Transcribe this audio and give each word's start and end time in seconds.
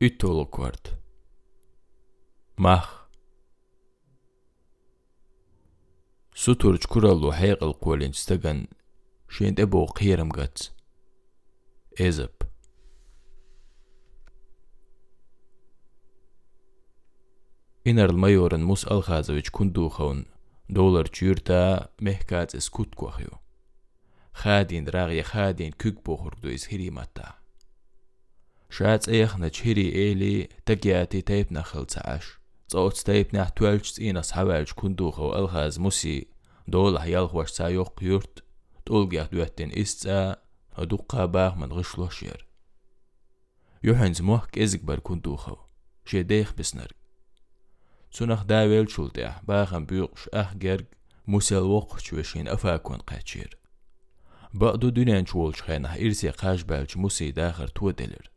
Utódkort 0.00 0.92
Mach. 2.56 2.88
Suturçkural 6.34 7.30
hayqıl 7.30 7.72
qolinç 7.84 8.16
stagan 8.16 8.68
şende 9.28 9.72
bo 9.72 9.86
qiram 9.86 10.30
gats. 10.30 10.70
Ezap. 11.96 12.44
Inar 17.84 18.10
mayoran 18.10 18.60
mus 18.60 18.84
alxazovic 18.86 19.48
kunduxun 19.52 20.26
dolar 20.74 21.06
çyrta 21.16 21.88
mehkats 22.00 22.54
skut 22.64 22.92
qoxyo 23.00 23.34
Xadin 24.42 24.86
rağya 24.92 25.24
xadin 25.32 25.70
kük 25.70 26.06
boxurdu 26.06 26.48
iz 26.50 26.68
hirimata. 26.70 27.45
خادين 28.70 28.98
كوك 28.98 29.06
بوخر 29.06 29.06
دو 29.06 29.06
إز 29.06 29.06
هريمتا 29.06 29.06
شات 29.06 29.08
إيخنا 29.08 29.48
جهري 29.48 29.94
إيلي 29.94 30.48
تقياتي 30.66 31.20
تايبنا 31.20 31.62
خلص 31.62 31.98
عاش 31.98 32.38
صوت 32.68 32.96
تايبنا 32.96 33.44
توالج 33.44 34.00
إيناس 34.00 34.32
حوالج 34.32 34.70
كندوخو 34.70 35.34
الخاز 35.34 35.78
موسي 35.78 36.26
دول 36.68 36.98
حيال 36.98 37.28
خوش 37.28 37.50
سايوق 37.50 37.98
يورت 38.02 38.44
تولجيخ 38.86 39.26
دواتين 39.26 39.78
إستا 39.78 40.36
هدوقا 40.74 41.24
باغ 41.24 41.54
من 41.54 41.72
غشلو 41.72 42.08
شير 42.08 42.46
يوحنز 43.84 44.22
موحك 44.22 44.58
إزك 44.58 44.84
بار 44.84 44.98
كندوخو 44.98 45.56
شي 46.04 46.22
ديخ 46.22 46.52
بسنرق 46.52 46.96
سنخ 48.10 48.42
داويل 48.42 48.90
شلتيح 48.90 49.44
باخن 49.44 49.86
بيقش 49.86 50.28
أخ 50.34 50.54
جرق 50.54 50.84
موسيل 51.26 51.58
وقت 51.58 52.00
شوشين 52.00 52.48
أفاكون 52.48 52.96
قاتشير 52.96 53.58
بقدو 54.54 54.88
دنيان 54.88 55.26
شولش 55.26 55.62
خينح 55.62 55.94
إرسي 55.94 56.30
قاش 56.30 56.62
بالش 56.62 56.96
موسي 56.96 57.30
داخر 57.30 57.68
تو 57.68 57.90
دلر 57.90 58.35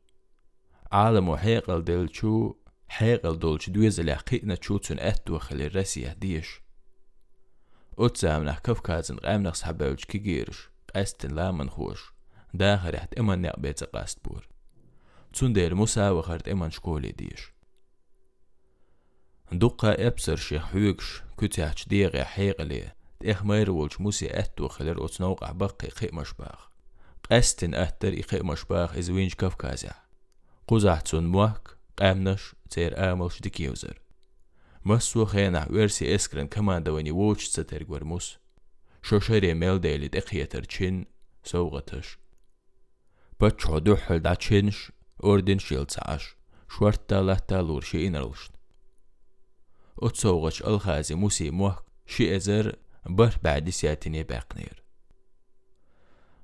عالم 0.92 1.36
حيقل 1.36 1.84
دل 1.84 2.10
شو 2.14 2.56
حيقل 2.88 3.40
دولش 3.40 3.70
دويز 3.70 4.02
لحقيقنا 4.02 4.56
تشوتسون 4.56 5.00
أتو 5.00 5.40
خلي 5.40 5.66
الرسيه 5.66 6.14
ديش 6.14 6.62
أتسامنح 8.00 8.60
كف 8.60 8.80
كازن 8.80 9.18
قامنخ 9.18 9.54
سحبالش 9.54 10.06
كيجيرش 10.06 10.70
قاستن 10.96 11.36
لا 11.36 11.52
من 11.52 11.70
خوش. 11.70 12.14
داخر 12.54 12.96
يحت 12.96 13.14
إمان 13.14 13.42
نقبيت 13.42 13.84
قاست 13.84 14.20
بور. 14.26 14.48
تسون 15.34 15.54
دير 15.54 15.76
موسى 15.76 16.10
وخرت 16.10 16.48
إمان 16.48 16.72
شكولي 16.72 17.12
ديش 17.12 17.54
دقا 19.52 20.08
ابسر 20.08 20.36
شيخ 20.36 20.66
حوكش 20.66 21.24
كتاحش 21.38 21.88
ديغي 21.88 22.24
حيقلي 22.24 22.92
تيخ 23.20 23.44
مير 23.44 23.72
ولش 23.72 24.02
موسي 24.02 24.40
اتو 24.40 24.68
خلر 24.68 25.06
اتنوق 25.06 25.52
بقي 25.52 25.88
قي 25.88 26.10
مشباخ. 26.14 26.70
قستن 27.32 27.76
اتر 27.76 28.14
اقي 28.14 28.44
مشباخ 28.44 28.98
از 28.98 29.10
وينج 29.10 29.34
كفكازع 29.34 30.09
قزح 30.70 31.02
تسون 31.02 31.28
موك 31.28 31.78
قامنش 32.00 32.56
تير 32.70 33.12
آملش 33.12 33.42
ديكيوزر 33.42 34.02
مسو 34.86 35.26
خينا 35.26 35.68
ورسي 35.72 36.16
اسكرن 36.16 36.48
كمان 36.48 36.84
دواني 36.84 37.12
ووش 37.12 37.46
ستر 37.46 37.86
ورموس 37.90 38.38
شوشري 39.02 39.54
ميل 39.54 39.82
ديلي 39.82 40.08
دقيتر 40.08 40.64
تشين 40.64 41.06
سوغتش. 41.44 42.18
بچو 43.40 43.78
دوحل 43.78 44.20
دا 44.20 44.34
تشينش 44.34 44.92
اوردن 45.24 45.58
شيلتسعش 45.60 46.36
شورتا 46.70 47.22
لتا 47.22 47.62
لور 47.62 47.82
شي 47.82 48.08
انرلشت 48.08 48.52
أتصوغش 50.00 50.62
الخازي 50.64 51.16
موسي 51.16 51.50
موه 51.50 51.80
شي 52.06 52.36
أزر 52.36 52.76
بر 53.06 53.36
بعد 53.44 53.70
سياتني 53.70 54.24
باقنير 54.24 54.84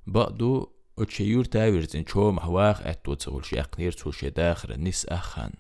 بقدو 0.08 0.75
Öçeyür 0.98 1.46
tävirsin 1.46 2.06
ço 2.08 2.30
mahvaq 2.38 2.80
ətdu 2.92 3.18
çol 3.24 3.42
şəqnir 3.50 3.96
ço 4.00 4.14
şədaxr 4.16 4.72
nis 4.80 5.02
axan. 5.12 5.52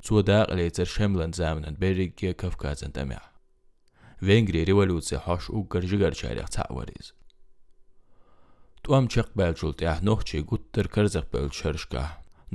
Ço 0.00 0.22
daqli 0.28 0.64
çər 0.76 0.88
şemlan 0.88 1.32
zamanan 1.36 1.76
berigə 1.82 2.32
Kafkazın 2.40 2.94
dəmə. 2.96 3.18
Vengri 4.22 4.62
revolyusiya 4.68 5.20
haş 5.26 5.50
u 5.56 5.60
gərjigar 5.72 6.16
çərəq 6.20 6.48
təvəriz. 6.56 7.12
Tuam 8.82 9.10
çəq 9.12 9.34
bəlçul 9.36 9.76
təh 9.82 10.00
nohçi 10.08 10.40
gutdır 10.50 10.88
kərzəq 10.94 11.26
bəl 11.34 11.52
şərşqa. 11.60 12.04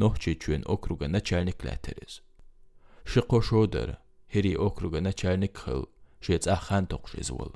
Nohçi 0.01 0.33
üçün 0.37 0.65
okruga 0.65 1.05
nəçərnik 1.05 1.61
lətəriz. 1.67 2.21
Şıqoşodur. 3.11 3.93
Heri 4.33 4.55
okruga 4.67 5.05
nəçərnik 5.05 5.53
xıl. 5.61 5.85
Şəc 6.25 6.49
axan 6.55 6.89
toqşizvul. 6.89 7.53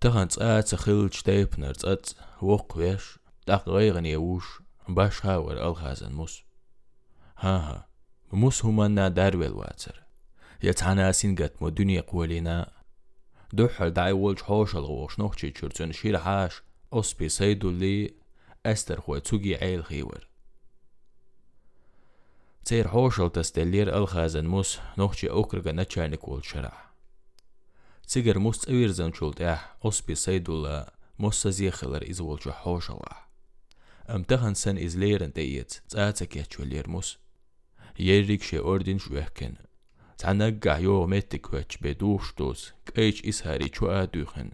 تغن 0.00 0.28
تسقات 0.28 0.74
خل 0.74 1.10
شتايب 1.12 1.48
نرتقات 1.58 2.10
وق 2.42 2.76
ويش. 2.76 3.18
تاق 3.46 3.68
غيغن 3.68 4.06
يوش 4.06 4.44
باش 4.88 5.26
هاور 5.26 5.52
الغازن 5.52 6.12
موس 6.12 6.42
ها 7.38 7.56
ها. 7.56 7.88
موس 8.32 8.64
هما 8.64 9.08
دارويل 9.08 9.52
واتر. 9.52 10.02
يتعنا 10.62 11.12
سنجت 11.12 11.54
مو 11.60 11.68
دنيا 11.68 12.00
قولينا 12.00 12.72
دوحل 13.52 13.90
داي 13.90 14.12
ولج 14.12 14.40
حوش 14.40 14.76
الغوش. 14.76 15.18
نوخشي 15.18 15.50
تشرتون 15.50 15.92
شير 15.92 16.18
حاش. 16.18 16.62
أصبي 16.92 17.28
سيدو 17.28 17.70
لي. 17.70 18.14
أستر 18.66 19.00
خوي 19.00 19.20
تسوغي 19.20 19.56
عيل 19.56 19.84
خيور 19.84 20.28
تير 22.64 22.88
حوشل 22.88 23.30
تستلير 23.30 23.98
الخازن 23.98 24.46
موس 24.46 24.78
نوخشي 24.98 25.30
أوكرغا 25.30 25.72
نتشانك 25.72 26.20
تيجر 26.20 26.72
موس 28.17 28.59
تأوير 28.59 28.91
زن 28.91 29.13
شولت 29.13 29.41
اح 29.41 29.75
أصبي 29.83 30.15
سيدولا 30.15 30.93
موس 31.19 31.47
زيخلر 31.47 32.09
إز 32.09 32.21
والجو 32.21 32.51
حوشلا 32.51 33.25
أم 34.09 34.23
تخن 34.23 34.53
سن 34.53 34.77
إز 34.77 34.97
ليرن 34.97 35.33
تيت 35.33 35.81
تاتك 35.89 36.35
يتشولير 36.35 36.89
موس 36.89 37.17
يريك 37.99 38.43
شي 38.43 38.59
أوردين 38.59 38.99
شوهكن 38.99 39.55
تعنقع 40.17 40.77
يو 40.77 41.07
ميتك 41.07 41.53
وچ 41.53 41.77
بدوش 41.81 42.33
دوس 42.37 42.73
كيش 42.95 43.25
إسهاري 43.25 43.71
شو 43.73 43.87
آدوخن 43.87 44.51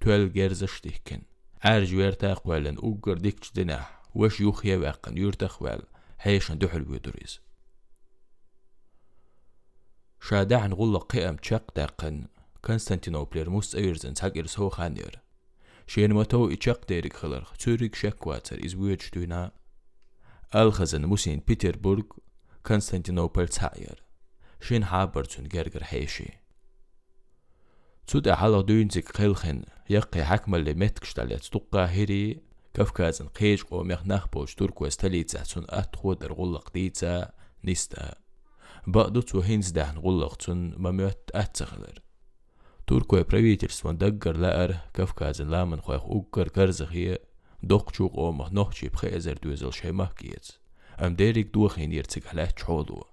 تول 0.00 0.32
جرزشتيكن 0.32 1.22
عارج 1.62 1.94
ويرتاق 1.94 2.46
والن 2.46 2.76
أوغر 2.76 3.18
ديكش 3.18 3.52
دناح 3.52 4.02
وش 4.14 4.40
يوخيا 4.40 4.76
واقن 4.76 5.18
يرتخ 5.18 5.62
وال 5.62 5.82
هيشن 6.20 6.58
دحل 6.58 6.90
ويدريز 6.90 7.40
شادعن 10.20 10.72
غلا 10.72 10.98
قيم 10.98 11.36
تشق 11.36 11.74
داقن 11.76 12.26
كونستانتينوبلر 12.66 13.50
موس 13.50 13.74
ايرزن 13.74 14.14
تاقر 14.14 14.46
سو 14.46 14.68
خانير 14.68 15.20
شين 15.86 16.14
متو 16.14 16.52
إتشق 16.52 16.86
ديرك 16.88 17.12
خلر 17.12 17.48
توريك 17.58 17.94
شكواتر 17.94 18.64
إز 18.64 18.74
ويج 18.74 19.00
دونا 19.14 19.52
الخزن 20.54 21.04
موسين 21.04 21.42
بيتربورغ 21.46 22.02
كونستانتينوبل 22.66 23.48
تاير 23.48 24.02
شين 24.60 24.84
حابرتون 24.84 25.48
جرجر 25.48 25.84
حيشي 25.84 26.28
تود 28.06 28.28
أحالا 28.28 28.60
دوينزك 28.60 29.16
خلخن 29.16 29.62
يقي 29.90 30.24
حكم 30.24 30.54
اللي 30.54 30.74
متكشتاليت 30.74 31.44
تقا 31.44 31.90
هيري 31.90 32.40
كفكازن 32.74 33.26
قيش 33.26 33.64
قو 33.64 33.82
ميخ 33.82 34.06
نخبوش 34.06 34.54
تركو 34.54 34.86
استليتزا 34.86 35.42
تون 35.42 35.64
أتخود 35.68 36.24
الغلق 36.24 36.72
ديتزا 36.72 37.32
نيستا 37.64 38.14
بقدو 38.86 39.20
تو 39.20 39.40
هينز 39.40 39.70
دهن 39.70 39.98
غلق 39.98 40.34
تون 40.34 40.74
مميت 40.78 41.30
أتسخلر 41.34 42.00
تركو 42.90 43.22
правительствон 43.22 43.96
دقر 43.98 44.36
لأر 44.36 44.76
كفكازن 44.94 45.48
لامن 45.50 45.80
خويخ 45.80 46.02
أقر 46.04 46.48
كرزخي 46.48 47.18
دوقشوق 47.62 48.18
أو 48.18 48.32
مخ 48.32 48.52
نوحشي 48.52 48.88
بخيزر 48.88 49.34
دوزل 49.42 49.72
شي 49.72 49.92
مهكيت 49.92 50.48
أم 51.00 51.14
ديريك 51.16 51.46
دوخين 51.54 51.92
يرتك 51.92 52.26
على 52.26 52.46
تشولو 52.46 53.06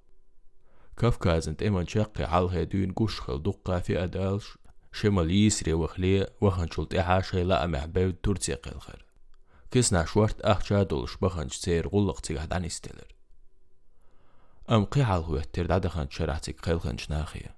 كفكازن 0.97 1.57
تيمن 1.57 1.87
شقي 1.87 2.23
عالها 2.23 2.63
دون 2.63 2.91
قشخل 2.91 3.43
دقا 3.43 3.79
في 3.79 4.03
أدالش 4.03 4.57
شمال 4.91 5.31
يسري 5.31 5.73
وخلي 5.73 6.27
وخن 6.41 6.67
شلت 6.71 6.95
إحاشي 6.95 7.43
لا 7.43 7.67
محبب 7.67 8.21
ترتي 8.21 8.53
قلخر 8.53 9.05
كسنا 9.71 10.05
شورت 10.05 10.41
أخشا 10.41 10.83
دولش 10.83 11.17
بخن 11.21 11.49
سير 11.49 11.87
غلق 11.87 12.19
تيغ 12.19 12.45
دان 12.45 12.65
استيلر 12.65 13.07
أم 14.69 14.85
قيعال 14.85 15.21
هو 15.21 15.39
ترداد 15.39 15.87
خن 15.87 16.07
شرحتك 16.09 16.59
قيل 16.59 16.81
خن 16.81 16.97
شناخية 16.97 17.55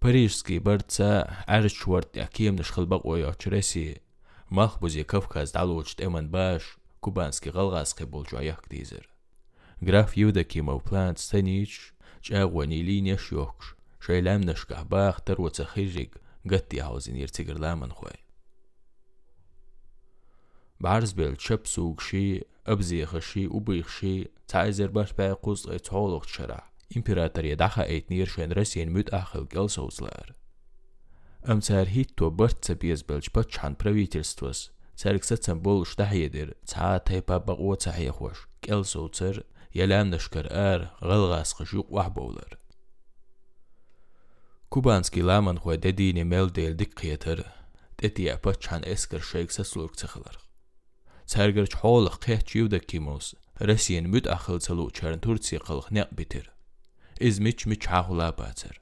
парижский 0.00 0.58
борца 0.58 1.44
Арчвард 1.46 2.16
Аким 2.16 2.62
шхылбак 2.62 3.04
ойо 3.04 3.34
чиресе. 3.38 4.02
Махбузи 4.48 5.02
Кавказ 5.02 5.52
далучт 5.52 6.00
эман 6.00 6.28
баш, 6.30 6.78
кубанский 7.00 7.50
галгаски 7.50 8.04
болчу 8.04 8.36
аяк 8.38 8.64
дизер. 8.70 9.08
Граф 9.80 10.16
Юдакимов 10.16 10.82
плант 10.84 11.18
станич, 11.18 11.94
чагвани 12.20 12.82
линеш 12.82 13.32
йокш, 13.32 13.76
шайлам 14.00 14.40
нашках 14.40 14.86
бах 14.86 15.20
тарваца 15.20 15.64
хижик, 15.66 16.20
гатти 16.44 16.78
хаузин 16.78 17.16
ирцигрламан 17.16 17.90
хой. 17.90 18.18
بعرز 20.80 21.14
بیل 21.14 21.34
چپ 21.34 21.66
سوگشی 21.66 22.42
ابزیخشی 22.66 23.46
و 23.46 23.60
بیخشی 23.60 24.28
تا 24.48 24.60
ایزر 24.62 24.86
باش 24.86 25.12
بای 25.12 25.34
قوز 25.34 25.66
ای 25.66 25.78
تولوخ 25.78 26.26
چرا 26.26 26.62
imperatorija 26.94 27.58
daha 27.60 27.84
ētnīršana 27.84 28.56
rasien 28.56 28.92
mūt 28.94 29.12
ahil 29.16 29.46
gelsauslēr. 29.52 30.34
Amcēr 31.48 31.92
hit 31.92 32.16
to 32.16 32.30
bārtsa 32.34 32.74
piezbēlš 32.80 33.30
pat 33.32 33.52
čan 33.54 33.76
pravītilstvos, 33.78 34.68
cērks 34.98 35.32
acam 35.36 35.60
boluš 35.62 35.94
tahiedir, 36.00 36.54
cātai 36.66 37.20
pabaq 37.22 37.60
ocāhiehoš, 37.72 38.46
gelsaucer, 38.66 39.44
yəlamnaşkar 39.76 40.48
ər, 40.50 40.88
gılğas 41.00 41.54
qışıq 41.58 41.92
vahbovlar. 41.94 42.58
Kubanski 44.68 45.22
laman 45.22 45.62
xoy 45.62 45.78
dediyini 45.80 46.26
mel 46.28 46.50
deyil 46.52 46.74
diqqiyətər, 46.80 47.44
dediyə 48.02 48.36
pat 48.44 48.60
çan 48.64 48.84
eskir 48.84 49.22
şeyksə 49.24 49.64
suluk 49.64 49.96
çıxılır. 49.96 50.36
Cərgirç 51.28 51.78
holuq 51.80 52.18
qəhçiyuda 52.24 52.80
kimos, 52.80 53.34
rəsiyin 53.60 54.10
müd 54.12 54.28
axıl 54.34 54.60
çılıq 54.66 54.92
çərin 54.98 55.24
Tursiya 55.24 55.60
qılıq 55.64 55.88
nəq 55.96 56.12
bitir. 56.18 56.50
izmiçmi 57.20 57.78
çağla 57.78 58.38
bacer. 58.38 58.80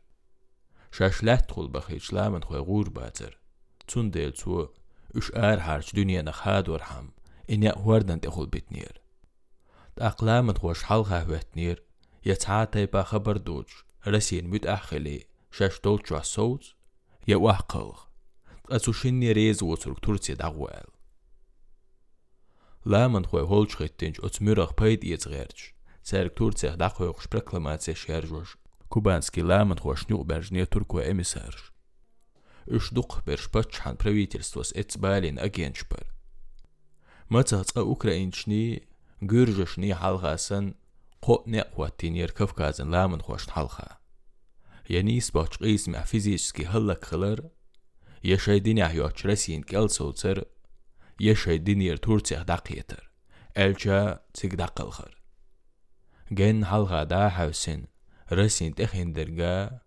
Şaşlat 0.92 1.48
tul 1.48 1.74
baxıçlamın 1.74 2.40
xoy 2.40 2.62
gur 2.70 2.94
bacer. 2.94 3.38
Tun 3.86 4.12
del 4.12 4.32
su 4.32 4.74
üç 5.14 5.34
ar 5.34 5.58
harç 5.60 5.94
dünyana 5.94 6.30
xad 6.30 6.68
var 6.68 6.80
ham. 6.80 7.06
İnya 7.48 7.72
wardan 7.72 8.18
te 8.18 8.28
xul 8.28 8.52
bitnir. 8.52 8.94
Taqlamın 9.96 10.54
xoş 10.54 10.82
hal 10.82 11.02
xahvetnir. 11.10 11.78
Yatata 12.24 12.92
ba 12.92 13.02
xabar 13.10 13.46
doç. 13.46 13.70
Rasin 14.06 14.48
mütahhili. 14.48 15.18
Şaş 15.50 15.84
dol 15.84 15.98
çasot. 15.98 16.62
Ya 17.26 17.36
wahqıl. 17.36 17.92
Qasuşinni 18.68 19.34
rez 19.34 19.58
woturk 19.58 20.02
Tursiya 20.02 20.38
dağwal. 20.38 20.96
ლამან 22.92 23.24
ხუე 23.30 23.42
ჰოლჩხეთინჯ 23.50 24.16
ოცმირახ 24.26 24.70
ფაიდ 24.78 25.02
იეცღერჩ 25.10 25.58
Сәрк 26.06 26.36
Турция 26.38 26.76
дахоёқш 26.78 27.26
прокламация 27.26 27.96
шәржош. 27.98 28.54
Кубанский 28.88 29.42
ламент 29.42 29.80
хошню 29.80 30.22
бержне 30.22 30.64
турку 30.64 31.00
эмиссарж. 31.00 31.72
Ишдуқ 32.66 33.26
бершпачхан 33.26 33.96
правительствос 33.96 34.70
эцбалин 34.72 35.40
агенчпар. 35.42 36.06
Мацаца 37.28 37.82
украинчни 37.82 38.86
гүржешни 39.18 39.90
халғасын 39.90 40.76
қотне 41.18 41.66
қуаттинер 41.74 42.30
Кавказын 42.30 42.94
ламын 42.94 43.26
хошн 43.26 43.50
халға. 43.50 43.98
Янис 44.86 45.32
бачқис 45.34 45.90
мә 45.90 46.06
физически 46.06 46.62
халлак 46.70 47.02
хылар, 47.02 47.50
яшайдин 48.22 48.78
ахиоч 48.78 49.24
Россиин 49.24 49.64
кел 49.64 49.88
соцер, 49.88 50.46
яшайдин 51.18 51.80
ер 51.82 51.98
Турция 51.98 52.44
дақиетер. 52.46 53.02
Элча 53.56 54.22
цигдақылғыр. 54.32 55.15
جن 56.31 56.65
حلقة 56.65 57.03
دا 57.03 57.29
حوسين 57.29 57.87
رسين 58.31 58.75
تخين 58.75 59.13
درجا 59.13 59.79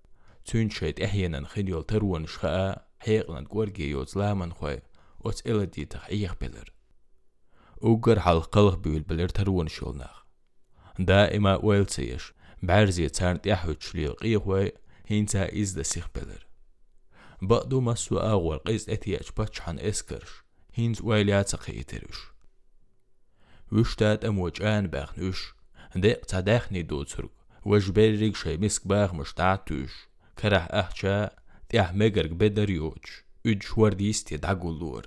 تون 0.44 0.70
شيت 0.70 1.00
احيانا 1.00 1.46
خيل 1.48 1.82
ترون 1.82 2.26
شخاء 2.26 2.88
حيقنا 2.98 3.46
قورجي 3.50 3.90
يوز 3.90 4.18
لامن 4.18 4.52
خوي 4.52 4.82
وتس 5.20 5.46
إلدي 5.46 5.84
تحقيق 5.84 6.36
بلر 6.40 6.72
اوگر 7.82 8.18
حال 8.18 8.42
قلق 8.42 8.74
بيول 8.74 9.02
بلر 9.02 9.28
ترون 9.28 9.68
شولناخ 9.68 10.26
دائما 10.98 11.56
ويلتيش 11.56 12.32
بعرزي 12.62 13.08
تارنت 13.08 13.46
يحوت 13.46 13.82
شليل 13.82 14.12
قيقوي 14.12 14.72
هينتا 15.06 15.60
إز 15.60 15.72
دا 15.72 15.82
سيخ 15.82 16.08
بلر 16.14 16.46
بقدو 17.42 17.80
مسو 17.80 18.18
آغور 18.18 18.56
قيز 18.56 18.90
اتياج 18.90 19.28
باتشحن 19.36 19.78
اسكرش 19.78 20.44
هينز 20.74 21.02
ويليات 21.02 21.56
قيترش 21.56 22.18
وشتات 23.72 24.24
اموج 24.24 24.62
آن 24.62 24.86
باخنوش 24.86 25.54
ديق 25.96 26.20
تداخني 26.24 26.82
دو 26.82 27.02
ترك 27.02 27.30
وجبريك 27.64 28.36
شي 28.36 28.56
مسك 28.56 28.86
باغ 28.86 29.14
مشتعتوش 29.14 29.92
كره 30.38 30.56
أحجا 30.56 31.30
تيح 31.68 31.92
مجرق 31.92 32.30
بدر 32.30 32.70
يوج 32.70 33.04
üç 33.48 33.78
ورديستي 33.78 34.36
دعقولور 34.36 35.06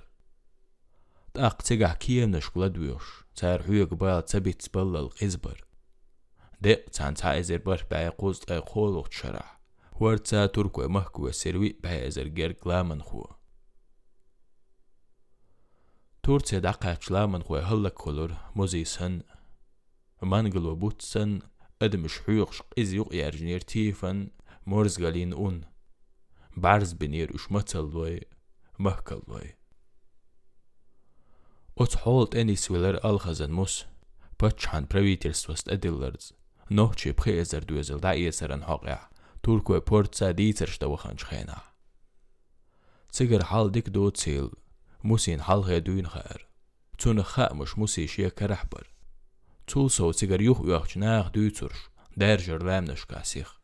تاق 1.34 1.62
تيجح 1.62 1.92
كيم 1.94 2.30
نشكلا 2.30 2.66
دويوش 2.66 3.24
تار 3.36 3.62
حيوك 3.62 3.94
بالا 3.94 4.20
تبيت 4.20 4.62
تبلا 4.62 4.98
القزبر 4.98 5.64
دق 6.60 6.84
تان 6.84 7.14
تا 7.14 7.38
ازر 7.38 7.56
بر 7.56 7.86
باي 7.90 8.08
قوز 8.08 8.40
اي 8.50 8.58
قولوك 8.58 9.12
شرح 9.12 9.60
ورتا 10.00 10.46
تركو 10.46 10.88
مهكو 10.88 11.30
سروي 11.30 11.78
باي 11.82 12.06
ازر 12.06 12.28
جرق 12.28 12.68
لامن 12.68 13.02
خو 13.02 13.24
تورتي 16.22 16.60
دقاش 16.60 17.10
لامن 17.10 17.42
خو 17.42 17.56
هلك 17.56 18.08
mangel 20.25 20.75
butsen, 20.75 21.41
edem 21.79 22.07
schuch 22.07 22.61
is 22.75 22.93
juch 22.93 23.11
ergenier 23.11 23.63
tiefen, 23.63 24.31
mors 24.65 24.97
galin 24.97 25.33
un. 25.33 25.65
Bars 26.55 26.93
benir 26.93 27.29
ush 27.35 27.49
matsalloy, 27.49 28.23
mahkalloy. 28.77 29.53
Ots 31.75 31.95
holt 32.03 32.35
eni 32.35 32.55
swiller 32.55 32.99
alhazen 33.03 33.51
mus, 33.51 33.85
patchan 34.37 34.87
pravitelstvost 34.87 35.67
edillards. 35.75 36.31
Nohchi 36.69 37.11
pchezer 37.13 37.65
duezel 37.65 37.99
da 37.99 38.13
ieseren 38.13 38.63
hoqia, 38.69 38.99
turkwe 39.43 39.81
portsa 39.81 40.31
diizer 40.37 40.69
shtawachan 40.69 41.17
chkhena. 41.17 41.59
Cigar 43.11 43.43
hal 43.49 43.69
dik 43.69 43.91
do 43.91 44.11
cil, 44.11 44.53
musin 45.03 45.39
halhe 45.39 45.81
duin 45.83 46.07
khair. 46.13 46.45
Tun 46.97 47.21
kha 47.23 47.49
mush 47.53 47.75
musi 47.75 48.07
shia 48.07 48.31
karahbar. 48.31 48.92
توسوسيغر 49.67 50.41
يخويخ 50.41 50.95
جناخ 50.95 51.29
دوترش 51.29 51.77
درجر 52.17 52.63
لامنش 52.63 53.05
كاسيخ 53.05 53.59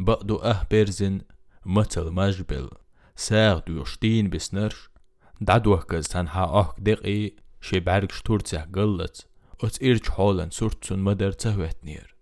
بقدو 0.00 0.36
اه 0.36 0.66
بيرزن 0.70 1.20
متل 1.66 2.10
مجبل 2.10 2.68
ساغ 3.16 3.58
دوشتين 3.58 4.30
بسنرش 4.30 4.88
دعدوه 5.40 5.82
كز 5.82 6.08
تنها 6.08 6.44
اه 6.44 6.74
دقي 6.78 7.32
شي 7.60 7.80
بعرق 7.80 8.12
شتورتسه 8.12 8.60
قلت 8.60 9.26
ات 9.64 9.82
ايرج 9.82 10.08
حولن 10.08 10.50
سورتسون 10.50 10.98
مدر 10.98 11.32
تهوتنير 11.32 12.16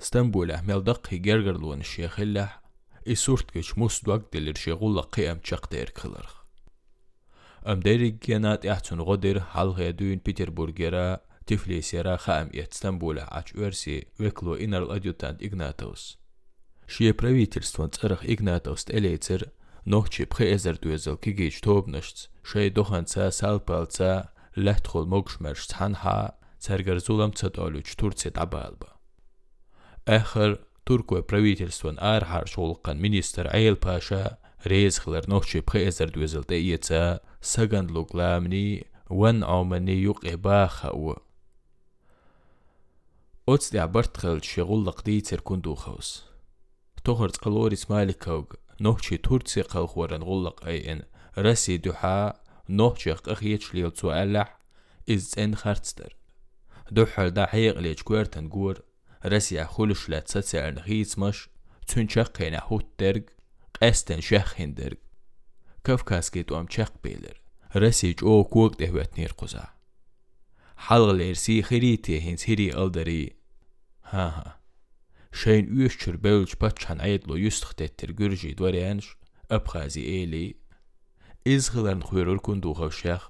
اسطنبول 0.00 0.50
اهمل 0.50 0.84
دقي 0.84 1.18
جرجرلون 1.18 1.80
الشيخ 1.80 2.20
اللح 2.20 2.62
اي 3.06 3.14
سورتكش 3.14 3.78
موس 3.78 4.04
دوك 4.04 4.22
دلر 4.32 4.54
شغول 4.54 5.00
قيام 5.00 5.40
چقدر 5.44 5.90
كلرخ 5.90 6.44
ام 7.66 7.80
ديري 7.80 8.10
جنات 8.10 8.66
احتون 8.66 9.00
غدر 9.00 9.40
حلغي 9.40 9.92
دوين 9.92 10.20
بيتربورجرا 10.24 11.25
Tiflisi 11.46 12.02
Рахамия, 12.02 12.66
Стамбуля, 12.70 13.28
ач 13.30 13.54
Уэрси, 13.54 14.08
Веклу, 14.18 14.56
Инарл 14.56 14.90
Адъютант 14.90 15.40
Игнатаус. 15.40 16.18
Шие 16.86 17.14
правительство 17.14 17.88
царах 17.88 18.24
Игнатаус 18.24 18.84
Телейцер, 18.84 19.52
нохчи 19.84 20.24
пхеэзертуэзел 20.24 21.16
кигич 21.16 21.60
тобнышц, 21.60 22.28
шей 22.42 22.70
доханца 22.70 23.30
салпалца, 23.30 24.32
лэхтхол 24.56 25.06
могшмерш 25.06 25.66
цханха, 25.66 26.34
царгарзулам 26.58 27.32
цатолюч 27.32 27.94
Турция 27.94 28.32
табалба. 28.32 28.98
Эхер, 30.04 30.66
туркуэ 30.84 31.22
правительствон 31.22 31.96
архар 32.00 32.48
шолыккан 32.48 32.98
министр 32.98 33.50
Айл 33.52 33.76
Паша, 33.76 34.38
рейзхлер 34.64 35.28
нохчи 35.28 35.60
пхеэзертуэзел 35.60 36.44
тэйеца, 36.44 37.22
саганлук 37.40 38.14
ламни, 38.14 38.86
ван 39.08 39.44
аумани 39.44 39.94
юк 39.94 40.24
эбахау, 40.24 41.22
قديتر 44.90 45.40
كندو 45.40 45.74
خوس 45.74 46.24
تهر 47.04 47.28
تقلوريس 47.28 47.90
مالكوغ 47.90 48.44
نوحشي 48.80 49.16
تورتسي 49.16 49.62
قلخورن 49.62 50.22
غلق 50.22 50.66
اين 50.66 51.02
رسي 51.38 51.76
دوحا 51.76 52.32
نوحشي 52.68 53.12
قخيتش 53.12 53.74
ليل 53.74 53.90
تو 53.90 54.12
ألح 54.12 54.58
إز 55.10 55.38
إن 55.38 55.56
خرتستر 55.56 56.16
دوحل 56.90 57.30
دا 57.30 57.46
حيق 57.46 57.78
ليج 57.78 58.00
كويرتن 58.00 58.48
قور 58.48 58.82
رسي 59.26 59.62
أخولش 59.62 60.08
لا 60.08 60.20
تساتسي 60.20 60.66
أرن 60.66 60.80
خيس 60.80 61.18
مش 61.18 61.48
تون 61.86 62.08
شقين 62.08 62.54
أحوت 62.54 62.86
درق 62.98 63.24
قستن 63.82 64.20
شخين 64.20 64.74
درق 64.74 64.98
كف 65.84 66.02
كاسكيت 66.02 66.52
وام 66.52 66.66
شق 66.70 66.92
بيلر 67.04 67.40
رسي 67.76 68.12
جو 68.12 68.44
كوك 68.44 68.82
دهوت 68.82 69.18
نير 69.18 69.32
قزا 69.38 69.76
حلغ 70.76 71.12
ليرسي 71.12 71.62
خريتي 71.62 72.20
هنس 72.20 72.50
هري 72.50 72.74
ألدري 72.74 73.35
ها 74.05 74.27
ها 74.27 74.59
شين 75.33 75.81
يشتر 75.81 76.15
بلج 76.15 76.53
باتشان 76.61 77.01
عيدلو 77.01 77.35
يستختتر 77.35 78.11
جرجي 78.11 78.53
دوريانش 78.53 79.17
أبخازي 79.51 80.03
إيلي 80.03 80.55
إز 81.47 81.69
خلان 81.69 82.03
خيرور 82.03 82.37
كندو 82.37 82.73
خوشيخ 82.73 83.29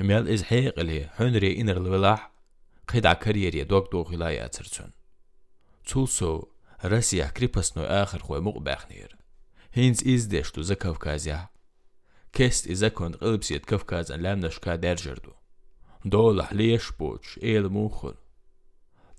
ميال 0.00 0.28
إز 0.28 0.42
حيق 0.42 0.80
لي 0.80 1.08
حنري 1.08 1.60
إنر 1.60 1.76
الولاح 1.76 2.32
قيد 2.88 3.06
كاريري 3.12 3.64
دوك 3.64 3.92
دو 3.92 4.04
خلايا 4.04 4.46
ترسون 4.46 4.90
تولسو 5.86 6.42
راسيا 6.84 7.26
كريبسنو 7.26 7.84
آخر 7.84 8.18
خوي 8.18 8.40
مقباخنير 8.40 9.16
هينز 9.72 10.08
إز 10.08 10.24
ديشتو 10.24 10.62
زا 10.62 10.74
كوكازيا 10.74 11.48
كست 12.32 12.66
إذا 12.66 12.88
كنت 12.88 13.16
قلبسيت 13.16 13.66
كوكازا 13.66 14.16
لام 14.16 14.40
نشكا 14.40 14.76
درجردو 14.76 15.32
دولح 16.04 16.52
ليش 16.52 16.92
بوش 16.92 17.38
إيل 17.42 17.68
موخر 17.68 18.16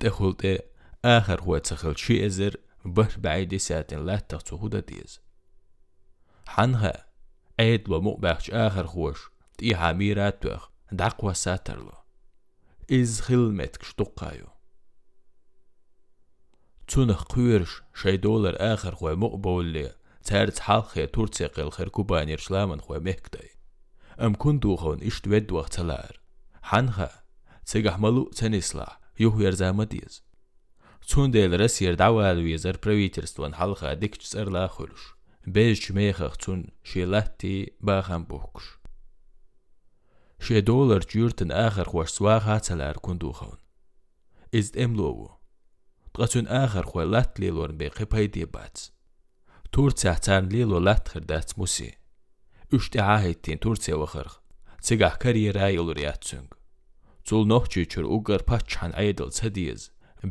تخلت 0.01 0.65
آخر 1.05 1.41
هو 1.41 1.59
تخل 1.59 1.97
شي 1.97 2.27
إزر 2.27 2.57
بر 2.85 3.15
بعيد 3.19 3.57
ساتن 3.57 4.07
لا 4.07 4.23
هدا 4.53 4.81
ديز. 4.81 5.21
حنها 6.47 7.07
عيد 7.61 7.89
ومقبخش 7.91 8.51
آخر 8.51 8.87
خوش 8.87 9.31
تي 9.59 9.77
حاميرات 9.77 10.43
توخ 10.43 10.69
دعقوا 10.93 11.33
ساترلو 11.33 11.93
إز 12.91 13.21
خلمتك 13.21 13.83
شتقايو 13.83 14.47
تونخ 16.89 17.23
قويرش 17.23 17.83
شي 17.95 18.17
دولار 18.17 18.57
آخر 18.59 18.95
خوي 18.95 19.15
مقبول 19.15 19.91
تارت 20.25 20.59
حالخي 20.59 21.07
تورتسي 21.07 21.47
قيل 21.47 21.73
خير 21.73 21.89
كوبانير 21.89 22.39
شلامن 22.39 22.81
خوي 22.81 22.99
مهكتاي. 22.99 23.51
أم 24.21 24.35
كندوخون 24.35 25.03
إشت 25.03 25.29
ود 25.29 25.53
وقتلار 25.53 26.21
حنخا 26.63 27.11
تسيقح 27.67 27.99
ملو 27.99 28.25
تنسلا 28.25 29.01
Juhwirzamatīs. 29.21 30.23
Cundēļ 31.11 31.57
Rasija 31.61 31.93
ir 31.93 31.97
davāļuiezer 32.01 32.79
pravītirstvo 32.81 33.49
un 33.49 33.57
halhā 33.59 33.95
dikčs 34.01 34.37
ar 34.41 34.49
lāhuļuš, 34.55 35.07
bez 35.45 35.83
čmēhāk 35.85 36.39
cun 36.41 36.69
šie 36.87 37.05
lētī 37.09 37.55
bāhām 37.85 38.25
buhkuš. 38.31 38.77
Šie 40.41 40.63
dolar 40.65 41.05
čjurtin 41.05 41.53
āhar 41.53 41.91
hoš 41.93 42.15
svāhā 42.17 42.57
celēr 42.65 43.01
kunduhāun. 43.05 43.59
Izd 44.57 44.79
emlovu. 44.81 45.29
Tqasun 46.17 46.49
āhar 46.49 46.89
hoš 46.89 47.11
lēt 47.13 47.43
lielorn 47.43 47.77
bēqi 47.81 48.07
paidī 48.09 48.47
bāts. 48.49 48.89
Turcija 49.71 50.17
çarn 50.17 50.49
lielo 50.51 50.81
lət 50.81 51.13
xirdəts 51.13 51.59
musi. 51.61 51.91
Üçdə 52.73 53.05
ahittin 53.17 53.61
Turciya 53.61 53.99
vaxırıq. 54.01 54.41
Cigah 54.81 55.19
kariyera 55.21 55.69
yolur 55.75 55.99
yatsüng. 56.01 56.49
ძულ 57.29 57.45
ნოხჩიჩურ 57.53 58.07
უგარფა 58.17 58.59
ჩან 58.71 58.93
აედელ 59.01 59.31
ცადიეს 59.37 59.83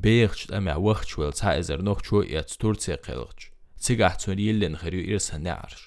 ბეიხჩ 0.04 0.40
ტამა 0.50 0.76
ვახჩუელ 0.86 1.34
ცაეზერ 1.40 1.80
ნოხჩუო 1.88 2.22
იაც 2.34 2.50
თურცე 2.60 2.96
ყელღჩ 3.06 3.40
ციგა 3.84 4.10
ცვერი 4.22 4.46
ელენ 4.52 4.76
ღერიო 4.82 5.04
ირსანა 5.14 5.54
არშ 5.66 5.82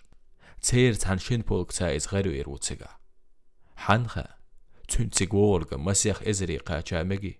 ცერ 0.66 0.94
ცან 1.02 1.18
შენ 1.24 1.42
პოლკ 1.48 1.68
ცაეს 1.76 2.04
ღერიო 2.12 2.34
ერუ 2.40 2.56
ციგა 2.64 2.90
ჰანხა 3.84 4.26
ცუნ 4.90 5.06
ციგოორგა 5.16 5.76
მასიახ 5.86 6.18
ეზერი 6.30 6.56
ყაჩამეგი 6.66 7.34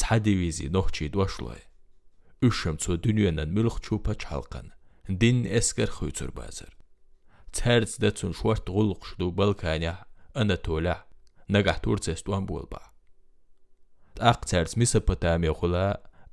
ცადივიზი 0.00 0.66
ნოხჩი 0.74 1.06
დვაშლოე. 1.14 1.62
უშემცო 2.46 2.92
დუნიენან 3.04 3.48
მილხჩუპა 3.56 4.14
ჩალყან. 4.22 4.66
დინ 5.20 5.38
ესკერ 5.58 5.90
ხუცურბაზერ 5.96 6.72
ცერც 7.56 7.90
დაცუნ 8.02 8.32
შვარტ 8.38 8.66
გულყშდუ 8.74 9.26
ბალკანა 9.38 9.94
ანატოლა 10.40 10.96
ნაგათურცესტუან 11.54 12.46
ბულბა 12.50 12.82
აღწერს 14.30 14.76
მესოპოტამია 14.80 15.52
ხოლა 15.60 15.84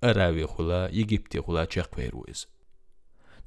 არავი 0.10 0.46
ხოლა 0.54 0.80
ეგვიპტი 1.02 1.44
ხოლა 1.46 1.64
ჩახვერუეს 1.74 2.42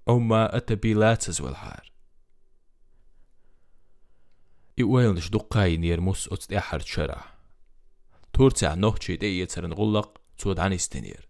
أما 0.09 0.57
أتبيلاتس 0.57 1.41
والحار 1.41 1.91
إيوالنش 4.79 5.29
دقاي 5.29 5.77
نير 5.77 6.01
موس 6.01 6.27
أتس 6.27 6.51
إحر 6.53 6.79
شرع. 6.79 7.25
تورتع 8.33 8.73
نوحشي 8.73 9.15
دي 9.15 9.39
يترن 9.39 9.73
غلق 9.73 10.21
تود 10.37 10.59
عن 10.59 10.73
استنير. 10.73 11.29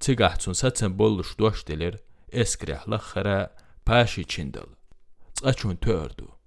تيجح 0.00 0.36
تون 0.36 0.54
ساتن 0.54 0.96
بولش 0.96 1.34
دوش 1.34 1.64
دلر 1.64 1.96
اسكرح 2.34 2.88
لخرا 2.88 3.48
باشي 3.86 4.24
چندل. 4.24 4.78
تقاچون 5.36 5.80
تردو 5.80 6.37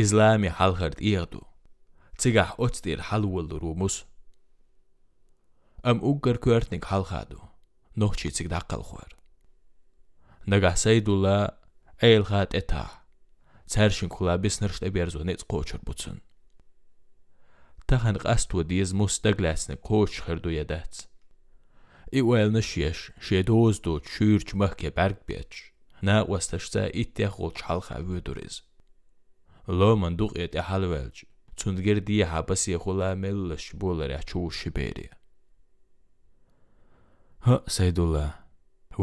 إسلامي 0.00 0.50
حلخرد 0.50 1.00
إيغدو 1.00 1.40
تيجح 2.18 2.56
أتدير 2.60 3.02
حلول 3.02 3.52
روموس 3.52 4.04
أم 5.86 5.98
أوغر 5.98 6.36
كورتنك 6.36 6.84
حلخادو 6.84 7.38
نوحشي 7.96 8.30
تيج 8.30 8.46
دقل 8.46 8.82
خوار 8.82 9.16
نجح 10.48 10.76
سيدولا 10.76 11.60
أيل 12.02 12.26
خات 12.26 12.54
إتاح 12.54 13.06
تهرشن 13.68 14.08
كلا 14.08 14.36
بسنرشت 14.36 14.84
أبيرزو 14.84 15.22
نيت 15.22 15.42
قوشر 15.42 15.78
بوتسن 15.86 16.18
تخن 17.88 18.16
قاستو 18.16 18.62
ديز 18.62 18.94
مستقلاسن 18.94 19.74
قوش 19.74 20.20
خردو 20.20 20.50
يدات 20.50 20.96
إيوال 22.14 22.52
نشيش 22.52 23.12
شيدوز 23.20 23.80
دو 23.80 23.98
تشيرش 23.98 24.54
مخي 24.54 24.90
برق 24.90 25.26
بيتش 25.28 25.72
نا 26.02 26.22
وستشتا 26.22 27.00
إتيخول 27.00 27.52
چحلخ 27.54 27.92
أبيدوريز 27.92 28.62
لو 28.62 28.69
ломан 29.67 30.13
дуқиати 30.21 30.59
ҳалвалҷи 30.69 31.25
цунгердия 31.59 32.25
ҳапаси 32.33 32.73
хулаамеллаши 32.83 33.73
болари 33.83 34.13
ачувши 34.21 34.69
берия 34.79 35.13
ҳа 37.45 37.55
сайдулла 37.75 38.27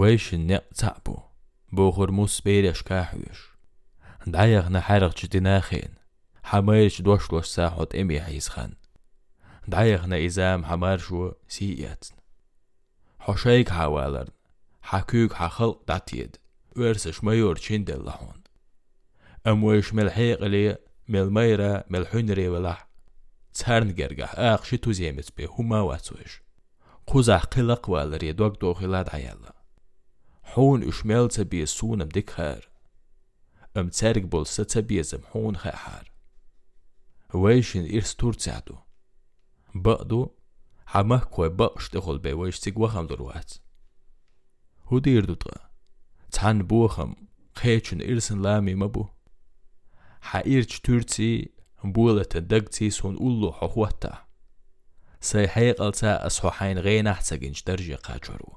вайши 0.00 0.36
неқ 0.50 0.64
цаъбу 0.80 1.16
бохурмус 1.78 2.34
берияш 2.46 2.80
каҳуяш 2.90 3.40
даяғна 4.36 4.80
ҳарақчи 4.88 5.26
динахин 5.34 5.92
ҳамаирчи 6.50 7.00
дуашлуаш 7.06 7.46
саҳот 7.56 7.90
эми 8.00 8.18
ҳизхан 8.28 8.72
даяғна 9.74 10.16
изам 10.28 10.60
ҳамаршуа 10.70 11.28
сиятн 11.56 12.16
ҳошайк 13.26 13.68
ҳаваларн 13.78 14.32
ҳакӯк 14.90 15.30
ҳахалқ 15.40 15.78
датиед 15.90 16.32
версаш 16.80 17.16
майор 17.26 17.56
чинделлаҳон 17.66 18.37
داتيد 19.46 19.64
ورسش 19.64 19.94
ميور 19.94 20.08
چندل 20.08 20.08
لحون 20.08 20.38
أمويش 20.38 20.40
ملحيق 20.40 20.44
لي 20.44 20.78
ملميرا 21.08 21.84
ملحنري 21.90 22.48
ولح 22.48 22.88
تسهرن 23.54 23.94
جرجح 23.94 24.34
آخ 24.38 24.64
شتو 24.64 24.92
بي؟ 25.36 25.46
هما 25.46 25.80
واتوش 25.80 26.42
قزح 27.06 27.44
قلق 27.44 27.90
والري 27.90 28.32
دوك 28.32 28.60
دوخلاد 28.60 29.08
عيالا 29.08 29.54
حون 30.42 30.88
اشمال 30.88 31.28
تبي 31.28 31.66
سونم 31.66 32.08
ديك 32.08 32.30
خير 32.30 32.68
أم 33.76 33.88
تسارك 33.88 34.22
بول 34.22 34.46
ستبي 34.46 35.02
زمحون 35.02 35.56
خيحار 35.56 36.10
ويشن 37.34 37.94
إرس 37.94 38.14
تور 38.14 38.32
تساعدو. 38.32 38.76
بقدو 39.74 40.30
حمه 40.86 41.18
كوي 41.18 41.48
بقش 41.48 41.88
تخل 41.88 42.18
بي 42.18 42.32
ويش 42.32 42.60
تيق 42.60 42.78
وخم 42.78 43.06
دروات 43.06 43.52
هو 44.84 44.98
دير 44.98 45.24
دوتغا 45.24 45.70
تحن 46.32 46.62
بوخم. 46.62 47.14
خيچن 47.54 48.00
إرسن 48.00 48.42
لامي 48.42 48.74
مبو 48.74 49.08
حائرش 50.28 50.80
تورتي 50.80 51.50
بولة 51.84 52.22
دقتي 52.22 52.90
سون 52.90 53.16
أولو 53.16 53.52
حوحتا 53.52 54.24
سي 55.20 55.48
حيقلتا 55.48 56.26
أصحوحين 56.26 56.78
غين 56.78 57.06
أحتاجنش 57.06 57.62
درجة 57.62 57.94
قاجرو 57.94 58.56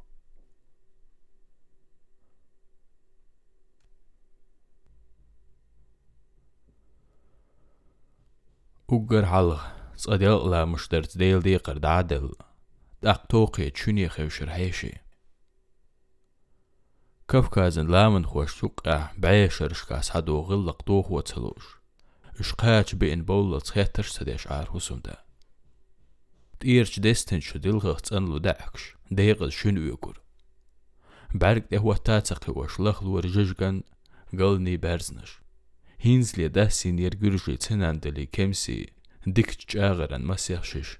أجر 8.89 9.25
حلغ 9.25 9.61
صديق 9.95 10.45
لا 10.45 10.65
مشترت 10.65 11.17
ديل 11.17 11.39
دي 11.39 11.57
قرد 11.57 11.85
عدل 11.85 12.31
داق 13.01 13.25
توقي 13.25 13.69
تشوني 13.69 14.09
خوشر 14.09 14.49
حيشي 14.49 14.93
кавказын 17.31 17.87
ламын 17.87 18.25
хуашука 18.27 18.97
бәешершка 19.23 20.01
садоғыл 20.03 20.65
лақтоқ 20.67 21.07
уацылуш. 21.15 21.79
Ишқач 22.41 22.91
бейн 22.99 23.23
болла 23.23 23.61
цхеташ 23.63 24.11
садеш 24.11 24.43
ар 24.51 24.67
хусумда. 24.67 25.15
Тирч 26.59 26.99
дестен 26.99 27.39
шудилғық 27.39 28.03
цанлу 28.03 28.43
дәкш, 28.43 28.99
дейғыз 29.15 29.55
шын 29.55 29.79
үйгүр. 29.79 30.19
Бәрг 31.31 31.71
де 31.71 31.79
хуатацақы 31.79 32.51
уашлық 32.51 32.99
луар 32.99 33.23
жыжган 33.31 33.85
ғылни 34.35 34.75
бәрзніш. 34.75 35.39
Хинзле 36.03 36.51
дәсін 36.51 36.99
ергүржі 36.99 37.55
цинандылі 37.63 38.27
кемсі 38.27 38.91
дикч 39.23 39.71
чағыран 39.71 40.27
масяқшиш. 40.27 40.99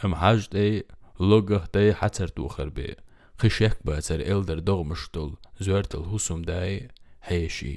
Ам 0.00 0.16
хаж 0.16 0.48
дей 0.48 0.88
лоғық 1.20 1.68
дей 1.76 1.92
хацар 1.92 2.32
туқыр 2.32 2.72
бей. 2.72 2.96
Xishekbets 3.42 4.08
er 4.14 4.20
elder 4.32 4.60
dogmështull, 4.62 5.32
zërtëll 5.66 6.04
husum 6.12 6.44
daj, 6.46 6.92
heshi. 7.26 7.74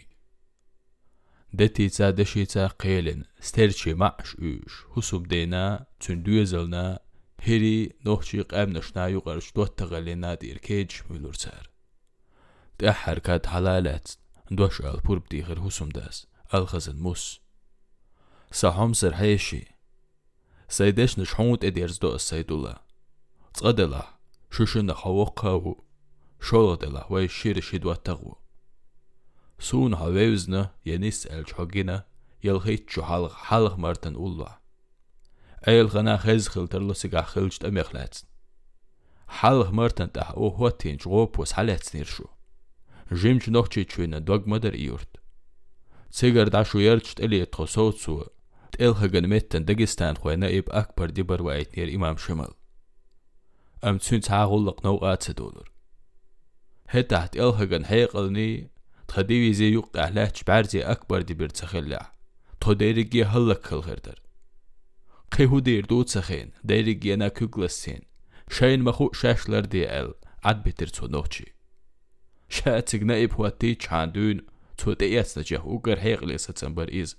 Detica 1.57 2.11
deshica 2.17 2.67
qelin, 2.81 3.23
sterçi 3.41 3.95
mash 3.97 4.35
üsh, 4.37 4.75
husum 4.93 5.25
dena, 5.31 5.87
tündüezelna, 5.99 6.99
heri 7.41 7.77
nohçi 8.05 8.43
qemnışna 8.51 9.07
yuqar 9.15 9.41
ştot 9.41 9.77
tğalena 9.77 10.33
dir 10.41 10.57
keç 10.67 10.91
mülürser. 11.09 11.63
Te 12.77 12.89
harkat 12.89 13.45
halalet, 13.45 14.17
doş 14.57 14.81
al 14.81 14.99
purb 15.05 15.25
dihir 15.31 15.57
husumdas, 15.65 16.25
al 16.51 16.65
xazın 16.71 17.01
mus. 17.01 17.39
Sahom 18.51 18.93
ser 18.95 19.13
heshi. 19.21 19.63
Saydesh 20.67 21.17
nishhut 21.17 21.63
edirz 21.63 22.01
do 22.01 22.19
saydulla. 22.19 22.75
Tsqadela. 23.53 24.14
هيشي 24.54 24.66
سيدش 24.66 24.76
نشحوت 24.76 25.44
اديرز 25.44 25.64
دو 25.64 25.76
السيدولا 25.76 25.80
تصدلا 25.80 25.80
شوشن 25.80 25.82
خوقاو 25.82 25.84
شولدلا 26.40 27.12
وي 27.12 27.28
شير 27.28 27.60
شيدوا 27.60 27.94
تغو 27.94 28.36
سون 29.58 29.94
هاويزنا 29.94 30.74
ينس 30.86 31.26
الجوجينا 31.26 32.06
يلخيت 32.44 32.90
شو 32.90 33.02
حلق 33.02 33.32
حلق 33.32 33.78
مرتن 33.78 34.14
الله 34.14 34.58
ايل 35.68 35.86
غنا 35.86 36.16
خز 36.16 36.48
خلتر 36.48 36.82
لسيقا 36.82 37.22
خلجت 37.22 37.64
اميخلات 37.64 38.18
حلق 39.28 39.70
مرتن 39.70 40.12
تح 40.12 40.30
او 40.30 40.48
هوتين 40.48 40.96
جغوبوس 40.96 41.52
حالات 41.52 41.96
نيرشو 41.96 42.24
جيمج 43.12 43.50
نوخشي 43.50 43.84
تشوينا 43.84 44.18
دوغ 44.18 44.48
مدر 44.48 44.74
ايورت 44.74 45.16
سيجر 46.10 46.48
داشو 46.48 46.78
يرجت 46.78 47.20
الي 47.20 47.44
تخصوت 47.44 47.96
سو 47.96 48.24
تلخغن 48.72 49.28
متن 49.28 49.64
داغستان 49.64 50.16
خوي 50.16 50.36
نائب 50.36 50.64
اكبر 50.70 51.10
دبر 51.10 51.42
وايت 51.42 51.78
نير 51.78 51.94
امام 51.94 52.16
شمال 52.16 52.50
ام 53.84 53.98
تسون 53.98 54.20
تاغلق 54.20 54.86
نوقات 54.86 55.30
دولار 55.30 55.70
هتحت 56.88 57.36
الخغن 57.36 57.84
حيقلني 57.84 58.70
تخديوي 59.08 59.52
زي 59.52 59.68
يوقع 59.70 60.08
لاتش 60.08 60.42
بعرزي 60.42 60.82
اكبر 60.82 61.22
دبر 61.22 61.48
تخلع 61.48 62.12
توديرجي 62.60 63.24
هلك 63.24 63.72
الغردر 63.72 64.22
قيهو 65.32 65.58
دير 65.58 65.86
دوت 65.86 66.08
سخين 66.08 66.50
ديرجي 66.64 67.14
انا 67.14 67.28
كوغلسين 67.28 68.00
شاين 68.50 68.82
مخو 68.82 69.12
شاشلر 69.12 69.60
دي 69.60 70.00
ال 70.00 70.14
عد 70.44 70.62
بتر 70.62 70.86
تو 70.86 71.06
نوتشي 71.06 71.54
شاتك 72.48 73.02
نائب 73.02 73.32
هو 73.32 73.48
تيتش 73.48 73.92
عندون 73.92 74.40
تو 74.78 74.92
تياس 74.92 75.38
نجاه 75.38 75.66
وقر 75.66 76.00
حيقلي 76.00 76.38
ستنبر 76.38 76.88
إيز 76.88 77.16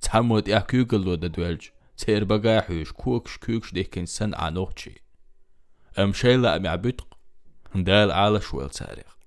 تحمد 0.00 0.48
يا 0.48 0.58
كوغل 0.58 1.04
لو 1.04 1.14
ددولج 1.14 1.66
تير 1.96 2.24
بقاحوش 2.24 2.92
كوكش 2.92 3.36
كوكش 3.38 3.72
ديكن 3.72 4.06
سن 4.06 4.34
عنوتشي 4.34 5.02
أم 5.97 6.13
شيلا 6.13 6.55
أم 6.55 6.67
عبتق 6.67 7.17
دال 7.75 8.11
على 8.11 8.41
شوال 8.41 8.69
تاريخ 8.69 9.17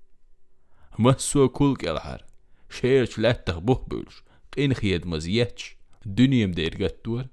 مسو 0.99 1.49
كل 1.49 1.75
كالحر 1.75 2.25
شيرش 2.69 3.19
لا 3.19 3.31
تخبوه 3.31 3.85
بولش. 3.87 4.23
قين 4.57 4.73
خياد 4.73 5.07
مزيتش 5.07 5.77
الدنيا 6.05 6.45
مدير 6.45 6.85
قطور 6.85 7.25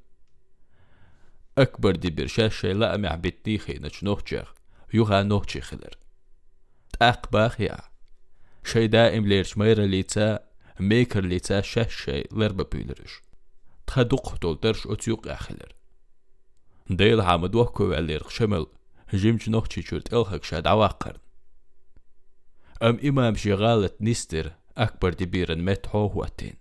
أكبر 1.58 1.96
دي 1.96 2.10
برشاش 2.10 2.60
شيلا 2.60 2.94
أم 2.94 3.06
عبتني 3.06 3.58
خينش 3.58 4.04
نوخجاخ 4.04 4.54
يوغا 4.94 5.22
نوخجي 5.22 5.60
خلر. 5.60 5.98
تأق 7.00 7.32
باخيا 7.32 7.78
شي 8.64 8.86
دائم 8.86 9.26
ليرش 9.26 9.58
ميرا 9.58 9.86
ليتا. 9.86 10.38
ميكر 10.80 11.24
ليتا 11.24 11.60
شش 11.60 12.04
شي 12.04 12.22
لربا 12.32 12.64
بيلرش 12.72 13.22
تخدق 13.86 14.36
تولترش 14.36 14.86
أتيوق 14.86 15.28
أخلر 15.28 15.72
ديل 16.90 17.22
حامد 17.22 17.54
وحكو 17.54 17.92
علير 17.92 18.28
شمل. 18.28 18.66
جيمج 19.14 19.50
نوخشي 19.50 19.82
شورت 19.82 20.14
إلخك 20.14 20.44
شاد 20.44 20.66
عواقر 20.66 21.18
أم 22.82 22.98
إمام 23.04 23.34
شغالة 23.34 23.90
نستر 24.00 24.52
أكبر 24.76 25.12
دبيرن 25.12 25.64
مت 25.64 25.86
هو 25.88 26.20
واتين 26.20 26.54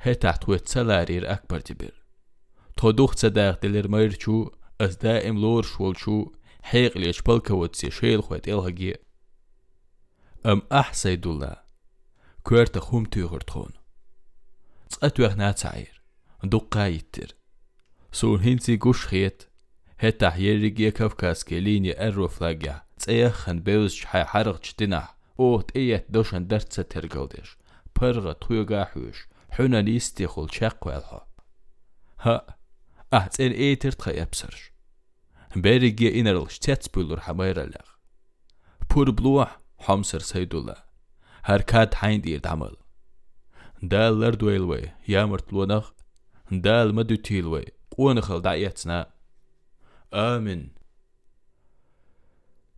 هي 0.00 0.14
تحت 0.14 0.48
ويت 0.48 0.68
سلارير 0.68 1.32
أكبر 1.32 1.58
دبير 1.58 2.04
تودوخ 2.76 3.16
صداق 3.16 3.62
دلير 3.62 3.88
ميرشو 3.88 4.50
أز 4.80 4.96
دائم 4.96 5.38
لور 5.38 5.62
شول 5.62 5.96
شو 5.96 6.32
حيق 6.62 6.98
ليش 6.98 7.22
بلكا 7.22 7.54
وتسي 7.54 7.90
شيل 7.90 8.22
خوات 8.22 8.48
إلهجي 8.48 8.94
أم 10.46 10.62
أحسي 10.72 11.16
دولا 11.16 11.64
كويرتا 12.42 12.80
خوم 12.80 13.04
تيغر 13.04 13.40
تخون 13.40 13.70
تسقط 14.88 15.20
ويخ 15.20 15.32
ناتسعير 15.32 16.02
دقا 16.44 16.86
يتر 16.86 17.34
سون 18.12 18.40
هنسي 18.40 18.76
قوش 18.76 19.06
خيت 19.06 19.42
هتا 19.98 20.30
حيريجي 20.30 20.90
كفكاس 20.90 21.44
كيليني 21.44 22.08
أرو 22.08 22.28
فلاجا 22.28 22.82
تسيخن 22.98 23.60
بيوز 23.60 24.00
حي 24.04 24.24
حرق 24.24 24.62
جتنح 24.62 25.16
أو 25.40 25.60
تأيت 25.60 26.06
دوشن 26.10 26.46
درتسة 26.46 26.82
ترقودش 26.82 27.56
برغة 28.00 28.32
طيوغا 28.32 28.84
حوش 28.84 29.28
حنا 29.50 29.80
نيستيخل 29.80 30.48
شاق 30.52 30.86
والها 30.86 31.26
ها 32.20 32.56
آه 33.12 33.26
تسين 33.26 33.52
ايتر 33.52 33.92
تخي 33.92 34.22
ابسرش 34.22 34.72
بيريجي 35.56 36.20
إنرلش 36.20 36.58
تتسبولر 36.58 37.20
حمير 37.20 37.62
لغ 37.62 37.94
بور 38.90 39.10
بلوح 39.10 39.58
حمسر 39.78 40.18
سيدولا 40.18 40.86
هركات 41.44 41.94
حين 41.94 42.20
دير 42.20 42.38
دعمل 42.38 42.76
دال 43.82 44.20
لردويلوي 44.20 44.82
يامرت 45.08 45.52
لونخ 45.52 45.90
دال 46.52 46.94
مدو 46.94 47.14
تيلوي 47.14 47.64
قونخل 47.90 48.42
دعيتنا 48.42 49.13
آمن. 50.14 50.68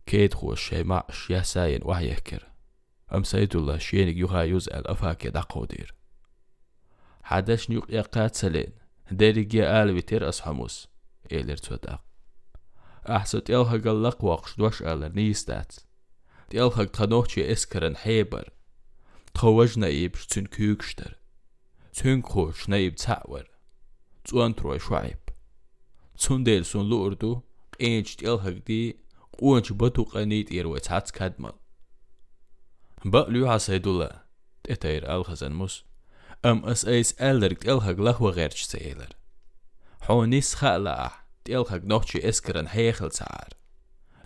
كيد 0.05 0.33
خوش 0.33 0.69
شي 0.69 0.83
معش 0.83 1.29
يا 1.29 1.41
ساين 1.41 1.79
وحيكر 1.83 2.47
أم 3.13 3.23
سيد 3.23 3.55
الله 3.55 3.77
شينك 3.77 4.15
يوها 4.15 4.43
يزأل 4.43 4.87
أفاك 4.87 5.27
دقو 5.27 5.65
دير. 5.65 5.95
حدش 7.23 7.69
نيوق 7.69 7.85
يقات 7.89 8.35
سلين. 8.35 8.71
ديريك 9.11 9.53
يا 9.53 9.83
آل 9.83 9.91
ويتير 9.91 10.29
أصحموس 10.29 10.87
إيلر 11.31 11.57
توداق 11.57 12.03
أحسد 13.09 13.49
يلها 13.49 13.77
قلق 13.77 14.23
وقش 14.23 14.57
دوش 14.57 14.81
آلر 14.81 15.07
نيستات 15.07 15.75
يلها 16.53 16.83
تنوشي 16.83 17.51
إسكرن 17.51 17.95
حيبر. 17.95 18.49
تخوجنا 19.33 19.87
إيبش 19.87 20.25
تن 20.25 20.45
كيوكشتر 20.45 21.17
تن 21.93 22.21
خوش 22.21 22.69
نايب 22.69 22.95
تعور 22.95 23.49
تون 24.25 24.55
تروي 24.55 24.79
شعيب. 24.79 25.26
تون 26.18 26.44
ديل 26.44 26.64
سون 26.64 26.88
لوردو 26.88 27.40
قينش 27.80 28.16
تيلها 28.16 28.50
دي 28.50 28.96
قوانش 29.38 29.72
بطو 29.72 30.02
قنيت 30.02 30.52
إيروي 30.52 30.80
تحت 30.80 31.10
كادمال 31.10 31.52
بقلو 33.04 33.50
عسيدولا 33.50 34.24
تتاير 34.64 35.16
الخزن 35.16 35.52
موس 35.52 35.84
أم 36.44 36.64
أس 36.64 36.84
أيس 36.84 37.12
ألرك 37.12 37.62
تلهق 37.62 38.00
لهو 38.00 38.28
غيرش 38.28 38.62
سيلر 38.62 39.08
حو 40.00 40.24
نيس 40.24 40.54
خالا 40.54 41.10
تلهق 41.44 41.84
نوحشي 41.84 42.28
إسكرن 42.28 42.66
هيخل 42.68 43.12
سعار 43.12 43.48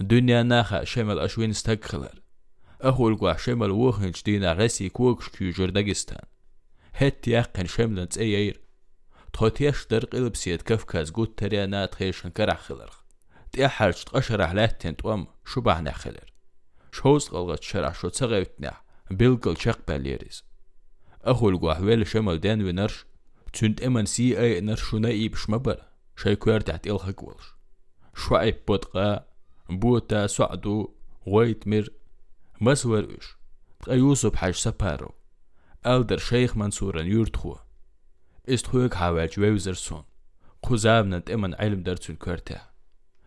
دنيا 0.00 0.42
ناخا 0.42 0.84
شمل 0.84 1.18
أشوين 1.18 1.50
استقخلر 1.50 2.22
أهول 2.84 3.16
قوح 3.16 3.38
شمل 3.38 3.70
ووخنش 3.70 4.22
دينا 4.22 4.52
رسي 4.52 4.88
كوكش 4.88 5.28
كيو 5.28 5.66
داغستان 5.66 6.24
هت 6.94 7.28
يقن 7.28 7.66
شملن 7.66 8.08
تأيير 8.08 8.60
تخوت 9.32 9.60
يشتر 9.60 10.04
قلب 10.04 10.36
سيد 10.36 10.62
كفكاز 10.62 11.10
قوت 11.10 11.38
تريانات 11.38 11.94
خيشن 11.94 12.30
كرح 12.30 12.60
خلرخ 12.60 13.02
تأحرج 13.52 14.04
تقشرح 14.04 14.52
لاتين 14.52 14.96
توام 14.96 15.26
شبع 15.46 15.80
نخلر 15.80 16.32
شوز 16.92 17.28
قلغت 17.28 17.62
شرح 17.62 17.94
شو 17.94 18.08
تغيبتنا 18.08 18.76
بلقل 19.10 19.56
شق 19.56 19.78
باليريز 19.88 20.44
أخول 21.22 21.58
قوح 21.58 21.80
ويل 21.80 22.06
شمال 22.06 22.40
دان 22.40 22.62
ونرش 22.62 23.06
تند 23.52 23.82
إمن 23.82 24.06
سي 24.06 24.40
أي 24.40 24.60
نرشو 24.60 24.98
نايب 24.98 25.34
شمبر 25.36 25.82
شاي 26.16 26.36
كوير 26.36 26.60
تحت 26.60 26.86
إلخك 26.86 27.22
ولش 27.22 27.44
شوعي 28.14 28.60
بودقا 28.68 29.26
بوتا 29.70 30.26
سعدو 30.26 30.94
غويت 31.28 31.68
مر 31.68 31.88
مسور 32.60 33.16
إش 33.18 33.36
تقا 33.80 33.94
يوسف 33.94 34.34
حاج 34.34 34.54
سبارو 34.54 35.14
ألدر 35.86 36.18
شيخ 36.18 36.56
منصورا 36.56 37.02
يورتخو 37.02 37.56
ist 38.51 38.67
hoeg 38.67 38.93
hawerç 38.93 39.33
wewzersun. 39.35 40.03
Kuzavna 40.61 41.21
temen 41.21 41.53
ilm 41.65 41.85
dertsun 41.85 42.15
körte. 42.15 42.61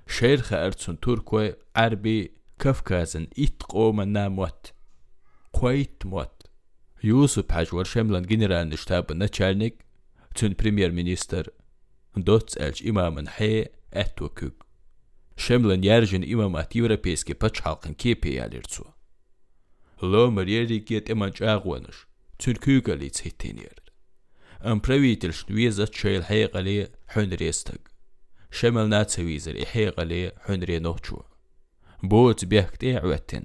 Şeyrhe 0.07 0.57
ertsun 0.57 0.97
Türkoy 0.97 1.55
Erbi 1.75 2.35
Kafkazın 2.59 3.29
it 3.37 3.65
qomana 3.65 4.31
mot. 4.31 4.73
Quayt 5.53 6.05
mot. 6.05 6.31
Yusuf 7.03 7.51
Hajwar 7.51 7.85
Şemlan 7.85 8.27
generalin 8.27 8.77
ştabı 8.77 9.19
начальник, 9.19 9.75
tün 10.35 10.55
premier 10.55 10.91
minister, 10.91 11.47
dots 12.27 12.57
elç 12.57 12.83
imamın 12.83 13.27
he 13.27 13.73
etokük. 13.93 14.55
Şemlan 15.37 15.83
yerjin 15.83 16.23
imamat 16.23 16.77
Europeyski 16.77 17.35
paç 17.35 17.61
halkın 17.61 17.95
kepe 17.95 18.31
yalirtsu. 18.31 18.85
Lomer 20.03 20.47
yeri 20.47 20.85
get 20.85 21.11
eman 21.11 21.31
çağwanış. 21.31 21.97
Türkü 22.39 22.83
galit 22.83 23.17
setenir. 23.17 23.84
ئەمپرەویترشت 24.67 25.47
وێزە 25.57 25.87
چێل 25.97 26.23
حەیەقە 26.31 26.61
لێ 26.67 26.81
حوێنرێستەک 27.13 27.83
شەمەل 28.57 28.87
ناچەویزر 28.95 29.57
حێقە 29.73 30.05
لێ 30.11 30.23
حوێنرێ 30.45 30.79
نۆچووە 30.87 31.25
بۆت 32.11 32.41
بێختێ 32.51 32.93
عوێتن 33.05 33.45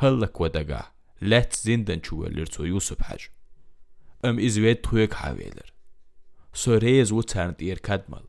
هەل 0.00 0.14
لە 0.22 0.28
کۆدەگا 0.36 0.82
لەت 1.30 1.50
زیندەن 1.64 2.00
چووە 2.06 2.26
لرچۆ 2.36 2.62
یوسف 2.72 3.00
حەج. 3.08 3.22
ئەم 4.24 4.36
ئیزوێت 4.44 4.80
توێک 4.86 5.12
هاوێلر 5.22 5.68
سۆرێز 6.62 7.10
و 7.12 7.20
چاند 7.30 7.56
ئێر 7.64 7.78
کەدمەڵ 7.86 8.26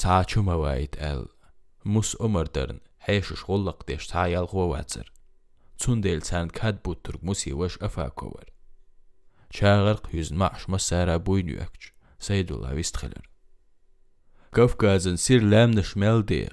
چاچوومەوەیت 0.00 0.94
ئەل 1.02 1.22
موس 1.92 2.10
ئۆمەردەرن 2.20 2.80
هەیەشش 3.06 3.40
غۆڵ 3.46 3.62
لە 3.68 3.72
قدێش 3.78 4.04
تایەڵ 4.12 4.46
خۆواتر 4.52 5.06
چون 5.80 5.96
دێل 6.04 6.20
چاند 6.28 6.50
کات 6.58 6.76
بوو 6.82 7.00
ترک 7.04 7.20
موسی 7.26 7.52
ئەفاکۆوەر 7.84 8.48
9 9.52 10.76
ساعة 10.76 11.16
بوينو 11.16 11.62
أكتش 11.62 11.92
سيد 12.18 12.52
الله 12.52 12.74
ويستخلر 12.74 13.32
Kafkaz'ın 14.52 15.16
sir 15.16 15.42
lämniş 15.42 15.96
meldir. 15.96 16.52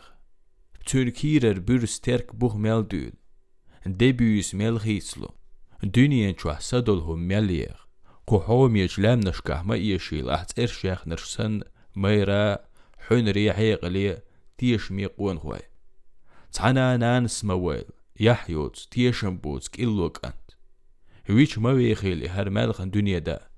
Türkirer 0.86 1.68
bir 1.68 1.88
sterk 1.88 2.34
buh 2.34 2.56
meldül. 2.56 3.12
Debüyüs 3.86 4.54
melhislu. 4.54 5.30
Dünyen 5.94 6.34
çuhsa 6.34 6.86
dolhum 6.86 7.26
melyer. 7.26 7.80
Kuhum 8.28 8.76
yeç 8.76 9.00
lämniş 9.00 9.42
kahma 9.42 9.76
yeşil 9.76 10.28
ahts 10.28 10.58
erşah 10.58 11.06
nırsan 11.06 11.62
mayra 11.96 12.70
hünri 13.10 13.52
hayqli 13.52 14.22
tiş 14.58 14.90
miqun 14.90 15.36
huay. 15.36 15.62
Tsananan 16.52 17.28
smawel. 17.28 17.86
Yahyut 18.20 18.92
tiyşambuts 18.92 19.70
killokan. 19.70 20.34
تيشم 21.30 21.38
بوتك 21.38 21.38
إلوك 21.38 21.38
أنت 21.38 21.38
ويش 21.38 21.58
ما 21.58 21.72
ويخيلي 21.72 22.30
هر 22.30 22.50
مالخن 22.50 22.90
دنيا 22.90 23.20
دا. 23.20 23.50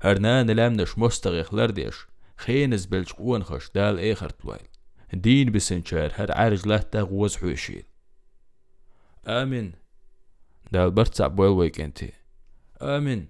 هرنان 0.00 0.50
لامنش 0.50 0.98
مستغيخ 0.98 1.54
لرديش 1.54 2.06
خينز 2.36 2.86
بلش 2.86 3.12
قوان 3.12 3.44
خش 3.44 3.70
دال 3.74 3.98
ايخر 3.98 4.30
تلويل 4.30 4.68
دين 5.12 5.52
بسنشار 5.52 6.12
هر 6.14 6.32
عارج 6.32 6.68
لهتا 6.68 7.00
غوز 7.00 7.36
حوشيل 7.36 7.84
آمين. 9.26 9.72
دال 10.72 10.90
برتسع 10.90 11.26
بويل 11.26 11.50
ويكنتي 11.50 12.12
آمين. 12.82 13.28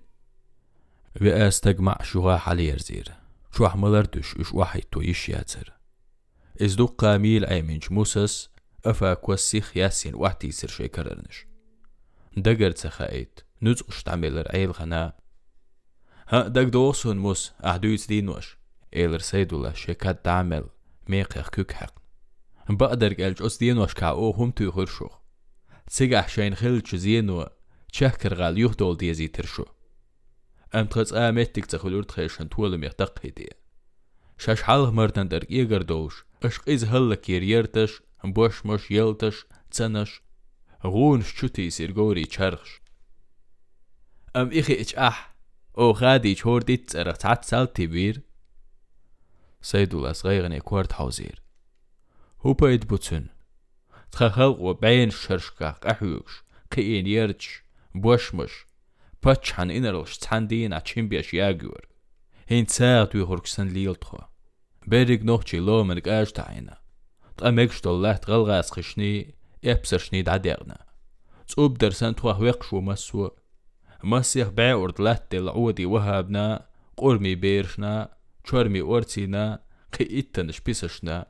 وآستجمع 1.23 2.03
شوها 2.03 2.37
حالي 2.37 2.69
يرزير. 2.69 3.13
شو 3.53 3.67
أحملر 3.67 4.05
دش 4.05 4.37
إش 4.37 4.53
واحد 4.53 4.81
تو 4.81 5.01
إيش 5.01 5.29
ياتر. 5.29 5.73
إز 6.63 6.75
دو 6.75 6.87
قاميل 6.87 7.45
أيمنش 7.45 7.93
موسس 7.93 8.51
أفا 8.85 9.15
كوسيخ 9.15 9.77
ياسين 9.77 10.15
واحد 10.15 10.45
يسير 10.45 10.71
شي 10.71 10.89
كررنش. 10.89 11.47
دقر 12.37 12.71
تخايت 12.71 13.44
نزقش 13.62 14.04
تعملر 14.04 14.48
عيل 14.52 14.72
غنا 14.72 15.14
ها 16.28 16.48
دق 16.48 16.64
دوسون 16.64 17.18
موس 17.18 17.52
أحدويت 17.66 18.08
دينوش 18.08 18.58
إيلر 18.96 19.20
سيدولا 19.20 19.74
شكات 19.74 20.26
تعمل 20.26 20.66
ميقيخ 21.08 21.50
كوك 21.50 21.72
حق 21.72 22.00
بقدر 22.70 23.14
قلج 23.14 23.44
أس 23.44 23.58
دينوش 23.58 23.94
كا 23.94 24.08
أو 24.08 24.32
هم 24.32 24.52
تو 24.52 24.72
خرشوخ 24.72 25.20
تسيقح 25.88 26.30
شين 26.30 26.56
خلج 26.56 26.96
زينو 26.96 27.50
تشهكر 27.94 28.34
غال 28.34 28.58
يهدول 28.58 28.98
ديزي 28.98 29.28
ترشو 29.28 29.66
أم 30.76 30.86
تخص 30.86 31.14
آمتك 31.14 31.66
تخلور 31.66 32.04
تخيشن 32.04 32.48
طول 32.48 32.78
ميختق 32.78 33.26
هدي 33.26 33.50
شاش 34.38 34.62
حاله 34.62 34.92
مرتن 34.92 35.28
در 35.28 35.46
إيغر 35.52 35.82
دوش 35.82 36.26
أش 36.44 36.60
إز 36.68 36.84
هلك 36.84 37.30
يريرتش 37.30 38.02
بوش 38.24 38.66
مش 38.66 38.92
يلتش 38.92 39.46
تسنش 39.72 40.22
غونش 40.86 41.34
شوتي 41.34 41.70
سيرغوري 41.70 42.26
تشرخش 42.26 42.82
أم 44.36 44.50
إخي 44.54 44.82
إش 44.82 44.96
أح 44.96 45.36
أو 45.78 45.92
غادي 45.92 46.36
تشوردي 46.36 46.78
تسرق 46.78 47.16
تعت 47.18 47.46
سالتي 47.46 47.88
بير 47.88 48.22
سيدو 49.62 50.14
صغيرني 50.14 50.60
كوارت 50.60 50.94
حوزير 50.94 51.42
هو 52.42 52.54
بايد 52.54 52.88
بوتسن 52.88 53.28
تخلق 54.12 54.60
وبين 54.60 55.10
شرشكا 55.10 55.76
أحيوش 55.92 56.44
كيين 56.72 57.08
يرتش 57.08 57.64
بوشمش 57.96 58.52
باتشان 59.24 59.72
إنرلش 59.72 60.18
تاندين 60.18 60.74
أتشين 60.74 61.08
بيش 61.08 61.34
ياغور 61.34 61.88
هين 62.48 62.66
تساعد 62.66 63.16
ويخوركسن 63.16 63.68
ليلتخو 63.68 64.18
بيريك 64.88 65.24
نوخشي 65.24 65.60
لو 65.60 65.84
منك 65.84 66.08
آج 66.08 66.32
تعينا 66.32 66.78
تقامكش 67.38 67.82
دولاه 67.82 68.14
تغلغاس 68.14 68.72
خشني 68.72 69.36
إبسرشني 69.66 70.22
دعديرنا 70.22 70.86
تقوب 71.48 71.78
درسان 71.78 72.16
تواه 72.16 72.42
ويقشو 72.42 72.82
مسو 74.05 74.17
مسيح 74.17 74.49
باعورد 74.49 75.01
لات 75.01 75.27
دل 75.31 75.49
عودي 75.49 75.87
وهابنا 75.87 76.67
قرمي 76.97 77.35
بيرشنا 77.35 78.09
چورمی 78.45 78.81
اورتینا 78.81 79.59
قی 79.93 80.23
شپیسشنا 80.51 81.25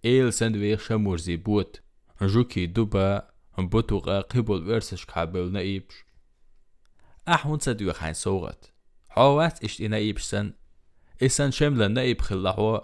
ایل 0.00 0.30
سندویخ 0.30 0.80
شمورزی 0.80 1.36
بوت 1.36 1.80
جوكي 2.22 2.66
دوبا 2.66 3.22
بوتوغا 3.58 4.20
قبل 4.20 4.70
ورسش 4.70 5.04
كابل 5.04 5.52
نايبش 5.52 6.04
أحون 7.28 7.58
سدوي 7.58 7.92
خاين 7.92 8.14
صوغت 8.14 8.72
حوات 9.08 9.64
إشت 9.64 9.82
نايبش 9.82 10.22
سن 10.22 10.52
إسان 11.22 11.50
شملا 11.50 11.88
نايب 11.88 12.20
خلاحو 12.20 12.80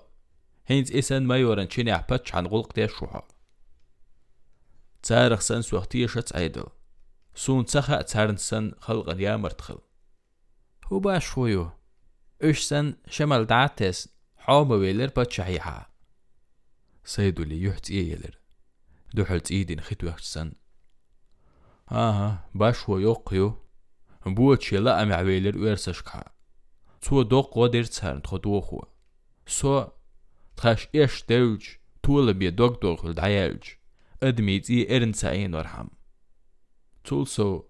هينز 0.66 0.96
إسان 0.96 1.26
ما 1.26 1.36
يورن 1.36 1.68
چيني 1.68 1.94
أحبتش 1.94 2.34
عن 2.34 2.46
غلق 2.46 2.74
دي 2.74 2.88
شوحا 2.88 3.22
تارخ 5.02 5.40
سوختي 5.40 6.08
شت 6.08 6.36
عيدل 6.36 6.66
سون 7.34 7.66
سن 8.36 8.72
خلقا 8.78 9.14
يا 9.20 9.36
مرتخل 9.36 9.78
هو 10.86 10.98
باش 10.98 11.26
شويو 11.26 11.70
أشسن 12.42 12.96
شمال 13.08 13.46
دعتس 13.46 14.08
حوما 14.36 14.74
ويلر 14.74 15.10
باتشحيحا 15.16 15.86
سيدو 17.04 17.42
لي 17.42 17.62
يحت 17.62 17.90
إيلر 17.90 18.38
دحلت 19.14 19.50
إيدين 19.50 19.80
خيتو 19.80 20.06
يحتسن 20.06 20.52
آها 21.92 22.48
باشو 22.54 22.98
يوقيو 22.98 23.54
بوتشي 24.26 24.76
لا 24.76 25.02
أمع 25.02 25.20
ويلر 25.20 25.58
ويرسشكا 25.58 26.24
تو 27.02 27.22
دوق 27.22 27.58
ودير 27.58 27.84
تسهرن 27.84 28.22
تخدوخو 28.22 28.82
سو 29.46 29.86
تخاش 30.56 30.88
إيش 30.94 31.24
دوج 31.28 31.66
طول 32.02 32.34
بي 32.34 32.50
دوق 32.50 32.82
دوق 32.82 33.06
الدعيالج 33.06 33.62
أدميت 34.22 34.70
إي 34.70 34.96
إرن 34.96 35.12
سعين 35.12 35.54
ورحم 35.54 35.86
طول 35.86 36.01
سو 37.04 37.64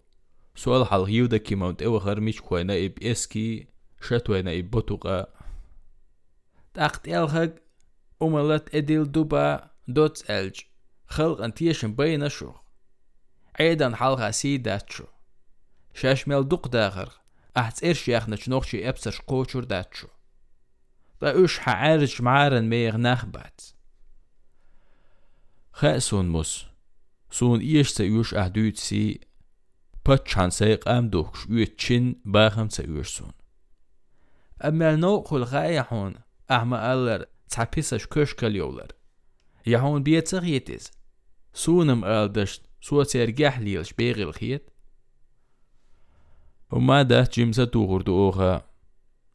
سؤال 0.55 0.87
حال 0.87 1.03
هيودا 1.05 1.37
كي 1.37 1.55
مونت 1.55 1.83
إيوه 1.83 1.99
خرميش 1.99 2.41
كوينا 2.41 2.85
إب 2.85 3.03
إسكي 3.03 3.67
شتوينا 4.03 4.59
إبوتوغا 4.59 5.27
تاقت 6.75 7.09
إلغق 7.09 7.55
أملت 8.23 8.75
إديل 8.75 9.13
دوبا 9.13 9.71
دوت 9.89 10.31
ألج. 10.31 10.61
خلق 11.07 11.41
أنتيشن 11.41 11.95
بين 11.95 12.29
شو. 12.29 12.53
عيدا 13.61 13.97
حلقة 13.97 14.31
سيدات 14.31 14.93
شو. 14.93 15.05
شاش 15.95 16.29
ميل 16.29 16.49
دوق 16.49 16.69
داخر 16.69 17.13
أحت 17.57 17.85
إرش 17.85 18.09
ياخنا 18.09 18.37
شنوخشي 18.37 18.89
إبسر 18.89 19.23
قوشور 19.27 19.65
دات 19.65 19.95
شو. 19.95 20.09
دا 21.21 21.45
إش 21.45 21.59
حعارج 21.59 22.23
معارن 22.23 22.69
ميغ 22.69 22.97
نخبات 22.97 23.61
خأسون 25.73 26.29
موس. 26.29 26.72
سون 27.32 27.60
إيش 27.60 27.90
سيوش 27.90 28.34
أهدوت 28.34 28.78
سي 28.78 29.20
باتشان 30.06 30.50
سيق 30.50 30.90
أم 30.90 31.10
دوخش 31.10 31.46
يوتشين 31.50 32.22
باخم 32.26 32.70
سيوش 32.70 33.08
سون 33.10 33.32
أما 34.66 34.96
نوقل 34.96 35.44
غايحون 35.44 36.14
أحما 36.52 36.94
ألر 36.94 37.26
تعبيسش 37.50 38.08
كشكل 38.08 38.56
يولر 38.56 38.92
يحون 39.68 40.04
بيتسغ 40.04 40.44
يتز 40.46 40.92
سونم 41.54 42.06
ألدشت 42.06 42.62
سوى 42.82 43.06
ترجح 43.06 43.60
ليلش 43.60 43.94
بيغي 43.94 44.24
الخيط 44.24 44.62
وما 46.72 47.02
ده 47.02 47.30
جيمسا 47.34 47.66
توغر 47.66 48.02
دوغا 48.02 48.62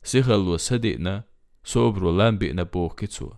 سيخلو 0.02 0.56
سدئنا 0.56 1.24
صبرو 1.64 2.16
لامبئنا 2.16 2.62
بوغ 2.62 2.94
كتسو 2.94 3.32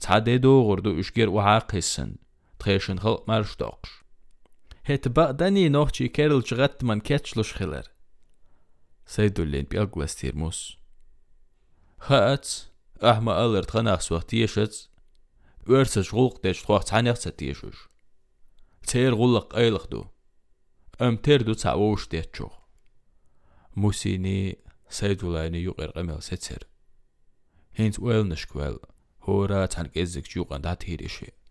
تعدي 0.00 0.38
دوغر 0.38 0.78
دو 0.78 1.00
اشجر 1.00 1.28
وعاقسن 1.28 1.68
تخيشن 1.68 2.14
خلق 2.14 2.16
مارش 2.16 2.21
tréchen 2.63 2.99
haut 3.03 3.27
mal 3.27 3.43
stoch. 3.45 4.03
Het 4.83 5.13
ba 5.15 5.25
dani 5.39 5.69
noch 5.69 5.91
chi 5.95 6.07
kerl 6.09 6.41
chgat 6.47 6.81
man 6.87 7.01
ketchlush 7.07 7.53
khiller. 7.57 7.87
Seydullin 9.13 9.67
bi 9.69 9.77
aglastir 9.83 10.35
mus. 10.41 10.59
Hats 12.07 12.51
ahma 13.11 13.33
aller 13.43 13.65
tganach 13.67 14.03
swaqtiyeshets. 14.07 14.77
Örses 15.75 16.09
gulq 16.15 16.35
desh 16.43 16.63
qwax 16.65 16.83
tsanaqsatishush. 16.87 17.81
Tser 18.87 19.13
gulq 19.19 19.49
ayliqdu. 19.61 20.01
Amterdu 21.05 21.53
tsawush 21.55 22.07
detchu. 22.11 22.47
Musini 23.79 24.39
Seydullani 24.97 25.61
yuqir 25.67 25.89
er 25.89 25.93
qamel 25.95 26.21
setser. 26.27 26.63
Hins 27.77 27.97
uelnishkwel. 28.05 28.77
Hora 29.25 29.61
tsanqezik 29.67 30.27
yuqan 30.35 30.61
datirishit 30.65 31.42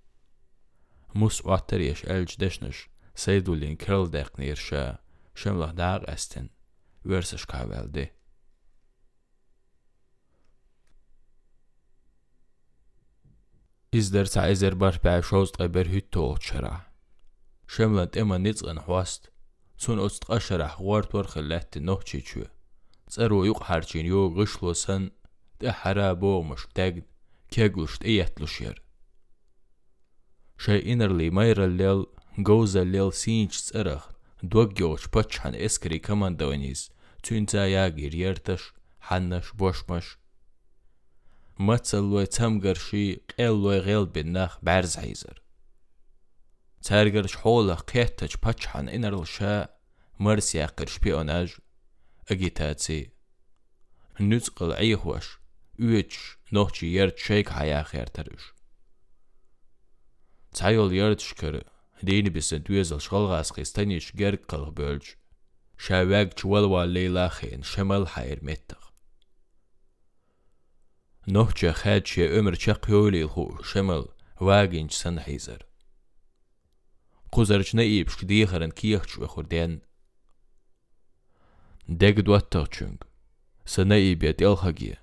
muswatter 1.15 1.83
jiex 1.83 2.05
elġ 2.15 2.37
deshnux, 2.41 2.87
sejdu 3.15 3.55
li 3.57 3.71
nkrl 3.75 4.09
dek 4.13 4.35
nirxa, 4.41 4.99
xemlaħ 5.37 5.73
daħ 5.79 6.09
estin, 6.15 6.51
versa 7.05 7.39
xkaħvel 7.41 7.93
di. 7.95 8.07
Izder 13.93 14.29
ta' 14.33 14.49
izer 14.49 14.75
barpea 14.81 15.21
xoz 15.29 15.53
tqeber 15.53 15.91
hittu 15.93 16.23
uċċara. 16.25 16.77
Xemlan 17.69 18.17
imma 18.21 18.39
nitzqan 18.41 18.81
ħwast, 18.87 19.29
sun 19.77 20.01
uċtqaxara 20.01 20.69
ħwart 20.79 21.13
war 21.17 21.29
xillet 21.29 21.69
t-noħċiċu. 21.75 22.47
Tsaru 23.13 23.43
juqħarċin 23.49 24.09
ju 24.09 24.23
għixlu 24.33 24.73
san, 24.83 25.11
tiħara 25.61 26.09
bo 26.17 26.39
mux 26.49 26.65
tegd, 26.77 27.05
keglu 27.53 27.85
xtijet 27.85 28.41
lu 28.41 28.49
xir. 28.49 28.82
تاگن 30.66 30.78
كيغلشت 30.78 30.80
ايتلوشير 30.80 30.84
شي 30.84 30.94
إنرلي 30.94 31.30
مير 31.30 31.66
الليل 31.66 32.06
جوز 32.38 32.78
الليل 32.78 33.14
سينش 33.14 33.62
تسرخ 33.62 34.12
دوغيوش 34.44 35.08
بچحن 35.08 35.56
اسكري 35.56 36.00
كمان 36.00 36.38
دوانيز 36.38 36.92
تونتا 37.24 37.68
ياغير 37.68 38.16
يرتش 38.16 38.74
حنش 39.00 39.52
بوشمش 39.52 40.18
متصلوي 41.60 42.26
تمغرشي 42.26 43.16
قلوي 43.40 43.78
غيل 43.78 44.06
بنخ 44.06 44.58
برز 44.64 44.98
عيزر 44.98 45.42
تارغرش 46.82 47.36
حولا 47.36 47.76
قيتج 47.76 48.36
بچحن 48.46 48.90
انرل 48.90 49.28
شا 49.28 49.68
مرسيا 50.20 50.66
قرش 50.66 51.00
بيوناج 51.00 51.58
اجيتاتسي 52.32 53.10
نوتقل 54.20 54.74
عيهوش 54.74 55.40
üç 55.80 56.38
nohçi 56.52 56.86
yer 56.86 57.16
çeyk 57.16 57.50
haya 57.50 57.82
xertarış. 57.82 58.44
Цайол 60.53 60.91
ярчкэр 60.91 61.65
рейнбис 62.05 62.53
дюэзэл 62.65 63.01
шгалгас 63.01 63.53
хистаниш 63.57 64.13
геркал 64.13 64.71
бөлж. 64.71 65.17
Шавэг 65.77 66.37
чуэлва 66.39 66.85
лейлахин 66.85 67.63
шэмэл 67.65 68.05
хайр 68.13 68.41
мэттэг. 68.45 68.79
Нохча 71.27 71.73
хаче 71.73 72.29
өмір 72.39 72.55
чақиолил 72.61 73.29
ху 73.33 73.45
шэмэл 73.65 74.13
вагинч 74.39 74.93
сан 74.93 75.19
хайзар. 75.19 75.67
Кузарчна 77.33 77.81
ипшк 77.81 78.25
дихаран 78.25 78.73
киехч 78.73 79.17
вэхурден. 79.17 79.83
Дэг 81.87 82.23
дуаттагчунг. 82.23 83.09
Сана 83.65 83.97
ибет 83.97 84.43
элхаги. 84.43 84.99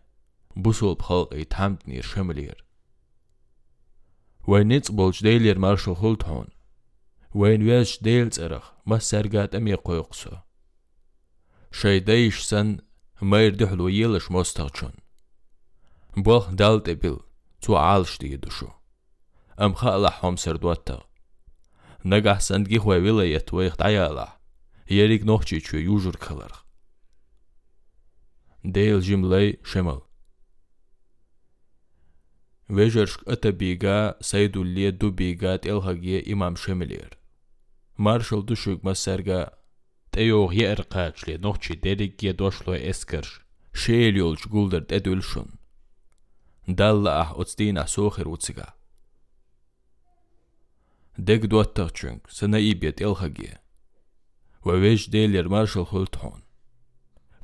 Бусул 0.53 0.95
пхал 0.95 1.25
и 1.25 1.43
тамтнир 1.43 2.03
шэмэлир. 2.03 2.68
وين 4.46 4.68
نتصبولج 4.68 5.22
ديلير 5.22 5.58
مارشال 5.58 5.94
هولت 5.96 6.24
هون 6.24 6.46
وين 7.34 7.70
ويش 7.70 8.02
ديل 8.02 8.30
ترخ 8.30 8.72
ما 8.86 8.98
سرقات 8.98 9.54
أمي 9.54 9.74
قويقسو 9.74 10.30
شي 11.72 11.98
ديش 11.98 12.40
سن 12.40 12.78
ما 13.22 13.44
يردحلو 13.44 13.88
يلش 13.88 14.30
مستغشون 14.30 14.92
بوخ 16.16 16.50
دالت 16.50 16.90
بيل 16.90 17.16
تو 17.60 17.76
عالش 17.76 18.18
دي 18.18 18.36
دوشو 18.36 18.68
أم 19.60 19.74
خالا 19.74 20.10
حوم 20.10 20.36
سردواتا 20.36 21.02
نجح 22.04 22.40
سندگي 22.40 22.78
خوي 22.78 23.10
ولاية 23.10 23.44
ويخت 23.52 23.82
عيالا 23.82 24.38
يريك 24.90 25.22
نوخشي 25.22 25.60
چو 25.60 25.76
يوجر 25.76 26.16
كلرخ 26.16 26.64
ديل 28.64 29.00
جملي 29.00 29.56
شمال 29.64 30.00
ويجرشك 32.70 33.28
أتا 33.28 33.50
بيغا 33.50 34.22
سيدو 34.22 34.62
اللي 34.62 34.90
دو 34.90 35.10
بيغا 35.10 35.56
تلهاجي 35.56 36.32
إمام 36.32 36.56
شملير 36.56 37.18
مارشال 37.98 38.46
دوشوك 38.46 38.84
مسرغا 38.84 39.50
تيوغ 40.12 40.52
يأرقاج 40.52 41.12
لي 41.28 41.36
نوخشي 41.36 41.74
ديريك 41.74 42.24
يدوشلو 42.24 42.74
اسكرش 42.74 43.40
شيل 43.74 44.16
يولش 44.16 44.46
قولدر 44.46 44.80
تدولشون 44.80 45.46
دالا 46.68 47.20
أح 47.20 47.32
أتستينا 47.36 47.86
سوخر 47.86 48.28
وتسيغا 48.28 48.66
ديك 51.18 51.40
دواتر 51.40 52.18
سنة 52.28 52.56
إيبيت 52.56 53.02
إلهاجي 53.02 53.50
وويش 54.66 55.10
ديلير 55.10 55.48
مارشال 55.48 55.86
خلطهون 55.86 56.42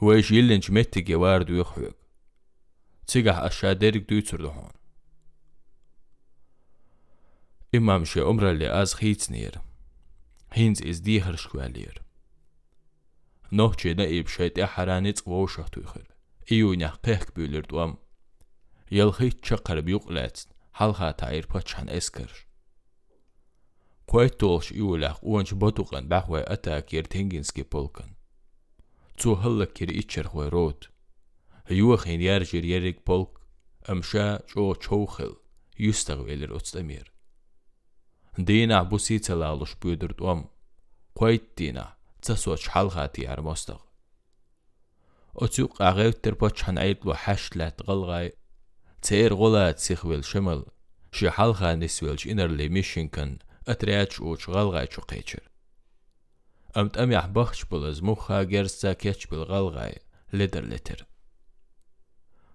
ويش 0.02 0.30
يلنج 0.30 0.72
متي 0.72 1.14
واردو 1.14 1.54
يخوك 1.54 1.96
تسيغا 3.06 3.46
أشا 3.46 3.72
ديريك 3.72 4.10
دوتر 4.10 4.42
دهون 4.42 4.70
Imam 4.70 4.78
she 4.80 4.83
umralle 4.83 4.83
az 4.83 4.83
имамше 7.75 8.23
умрали 8.23 8.65
аз 8.65 8.95
хицнир. 8.95 9.61
Хинц 10.53 10.81
из 10.81 11.01
дихр 11.01 11.37
шквалир. 11.37 12.01
Нохче 13.51 13.93
да 13.93 14.05
ибшет 14.05 14.57
ахаранец 14.57 15.23
вошахтуйхер. 15.25 16.07
Июнях 16.47 16.99
кехк 17.01 17.33
бюлер 17.35 17.65
дуам. 17.67 17.99
Елхит 18.89 19.41
чакар 19.41 19.81
бюклец. 19.81 20.47
Халха 20.71 21.13
таир 21.13 21.47
пачан 21.47 21.87
эскерш. 21.89 22.47
Куэттолш 24.05 24.71
иулах 24.71 25.17
уанч 25.23 25.53
батуган 25.53 26.07
бахвай 26.07 26.43
атакир 26.43 27.07
тенгинский 27.07 27.63
полкан. 27.63 28.15
Цухаллакир 29.17 29.89
ичерхвай 29.91 30.49
рот. 30.49 30.91
Юахин 31.69 32.19
яржир 32.19 32.63
ярик 32.63 33.03
полк. 33.03 33.41
Амша 33.87 34.43
чо 34.47 34.75
чоухел. 34.75 35.39
Юстагвелер 35.77 36.53
отстамир. 36.53 37.14
Otstamir. 38.35 38.45
دينا 38.45 38.83
بوسي 38.83 39.19
تلالوش 39.19 39.75
بيدرد 39.75 40.21
أم 40.21 40.45
قويت 41.15 41.49
دينا 41.57 41.95
تسوش 42.21 42.69
حلغاتي 42.69 43.27
عرموستغ 43.27 43.79
أتوق 45.35 45.81
أغيو 45.81 46.11
تربوش 46.11 46.63
حن 46.63 46.77
عيد 46.77 46.97
لو 47.05 47.13
حشلات 47.13 47.81
غلغاي 47.89 48.33
تير 49.01 49.33
غلات 49.33 49.79
سيخويل 49.79 50.25
شمل 50.25 50.65
شي 51.11 51.31
حلغا 51.31 51.75
نسويلش 51.75 52.27
إنر 52.27 52.47
لي 52.47 52.69
ميشنكن 52.69 53.37
أترياتش 53.67 54.21
أوش 54.21 54.49
غلغاي 54.49 54.87
شو 54.91 55.01
قيتشر 55.01 55.49
أمت 56.77 56.97
أم 56.97 57.11
يحبخش 57.11 57.65
بلز 57.65 58.01
مخا 58.03 58.43
جرسا 58.43 58.93
كيتش 58.93 59.27
بالغلغاي 59.27 59.99
لدر 60.33 60.65
لتر 60.65 61.05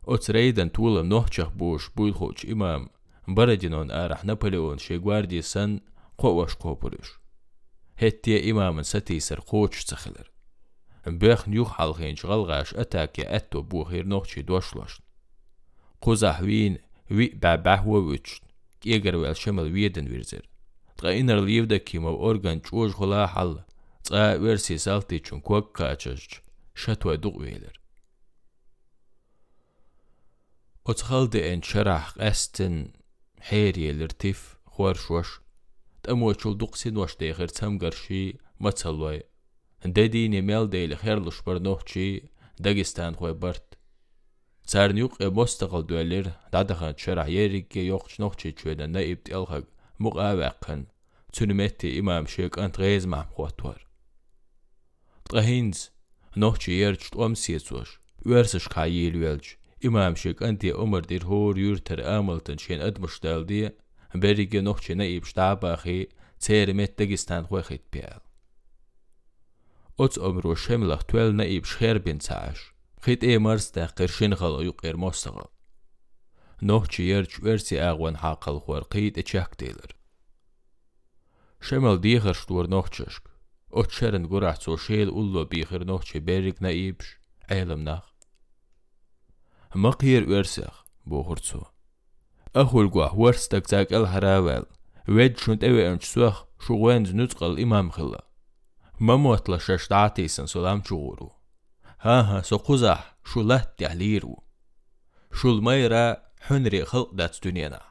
أتريدن 0.08 0.68
طول 0.68 1.06
نوحشخ 1.06 1.48
بوش 1.48 1.88
بويلخوش 1.88 2.46
إمام 2.46 2.88
Baradin 3.36 3.76
on 3.80 3.88
ərəhnə 3.94 4.34
on 4.58 4.78
şeqvardi 4.78 5.40
sən 5.52 5.80
qovaş 6.18 6.56
qopulur. 6.62 7.20
Hettiye 7.96 8.42
imamın 8.42 8.82
satiyser 8.82 9.40
qoç 9.50 9.86
çıxılır. 9.88 10.26
Bəxn 11.06 11.54
yuq 11.58 11.70
halxin 11.78 12.14
çıxalğaş 12.20 12.74
ətəkə 12.82 13.24
ətto 13.38 13.60
bu 13.70 13.84
xirnoxçi 13.90 14.46
doşlaşın. 14.48 15.04
Qozahvin 16.04 16.78
vi 17.10 17.26
bəbəhvə 17.42 18.00
üçün. 18.16 18.44
Eger 18.84 19.16
vel 19.22 19.36
şəməl 19.42 19.68
viyedin 19.72 20.08
virzir. 20.12 20.44
Tqa 20.96 21.12
inar 21.16 21.40
livdə 21.44 21.78
kimə 21.88 22.12
organ 22.28 22.60
çoğuş 22.66 22.92
xola 22.98 23.26
hal. 23.34 23.52
Tqa 24.04 24.42
versi 24.44 24.78
saltı 24.78 25.14
üçün 25.20 25.40
kuak 25.40 25.74
qaçış. 25.76 26.40
Şətvə 26.74 27.14
duq 27.22 27.36
velir. 27.44 27.76
Otxaldı 30.84 31.40
en 31.52 31.60
şərah 31.60 32.16
əstin 32.30 32.76
قستن 33.39 33.43
حيري 33.43 33.89
الارتيف 33.91 34.57
خوارش 34.65 35.11
وش 35.11 35.39
تأمو 36.03 36.33
شول 36.33 36.57
دقسين 36.57 36.97
وش 36.97 37.17
ديخر 37.17 37.47
تم 37.47 37.77
قرشي 37.77 38.37
متصلوي 38.59 39.23
دادي 39.85 40.27
نميل 40.27 40.69
دي 40.69 40.87
لخير 40.87 41.19
لش 41.19 41.41
برنوخشي 41.41 42.23
داغستان 42.59 43.15
خوي 43.15 43.33
برت 43.33 43.73
سار 44.65 44.91
نيوق 44.91 45.23
مستقل 45.23 45.85
دوالير 45.85 46.31
دادخان 46.53 46.97
شرح 46.97 47.27
يريك 47.27 47.77
يوقش 47.77 48.19
نوخشي 48.19 48.51
تشويدا 48.51 48.85
نايب 48.85 49.23
تيالخاق 49.23 49.63
مقاوقن 49.99 50.85
تنمتي 51.33 51.99
إمام 51.99 52.25
شيك 52.25 52.59
أنت 52.59 52.79
غيز 52.79 53.05
مع 53.05 53.25
خواتوار 53.35 53.87
تغهينز 55.29 55.91
imamşik 59.82 60.42
anti 60.42 60.74
umrdir 60.74 61.22
hor 61.22 61.56
yürter 61.56 61.98
amıltın 61.98 62.56
şen 62.56 62.80
admış 62.80 63.22
daldi 63.22 63.76
berige 64.14 64.64
nohçe 64.64 64.98
ne 64.98 65.10
ib 65.10 65.24
shtabaxi 65.24 66.08
cermet 66.38 66.98
dagistan 66.98 67.44
xoxit 67.44 67.84
pial 67.92 68.20
ots 69.98 70.18
omro 70.18 70.56
shemlach 70.56 71.04
tuel 71.08 71.30
ne 71.32 71.46
ib 71.56 71.64
sherbin 71.64 72.18
tsash 72.18 72.62
khit 73.04 73.22
emars 73.24 73.74
da 73.74 73.84
qirshin 73.98 74.32
xalo 74.40 74.60
yuq 74.68 74.80
ermosqa 74.88 75.46
nohçe 76.62 77.02
yer 77.02 77.24
çversi 77.32 77.76
ağwan 77.90 78.16
haqal 78.22 78.58
xor 78.66 78.84
qit 78.92 79.26
çak 79.30 79.52
e 79.54 79.58
delir 79.60 79.90
shemel 81.66 81.98
dihir 82.02 82.34
shtur 82.40 82.66
nohçeşk 82.74 83.24
ot 83.80 83.90
şerin 83.96 84.24
gurat 84.32 84.62
so 84.62 84.78
shel 84.84 85.08
ullo 85.20 85.42
bihir 85.50 85.82
nohçe 85.90 86.26
berik 86.26 86.60
ne 86.60 86.72
ibş 86.74 87.06
elimnah 87.48 88.09
مقير 89.75 90.29
ورسخ 90.29 90.85
بوخرتسو 91.05 91.61
أخول 92.55 92.89
قواه 92.89 93.19
ورستك 93.19 93.67
تاك 93.67 93.93
الهراوال 93.93 94.65
ويد 95.09 95.37
شنت 95.37 95.63
اوي 95.63 95.91
انش 95.91 96.05
سوخ 96.05 96.45
شوغوين 96.67 97.01
نتقل 97.21 97.61
إمام 97.61 97.89
خلا 97.89 98.25
مموت 98.99 99.49
لشش 99.49 99.87
دعتيسن 99.87 100.45
سلام 100.45 100.83
شغورو 100.83 101.31
ها 101.99 102.21
ها 102.21 102.41
سقزح 102.41 103.17
شو 103.25 103.41
لهت 103.41 103.79
تحليرو 103.79 104.43
شو 105.33 105.51
الميرا 105.51 106.17
حنري 106.41 106.85
خلق 106.85 107.13
دات 107.13 107.47
دنيانا 107.47 107.81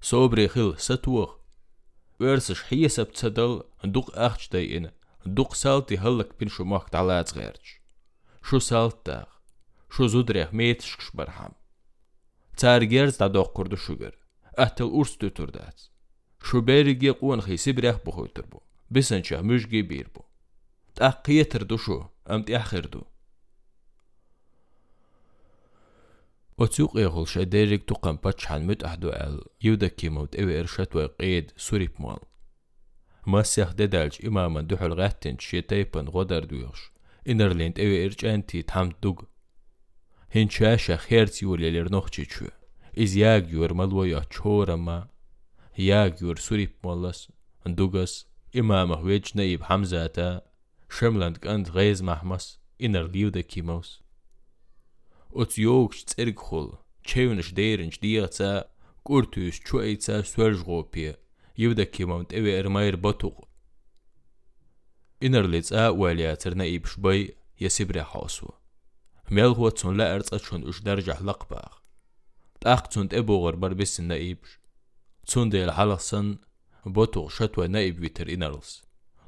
صوبري 0.00 0.48
خل 0.48 0.74
ستوخ 0.78 1.38
ورسش 2.20 2.62
حيسب 2.62 3.12
تصدل 3.12 3.62
دوق 3.84 4.18
أخش 4.18 4.48
دايين 4.48 4.90
دوق 5.26 5.54
سالتي 5.54 5.98
هلك 5.98 6.38
بين 6.38 6.48
شو 6.48 6.64
مخت 6.64 6.94
على 6.94 7.24
صغيرش 7.26 7.80
شو 8.42 8.58
سالتاخ 8.58 9.31
шузудрех 9.93 10.51
метшкш 10.59 11.11
бархам 11.13 11.53
царгерс 12.55 13.17
дадох 13.21 13.53
курду 13.53 13.77
шугер 13.85 14.13
атыл 14.65 14.89
урс 14.99 15.13
төтүрдәц 15.21 15.89
шуберге 16.47 17.11
қуын 17.19 17.41
хиси 17.45 17.71
брех 17.77 18.01
бухотур 18.05 18.45
бу 18.51 18.63
бисенча 18.89 19.41
мүжге 19.49 19.81
бир 19.91 20.07
бу 20.15 20.25
тақиетр 20.97 21.65
душу 21.65 21.97
амти 22.25 22.53
ахирду 22.61 23.07
أتوق 26.59 26.97
إغل 26.97 27.27
شديرك 27.27 27.83
تقن 27.83 28.15
باتشحن 28.23 28.67
مت 28.67 28.83
أحدو 28.83 29.09
أل 29.09 29.43
يودا 29.61 29.87
كيموت 29.87 30.35
إوي 30.35 30.59
إرشت 30.59 30.95
وقيد 30.95 31.51
سوريب 31.57 31.91
مال 31.99 32.19
مسيح 33.27 33.71
ددالج 33.71 34.25
إماما 34.25 34.61
دوحل 34.61 34.93
غاتن 34.93 35.37
شيتايبن 35.39 36.07
غدر 36.09 36.43
دويوش 36.43 36.91
إنرليند 37.29 37.79
إوي 37.79 38.05
إرج 38.05 38.25
أنتي 38.25 38.61
تحمد 38.61 38.93
دوغ 39.01 39.23
Хенчаша 40.33 40.97
херци 40.97 41.45
улелер 41.45 41.91
нохчичу. 41.91 42.49
Из 42.93 43.13
ягюр 43.13 43.75
малуя 43.75 44.25
чорама. 44.31 45.11
Ягюр 45.75 46.41
сурип 46.41 46.83
молас. 46.83 47.27
Дугас 47.63 48.25
имама 48.51 48.97
хуеч 48.97 49.35
наиб 49.35 49.61
хамзата. 49.61 50.43
Шемланд 50.87 51.37
кант 51.37 51.69
гейз 51.71 52.01
махмас. 52.01 52.59
Инар 52.79 53.05
ливда 53.13 53.43
кимаус. 53.43 54.01
Оц 55.29 55.55
йогч 55.55 56.05
цергхол. 56.05 56.79
Чевнш 57.03 57.51
дейрнч 57.51 57.99
диаца. 57.99 58.71
Куртус 59.03 59.59
чуэйца 59.59 60.23
свержгопия. 60.23 61.19
Евда 61.55 61.85
кимамт 61.85 62.33
эве 62.33 62.57
эрмайр 62.57 62.97
батуг. 62.97 63.47
Инар 65.19 65.45
лица 65.45 65.91
уалиатер 65.91 66.55
наиб 66.55 66.87
шбай. 66.87 67.35
Ясибря 67.55 68.03
хаусу. 68.03 68.55
მელღუაცონლა 69.35 70.05
არцаჩონ 70.15 70.61
უშდარ 70.69 70.99
ჯაჰლაყბაღ 71.07 71.73
ტახცონ 72.63 73.05
ტებოღარ 73.11 73.55
ბარბესინა 73.61 74.17
იბშ. 74.31 74.49
ცუნდელ 75.29 75.71
ჰალახსან 75.77 76.27
ბოთო 76.95 77.23
შატვანა 77.35 77.81
იბვითერ 77.89 78.27
ინარლს. 78.35 78.71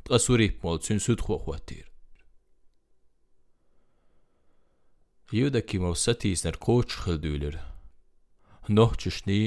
ტყასური 0.06 0.48
მოლცინ 0.64 1.00
სუთხო 1.06 1.36
ხვათირ 1.44 1.86
იუდაკი 5.36 5.78
მოვსათის 5.84 6.40
ნარკოჩ 6.46 6.90
ხილდუილერ 7.02 7.56
ნოჰჩშნი 8.76 9.40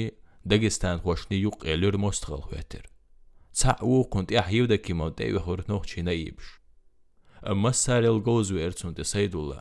დაგესტან 0.49 0.97
ხვაშნი 1.03 1.35
იუყელერ 1.39 1.95
მოსტღალ 2.03 2.41
ხვეთერ 2.47 2.85
ცაუ 3.59 3.95
კონტი 4.13 4.35
აჰიუდაკი 4.41 4.93
მონტე 4.99 5.25
ვეხორ 5.35 5.59
ნოჰჩინა 5.69 6.13
იბშ. 6.27 6.45
მასარელ 7.63 8.17
გოზუ 8.27 8.55
ერცონტე 8.65 9.03
საიდულა. 9.11 9.59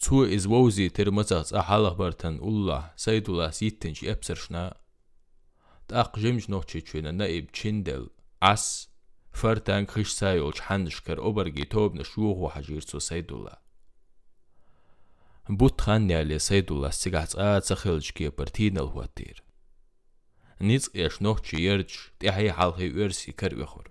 تو 0.00 0.24
إز 0.24 0.46
ووزي 0.46 0.88
ترمزاز 0.88 1.54
أحالة 1.54 1.88
برتن 1.88 2.34
الله 2.34 2.92
سيد 2.96 3.30
الله 3.30 3.50
سيتنش 3.50 4.04
أبسرشنا 4.04 4.76
აღჟემ 6.01 6.37
жноხჩეჩვენა 6.43 7.11
და 7.19 7.25
ებჩენდელ 7.37 8.05
ას 8.53 8.65
ფარტან 9.33 9.83
ქშსაიოლ 9.91 10.53
ჩანშკერ 10.59 11.19
ობერგი 11.29 11.65
თობნა 11.73 12.03
შუღო 12.09 12.47
ჰაჟირცო 12.53 12.99
საიდულა 13.07 13.55
ბუთხანიალე 15.59 16.37
საიდულა 16.47 16.89
სიგაცა 16.99 17.49
ცახელჩკი 17.67 18.25
პარტინალ 18.37 18.89
ვატირ 18.95 19.37
ნიც 20.67 20.85
ეშნოხჩი 21.05 21.57
ერჩ 21.73 21.91
ტიჰი 22.19 22.49
ჰალჰი 22.57 22.87
ვერსი 22.97 23.31
ქერვეხორ 23.39 23.87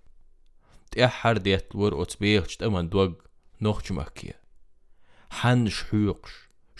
ტიჰ 0.90 1.10
ჰარდიათ 1.18 1.66
ლვერ 1.74 1.94
ოცბიიღჩ 2.02 2.52
ტამან 2.60 2.86
დუაგ 2.92 3.14
ნოხჩმაკია 3.64 4.36
ჰანშ 5.38 5.76
ჰუყშ 5.88 6.32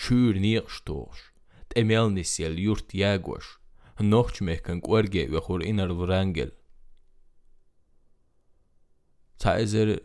შურნიყშ 0.03 0.75
ტოხშ 0.87 1.21
ტემელნისელ 1.71 2.55
იურტ 2.65 2.89
იაგოშ 2.99 3.47
يورت 4.01 4.43
مهكن 4.43 4.81
قورجي 4.81 5.37
وخور 5.37 5.65
إنر 5.65 5.93
ورانجل 5.93 6.53
تايزر 9.39 10.01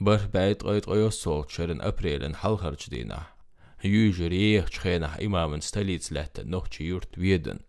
بر 0.00 0.26
بعيد 0.26 0.62
قايد 0.62 0.84
قيوس 0.84 1.14
صوت 1.14 1.50
شرن 1.50 1.80
أبريل 1.80 2.36
حلخرج 2.36 2.88
دينه 2.88 3.36
Jüger 3.82 4.32
ich 4.32 4.74
schena 4.74 5.16
imamen 5.18 5.60
stalic 5.60 6.10
letta 6.10 6.42
nochi 6.44 6.88
jurt 6.88 7.16
Vieden. 7.16 7.60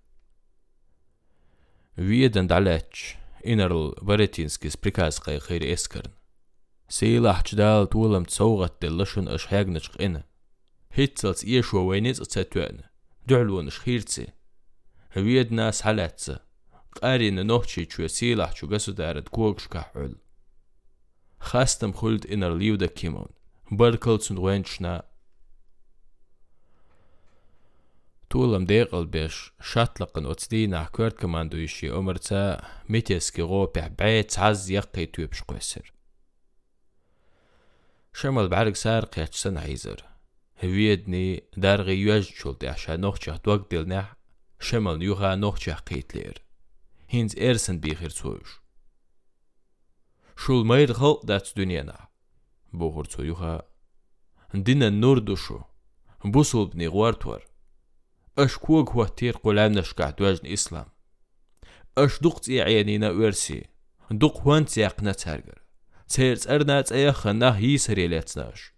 Vieden 1.98 2.48
dalech 2.48 3.18
inarl 3.44 3.94
Varetinskis 4.02 4.78
prikazqay 4.78 5.40
khayr 5.40 5.64
eskarn. 5.74 6.14
Seelach 6.90 7.44
jdal 7.44 7.88
tulam 7.92 8.26
tsawgat 8.26 8.80
dillashun 8.82 9.28
ash 9.36 9.48
hagnach 9.52 9.90
qina. 9.98 10.24
Hitzals 10.96 11.44
iesho 11.44 11.84
wayniz 11.88 12.22
atsetwen. 12.24 12.84
Du'lun 13.28 13.68
shkhirtsi. 13.76 14.26
Vied 14.26 14.37
nas 15.16 15.82
halatsa. 15.82 16.48
قارين 17.02 17.48
نوحشي 17.48 17.86
چو 17.86 18.08
سيلح 18.08 18.54
چو 18.54 18.68
گسو 18.68 18.92
دارد 18.92 19.28
كوغش 19.28 19.68
كحول 19.68 20.16
خاستم 21.40 21.92
خلد 21.92 22.28
إنر 22.28 22.56
ليودا 22.56 22.86
كيمون 22.86 23.28
بركل 23.72 24.22
سن 24.22 24.38
وينشنا 24.38 25.04
طولم 28.30 28.66
ديقل 28.66 29.06
بيش 29.06 29.52
شاتلقن 29.62 30.26
أتسدينا 30.26 30.84
كورت 30.84 31.20
كمان 31.20 31.50
دويشي 31.50 31.92
أمرتا 31.92 32.62
ميتيسكي 32.90 33.42
غوبح 33.42 33.88
بعيت 33.88 34.40
عز 34.40 34.72
يقي 34.72 35.06
تويبش 35.06 35.42
قوسر 35.42 35.94
شمال 38.14 38.48
بعرق 38.48 38.74
سارق 38.74 39.20
ياتش 39.20 39.38
سنة 39.38 39.62
عيزر 39.62 40.04
هويدني 40.64 41.44
دارغي 41.58 41.96
يوج 42.02 42.24
شولت 42.24 42.66
عشا 42.66 42.96
نوخشه 42.96 43.36
دوق 43.46 43.72
دلنح 43.72 44.17
Schemmel 44.60 45.02
juha 45.02 45.36
noch 45.36 45.58
chachkitlir. 45.60 46.38
Hins 47.08 47.34
ersen 47.36 47.82
bihir 47.82 48.10
zuisch. 48.10 48.62
Шул 50.36 50.64
мэйд 50.64 50.92
хэл 50.98 51.22
дац 51.24 51.54
дүниена. 51.54 52.10
Богор 52.72 53.08
цуюха. 53.08 53.66
Дина 54.54 54.90
нур 54.92 55.22
душу. 55.22 55.66
Бусул 56.24 56.68
бни 56.68 56.88
гуартуар. 56.88 57.44
Аш 58.36 58.58
куг 58.58 58.92
хуатир 58.92 59.40
кулямна 59.40 59.84
шкахдуажн 59.84 60.46
ислам. 60.46 60.92
Аш 61.96 62.20
дук 62.20 62.42
ци 62.42 62.60
айянина 62.60 63.10
уэрси. 63.12 63.70
Дук 64.10 64.42
хуан 64.42 64.66
ци 64.68 64.82
акна 64.82 65.14
царгар. 65.14 65.64
Цэрц 66.08 66.46
арна 66.46 66.84
цаяха 66.84 67.34
на 67.34 67.58
хисар 67.58 67.98
елецнаш. 67.98 68.74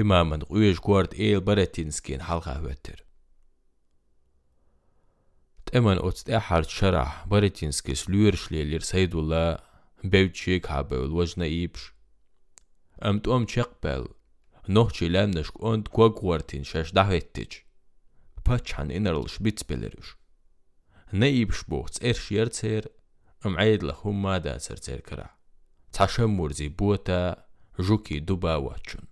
اماما 0.00 0.44
قويش 0.44 0.78
قوارد 0.78 1.14
ايل 1.14 1.40
براتينسكين 1.40 2.22
حلقة 2.22 2.62
وتر 2.62 3.04
eman 5.74 5.98
ots 5.98 6.22
ehart 6.28 6.70
sharah 6.70 7.12
Baratinskis 7.30 8.02
lyurshlelir 8.12 8.82
Saydullah 8.90 9.58
bevchik 10.12 10.66
habel 10.72 11.10
wajna 11.18 11.46
ibsh 11.46 11.84
am 13.06 13.16
tom 13.20 13.46
chekbel 13.52 14.04
nohchi 14.74 15.06
lamnash 15.14 15.50
und 15.70 15.84
gwagwartin 15.94 16.64
shash 16.70 16.92
dahettich 16.98 17.56
pachan 18.44 18.88
innerl 18.96 19.26
spitzbelerish 19.36 20.12
نايبش 21.12 21.64
بوغتس 21.64 22.04
إرش 22.04 22.32
يرتسير 22.32 22.88
أم 23.46 23.56
عيد 23.58 23.84
لهم 23.84 24.22
ما 24.22 24.38
دا 24.38 24.58
سرتير 24.58 25.00
كرا 25.00 25.30
تشمر 25.94 26.52
زي 26.52 26.68
بوتا 26.68 27.46
جوكي 27.80 28.18
دوبا 28.20 28.56
واتشون 28.56 29.04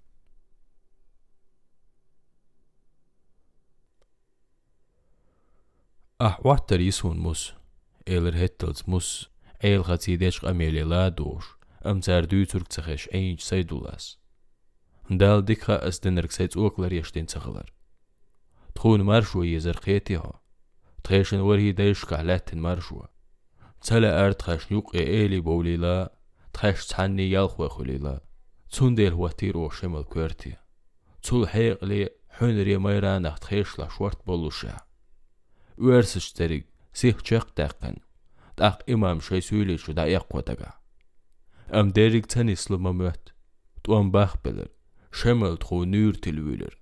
أح 6.21 6.47
واتر 6.47 6.81
يسون 6.81 7.19
موس 7.19 7.53
إيلر 8.09 8.45
هتلز 8.45 8.83
موس 8.89 9.31
إيل 9.65 9.85
خاتي 9.85 10.17
ديش 10.17 10.45
أميلي 10.45 10.83
لا 10.83 11.09
دوش 11.09 11.45
أم 11.87 12.01
تار 12.01 12.25
دو 12.25 12.45
ترك 12.45 12.69
تخش 12.69 13.09
أينج 13.15 13.41
سيدولاس 13.41 14.19
دال 15.11 15.45
ديكا 15.45 15.89
أستنرك 15.89 16.31
سيت 16.31 16.57
أوكلر 16.57 16.93
يشتين 16.93 17.27
تغلر 17.27 17.73
تخون 18.75 19.03
مرشو 19.03 19.43
يزر 19.43 19.77
خيتيها 19.77 20.41
تخيشن 21.05 21.41
ورهي 21.41 21.73
دايشك 21.73 22.13
علاتن 22.13 22.59
مرشو 22.59 23.03
تلا 23.81 24.27
أرد 24.27 24.43
خاش 24.43 24.73
نيوق 24.73 24.97
إيلي 26.64 26.72
بوليلا 26.72 26.78
تخاش 26.78 26.88
تحني 26.88 27.32
يالخوة 27.32 27.68
خليلا 27.68 28.22
تون 28.72 28.96
ديل 28.96 29.14
هو 29.14 29.28
تيرو 29.28 29.70
شمال 29.70 30.04
كويرتي 30.04 30.56
تول 31.24 31.50
حيق 31.50 31.84
لي 31.84 32.10
حون 32.30 32.62
ري 32.62 32.78
ميرانخ 32.78 33.40
تخيش 33.40 33.80
لا 33.80 33.90
شورت 33.90 34.26
بولوشا 34.28 34.78
ويرسش 35.78 36.32
تريق 36.32 36.66
سيخ 36.94 37.22
تشاق 37.22 37.50
تاقن 37.50 37.96
تاق 38.58 38.84
إمام 38.90 39.20
شي 39.20 39.42
سويلي 39.42 39.78
شو 39.78 39.92
دا 39.92 40.06
يقوى 40.06 40.42
تاقا 40.42 40.74
أم 41.74 41.90
ديريك 41.92 42.26
تاني 42.26 42.56
سلما 42.56 42.92
موت 42.92 43.34
توان 43.84 44.12
باخ 44.12 44.36
بلر 44.46 44.68
شمال 45.12 45.58
تخو 45.58 45.84
نور 45.84 46.14
تلويلر 46.14 46.78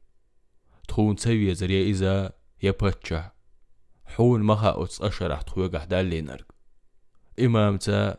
تخون 0.88 1.16
تسوي 1.16 1.53
زريا 1.53 1.84
إذا 1.84 2.34
يبتشا 2.63 3.32
حون 4.05 4.43
مخا 4.43 4.84
أتس 4.84 5.01
أشرح 5.01 5.41
تخوي 5.41 5.68
قحدال 5.68 6.05
لينرق 6.05 6.45
إمام 7.39 7.78
تا 7.78 8.18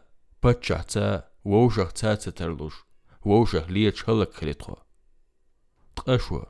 ليتش 3.70 4.10
هلك 4.10 4.34
خليتخو 4.34 4.76
تقشوا 5.96 6.46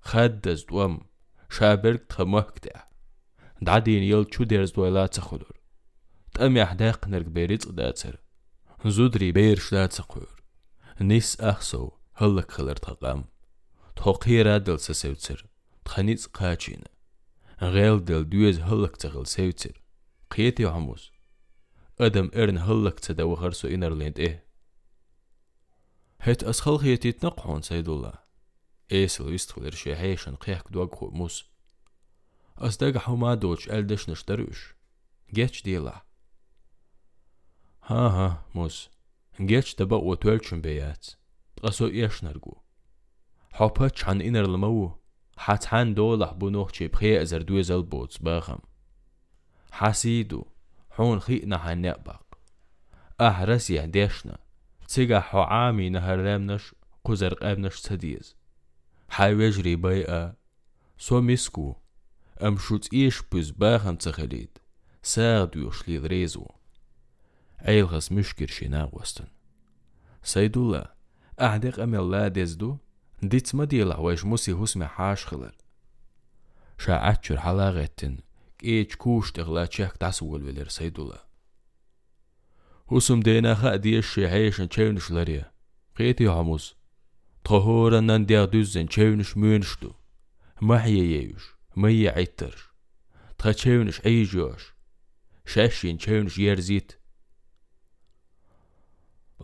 خدز 0.00 0.64
دوام 0.64 1.00
شابرك 1.50 2.04
تخمهكتع 2.04 2.84
دعدين 3.62 4.02
يل 4.02 4.24
چو 4.24 4.44
درز 4.44 4.70
دويلا 4.72 5.06
تخدر 5.06 5.60
تأم 6.34 6.56
يحداق 6.56 7.08
نرق 7.08 7.26
بيريت 7.26 7.68
داتر 7.68 8.22
زودري 8.86 9.32
بير 9.32 9.58
شلا 9.58 9.86
تقور 9.86 10.42
نيس 11.00 11.40
أخسو 11.40 11.90
هلك 12.14 12.50
خلر 12.50 12.76
تقام. 12.76 13.24
تحقيرا 13.96 14.58
دل 14.58 14.80
سسوتر 14.80 15.46
تخنيت 15.84 16.26
قاچين 16.26 16.82
غيل 17.62 18.04
دل 18.04 18.28
دويز 18.28 18.60
هلك 18.60 18.96
تغل 18.96 19.26
سوتر 19.26 19.82
قيتي 20.30 20.64
عموس 20.64 21.11
أدم 22.02 22.30
إرن 22.34 22.58
هلك 22.58 23.00
تدو 23.00 23.34
خرسو 23.34 23.68
إنرليند 23.68 24.18
إيه. 24.18 24.46
هت 26.20 26.44
أسخل 26.44 26.78
خيتي 26.78 27.12
تنقحون 27.12 27.62
سيد 27.62 27.88
الله. 27.88 28.12
إيسل 28.92 29.34
يستخدر 29.34 29.70
شيحيشن 29.74 30.34
قيحك 30.34 30.72
دوغخو 30.72 31.10
موس. 31.10 31.44
أصدق 32.58 32.98
حما 32.98 33.34
دوش 33.34 33.68
ألدش 33.68 34.10
نشتروش 34.10 34.74
جيتش 35.34 35.62
ديلا 35.62 36.02
ها 37.82 38.08
ها 38.08 38.46
موس. 38.54 38.90
جيتش 39.40 39.74
تبا 39.74 39.96
وتولشن 39.96 40.60
بيات. 40.60 41.06
تقصو 41.56 41.86
إيش 41.86 42.24
نرجو 42.24 42.54
حوبتش 43.52 44.04
عن 44.04 44.20
إنر 44.20 44.44
المو 44.44 44.92
حات 45.36 45.64
حان 45.64 45.94
دولح 45.94 46.32
حون 50.96 51.20
خيئنا 51.20 51.58
حنقبق 51.58 52.22
يهديشنا 53.70 54.38
تيجا 54.88 55.20
حو 55.20 55.40
عامي 55.40 55.88
نهر 55.90 56.16
لامنش 56.16 56.74
قزر 57.04 57.34
قابنش 57.34 57.80
تديز 57.80 58.36
حي 59.08 59.34
وجري 59.34 59.76
بيئة 59.76 60.34
سو 60.98 61.20
مسكو 61.20 61.76
أم 62.42 62.58
شوت 62.58 62.92
إيش 62.92 63.22
بز 63.32 63.50
باخن 63.50 63.98
تخليد 63.98 64.58
ساغد 65.02 65.56
يوشلي 65.56 65.98
ريزو 65.98 66.46
أيلغس 67.68 68.12
مشكر 68.12 68.46
شنا 68.46 68.90
وستن 68.92 69.26
سيدولا 70.22 70.94
أعدق 71.40 71.80
أم 71.80 71.94
الله 71.94 72.28
دزدو 72.28 72.76
ديت 73.22 73.54
مديلا 73.54 73.96
ويش 73.96 74.24
موسي 74.24 74.52
هسمي 74.52 74.86
حاش 74.86 75.26
خلال 75.26 75.52
شا 76.78 77.10
أتشر 77.10 77.40
حلاغتن. 77.40 78.18
age 78.64 78.88
kuştiğla 78.98 79.66
çek 79.66 80.00
tasvul 80.00 80.46
velir 80.46 80.66
saydula. 80.66 81.22
Husum 82.86 83.24
deyna 83.24 83.62
ha 83.62 83.82
diye 83.82 84.02
şeheyşin 84.02 84.68
çevnişleri. 84.68 85.44
Qeyti 85.96 86.28
hamuz. 86.28 86.76
Tohurandan 87.44 88.28
diya 88.28 88.52
düzzen 88.52 88.86
çevniş 88.86 89.36
müeniştu. 89.36 89.94
Mahye 90.60 91.04
yeyüş, 91.04 91.54
mıyye 91.74 92.12
ayttırış. 92.12 92.62
Ta 93.38 93.54
çevniş 93.54 94.00
eyjiyoş. 94.04 94.74
Şeşin 95.46 95.96
çevniş 95.96 96.38
yerzit. 96.38 96.98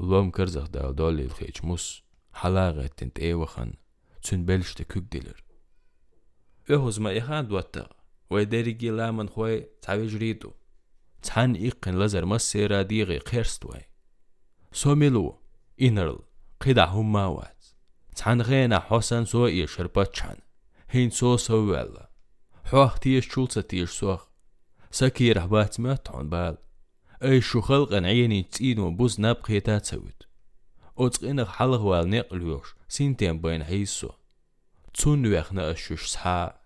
Lom 0.01 0.31
kırzaq 0.31 0.73
da 0.73 0.99
dolil 0.99 1.31
xeçmus. 1.31 2.03
Halağa 2.31 2.83
ettint 2.83 3.19
eyvaxan. 3.19 3.73
Tün 4.23 4.49
belişte 4.49 4.85
kükdilir. 4.85 5.45
Öhüzma 6.69 7.13
iha 7.13 7.51
duattaq. 7.51 7.98
دوتا 8.31 8.35
ويدريجي 8.35 8.91
لامن 8.91 9.29
خوي 9.29 9.67
تعوي 9.83 10.07
جريدو 10.07 10.53
تحن 11.23 11.55
إيقن 11.55 11.99
لزر 11.99 12.25
مسيرا 12.25 12.83
ديغي 12.83 13.19
قيرستوي 13.19 13.81
سوميلو 14.73 15.39
إنرل 15.83 16.19
قيدا 16.61 16.85
هم 16.85 17.13
ماوات. 17.13 17.65
تحن 18.17 18.41
غينا 18.41 18.81
حسن 18.81 19.25
سو 19.25 19.67
شربت 19.67 20.17
شان 20.17 20.37
هين 20.91 21.11
سو 21.11 21.37
سوال 21.37 22.09
حوخ 22.65 22.99
تيش 22.99 23.29
شولسة 23.29 23.61
تيش 23.61 23.91
سوخ 23.91 24.29
سكي 24.91 25.33
رهبات 25.33 25.81
ما 25.81 25.95
تعون 25.95 26.29
بال. 26.29 26.59
أي 27.23 27.41
شو 27.41 27.61
خلقن 27.61 28.05
عيني 28.05 28.43
تسينو 28.43 28.91
بوز 28.91 29.21
نبقي 29.21 29.61
تاتسويت 29.61 30.23
أتقينك 30.99 31.49
حلق 31.49 31.81
والنقلوش 31.81 32.75
سينتين 32.89 33.41
بين 33.41 33.65
حيسو 33.65 34.11
تون 34.95 35.27
ويخنا 35.27 35.71
أشوش 35.71 36.07
سحا 36.07 36.58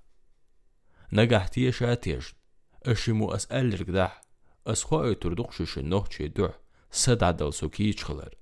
نجح 1.13 1.47
تيش 1.47 1.83
أتيش 1.83 2.35
أشمو 2.83 3.31
أسأل 3.31 3.81
رقدح 3.81 4.21
أسخوا 4.67 5.13
تردق 5.13 5.51
شوش 5.51 5.77
النوح 5.77 6.11
شي 6.11 6.27
دوح 6.27 6.59
سد 6.91 7.23
عدل 7.23 7.53
سو 7.53 7.69
كيش 7.69 8.03
خلر 8.03 8.35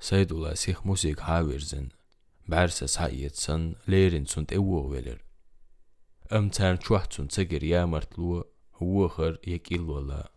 سيد 0.00 0.32
الله 0.32 0.54
سيخ 0.54 0.86
موسيق 0.86 1.20
هاويرزن 1.20 1.88
بعرسة 2.48 2.86
سعيد 2.86 3.34
سن 3.34 3.74
ليرين 3.88 4.24
سنت 4.26 4.52
ايوه 4.52 4.86
ولر 4.86 5.24
ام 6.32 6.48
تان 6.48 6.80
شوحت 6.80 7.12
سن 7.12 7.28
تسجر 7.28 7.64
يا 7.64 7.84
مرتلو 7.84 8.44
هو 8.74 9.08
خر 9.08 9.38
يكيل 9.46 9.80
ولا 9.80 10.32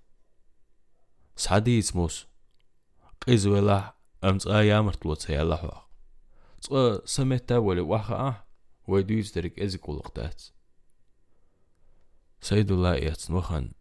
سعدي 1.35 1.79
اسموس 1.79 2.27
قيز 3.27 3.47
ولا 3.47 3.95
ام 4.23 4.37
تقا 4.37 4.61
يا 4.61 4.81
مرتلو 4.81 5.13
تسيا 5.13 5.43
لحوح 5.43 5.89
تقا 6.61 7.05
سمتا 7.05 7.57
ولا 7.57 7.81
واخا 7.81 8.45
آه 8.88 8.92
ويدوز 8.92 9.32
درك 9.32 9.58
ازك 9.58 9.88
ولقتات 9.88 10.42
سيد 12.40 12.70
الله 12.72 12.94
ياتن 12.94 13.34
وخن 13.34 13.72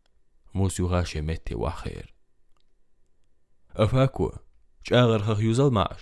موس 0.53 0.79
يغاشي 0.79 1.21
متي 1.21 1.55
وخير 1.55 2.15
أفاكو 3.71 4.31
شاغر 4.83 5.19
خخ 5.19 5.39
يوزل 5.39 5.69
معش. 5.69 6.01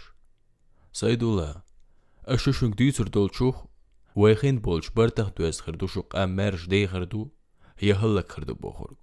سيد 0.94 1.24
الله 1.24 1.62
أشوشنك 2.26 2.78
ديتر 2.78 3.08
دول 3.08 3.36
شوخ؟ 3.36 3.66
ويخين 4.16 4.60
بولش 4.60 4.90
برتخ 4.90 5.30
دوز 5.30 5.60
خردو 5.60 5.88
شوق 5.88 6.16
أم 6.16 6.36
مرش 6.36 6.68
دي 6.68 6.88
خردو 6.88 7.32
هي 7.78 7.94
هلك 7.94 8.32
خردو 8.32 8.54
بوخورگ 8.54 8.98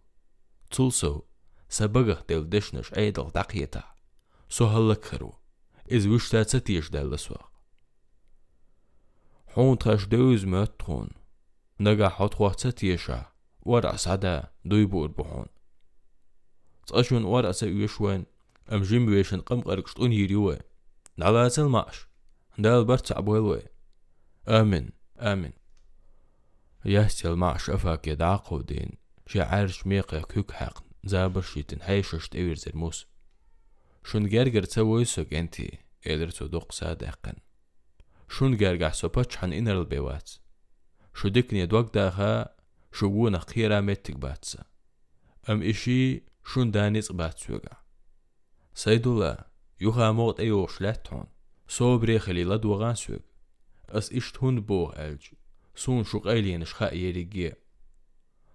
تولسو 0.70 1.22
سبغخ 1.68 2.22
دل 2.28 2.48
دشنش 2.48 2.94
أيدل 2.94 3.30
دقيتا. 3.34 3.84
سو 4.48 4.66
هلك 4.66 5.04
خرو. 5.04 5.34
إز 5.92 6.06
وشتا 6.06 6.42
تتيش 6.42 6.90
دل 6.90 7.18
مات 9.56 10.78
تخون 10.78 11.08
نگا 11.80 12.08
حوت 12.08 12.34
خواه 12.34 12.54
تتيشا 12.54 13.32
ورا 13.62 13.96
سعدا 13.96 14.50
دوي 14.64 14.86
بور 14.86 15.08
بحون 15.08 15.46
تقشون 16.86 17.24
ورا 17.24 17.52
سيوشوين 17.52 18.26
أم 18.72 18.82
جيم 18.82 19.06
بيشن 19.06 19.40
قم 19.40 19.60
قرقشتون 19.60 20.12
يريوه 20.12 20.60
نعلا 21.16 21.48
تلمعش 21.48 22.06
دال 22.58 22.84
برتع 22.84 23.20
بويلوه 23.20 23.62
آمين 24.48 24.90
آمين 25.18 25.52
يهسل 26.84 27.34
مع 27.34 27.56
شفاك 27.56 28.08
يدعقو 28.08 28.60
دين 28.60 28.90
شعارش 29.26 29.86
ميقا 29.86 30.20
كوك 30.20 30.52
حق 30.52 30.84
زابر 31.04 31.40
شيتن 31.40 31.82
حيشش 31.82 32.28
تأوير 32.28 32.56
زرموس 32.56 33.06
شون 34.04 34.28
جرجر 34.28 34.62
تسويسوك 34.62 35.34
انتي 35.34 35.78
إلر 36.06 36.30
تدوق 36.30 36.72
صادقا 36.72 37.34
شون 38.28 38.56
جرجع 38.56 38.90
سوباتش 38.90 39.36
حن 39.36 39.52
إنر 39.52 39.80
البيوات 39.80 40.30
شو 41.14 41.28
دكني 41.28 41.66
دوق 41.66 41.94
داخا 41.94 42.46
شو 42.92 43.08
بونا 43.08 43.38
خيرا 43.38 43.80
متك 43.80 44.16
باتسا 44.16 44.64
أم 45.50 45.62
إشي 45.62 46.22
شون 46.44 46.70
دانيس 46.70 47.12
باتسوغا 47.12 47.82
سيدولا 48.74 49.46
يوخا 49.80 50.10
موت 50.10 50.40
أيوش 50.40 50.80
لاتون 50.80 51.24
صوبري 51.68 52.18
خلي 52.18 52.44
لدوغان 52.44 52.94
سوغ 52.94 53.18
أس 53.88 54.12
إشت 54.12 54.44
هند 54.44 54.66
بوغ 54.66 54.92
ألج 54.96 55.26
سون 55.74 56.04
شو 56.04 56.18
قايلين 56.18 56.64
شخاء 56.64 56.96
يريجي 56.96 57.52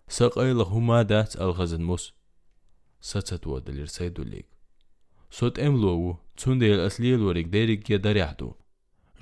ساقايل 0.08 0.62
هما 0.62 1.02
دات 1.02 1.36
الغزن 1.36 1.82
موس. 1.82 2.14
ستت 3.02 3.48
ودلير 3.48 3.86
سيدو 3.86 4.24
ليك 4.24 4.46
صوت 5.32 5.60
املوو 5.60 6.18
تون 6.38 6.60
ديل 6.60 6.80
أسليل 6.80 7.22
وريك 7.22 7.46
ديريك 7.46 7.90
يدريحدو 7.90 8.54
جوهر 8.54 8.56
ساب 8.56 8.67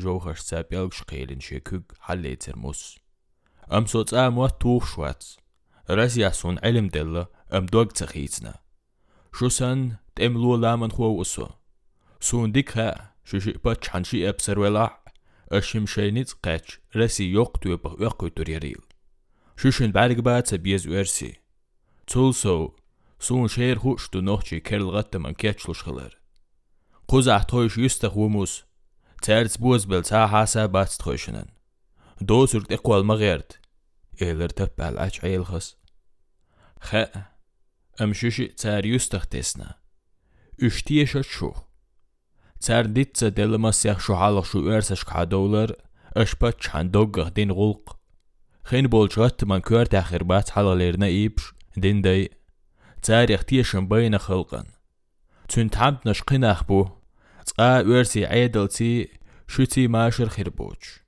ჟოუხაშცა 0.02 0.60
პელგშ 0.70 0.98
ყეილინში 1.10 1.58
ქუგ 1.68 1.86
ჰალეიცერმოს 2.06 2.82
ამ 3.76 3.84
სოცა 3.91 4.24
მოა 4.36 4.50
თუხშვაც 4.62 5.22
რაზიასონ 5.98 6.56
ელემდელ 6.70 7.14
ამ 7.56 7.64
დოგცხიცნა 7.74 8.54
შოსან 9.38 9.80
ტემლუა 10.18 10.58
ლამან 10.64 10.91
ხუაუსო 10.96 11.48
სუნდიკა 12.28 12.88
შიშიპა 13.30 13.72
ჩანში 13.86 14.20
აფსერველა 14.32 14.86
შიმშენიც 15.68 16.30
ყეჩ 16.46 16.66
რესი 17.00 17.26
იოყტუება 17.34 17.91
ეყუტრიერილ 18.08 18.84
შუშენ 19.62 19.89
ბარგბაცა 19.96 20.58
ბიეს 20.64 20.84
ვერსი 20.91 21.32
ცულსო 22.10 22.56
სუნ 23.26 23.46
შეერხუშტუ 23.54 24.20
ნოხჩი 24.28 24.58
ქერლღატტამან 24.68 25.34
კეჩლუშხელერ 25.41 26.14
ყუზა 27.10 27.38
თოიშ 27.50 27.74
იუსტა 27.82 28.10
ხუმუს 28.14 28.54
Цэрц 29.26 29.58
бүс 29.58 29.88
билца 29.90 30.28
хаса 30.30 30.68
бац 30.70 31.02
тхошнен. 31.02 31.50
До 32.22 32.46
сүртэ 32.46 32.78
қолма 32.78 33.18
гэрт. 33.18 33.58
Элэр 34.22 34.54
тэппал 34.54 35.02
ач 35.02 35.18
айлхас. 35.26 35.82
Хэ. 36.78 37.10
Амшуши 37.98 38.54
цэр 38.54 38.86
юстах 38.86 39.26
тесна. 39.26 39.82
Үштие 40.62 41.10
шат 41.10 41.26
шух. 41.26 41.66
Цэр 42.62 42.86
дитца 42.86 43.34
дэлмас 43.34 43.82
ях 43.90 43.98
шухалах 43.98 44.46
шу 44.46 44.62
өрсэш 44.62 45.02
кадоулар. 45.10 45.74
Ашпа 46.14 46.54
чандоггах 46.54 47.34
дин 47.34 47.50
гулқ. 47.50 47.98
Хэн 48.62 48.94
болчгат 48.94 49.42
тман 49.42 49.66
көр 49.66 49.90
тахир 49.90 50.22
бац 50.22 50.54
халалерна 50.54 51.10
ипш. 51.10 51.58
Дин 51.74 52.06
дэй. 52.06 52.30
Цэр 53.02 53.34
яхтие 53.34 53.66
шамбайна 53.66 54.22
хылған. 54.22 54.70
Цүн 55.50 55.74
тамтнаш 55.74 56.22
қинах 56.30 56.70
бұ. 56.70 56.94
تقا 57.46 57.82
ورسي 57.82 58.26
عيدلتي 58.26 59.10
شوتي 59.48 59.88
ماشر 59.88 60.30
خربوش 60.30 61.00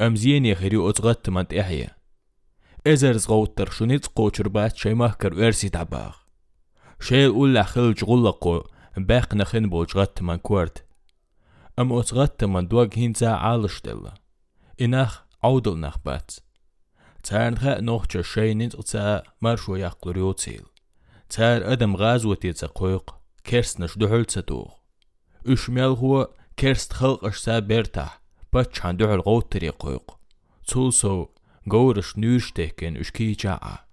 أمزين 0.00 0.46
يخري 0.46 0.88
أتغت 0.88 1.30
من 1.30 1.48
تحيا 1.48 1.88
إزر 2.86 3.16
زغوتر 3.16 3.70
شنيت 3.70 4.06
قوشر 4.06 4.48
بات 4.48 4.76
شي 4.76 4.94
مهكر 4.94 5.34
ورسي 5.34 5.68
تعباغ 5.68 6.16
شي 7.00 7.26
أولا 7.26 7.62
خلج 7.62 8.04
غلقو 8.04 8.62
باق 8.96 9.34
نخن 9.34 9.68
بوجغت 9.68 10.22
من 10.22 10.36
كورت 10.36 10.84
أم 11.78 11.92
أتغت 11.92 12.44
من 12.44 12.68
دوغ 12.68 12.88
هنزا 12.96 13.30
عالش 13.30 13.80
دل 13.80 14.10
إناخ 14.80 15.24
عودل 15.44 15.80
نخ 15.80 15.96
بات 16.04 16.30
تارنخا 17.22 17.80
نوخجا 17.80 18.22
شي 18.22 18.54
نتغتا 18.54 19.22
مرشو 19.42 19.76
يقلر 19.76 20.16
يوتيل 20.16 20.62
تار 21.30 21.72
أدم 21.72 21.96
غازوتي 21.96 22.52
تقويق 22.52 23.14
كيرس 23.44 23.80
نش 23.80 23.98
دحل 23.98 24.24
تدوغ 24.24 24.79
იშმელღო 25.44 26.34
керст 26.60 26.90
ხალყშსა 26.98 27.56
ბერთა 27.68 28.08
ба 28.52 28.60
чандуҳул 28.76 29.22
гъутри 29.28 29.70
қуйқ 29.82 30.06
цулсов 30.68 31.20
гъурш 31.72 32.08
нюрштекен 32.20 32.94
ушкичаа 33.02 33.86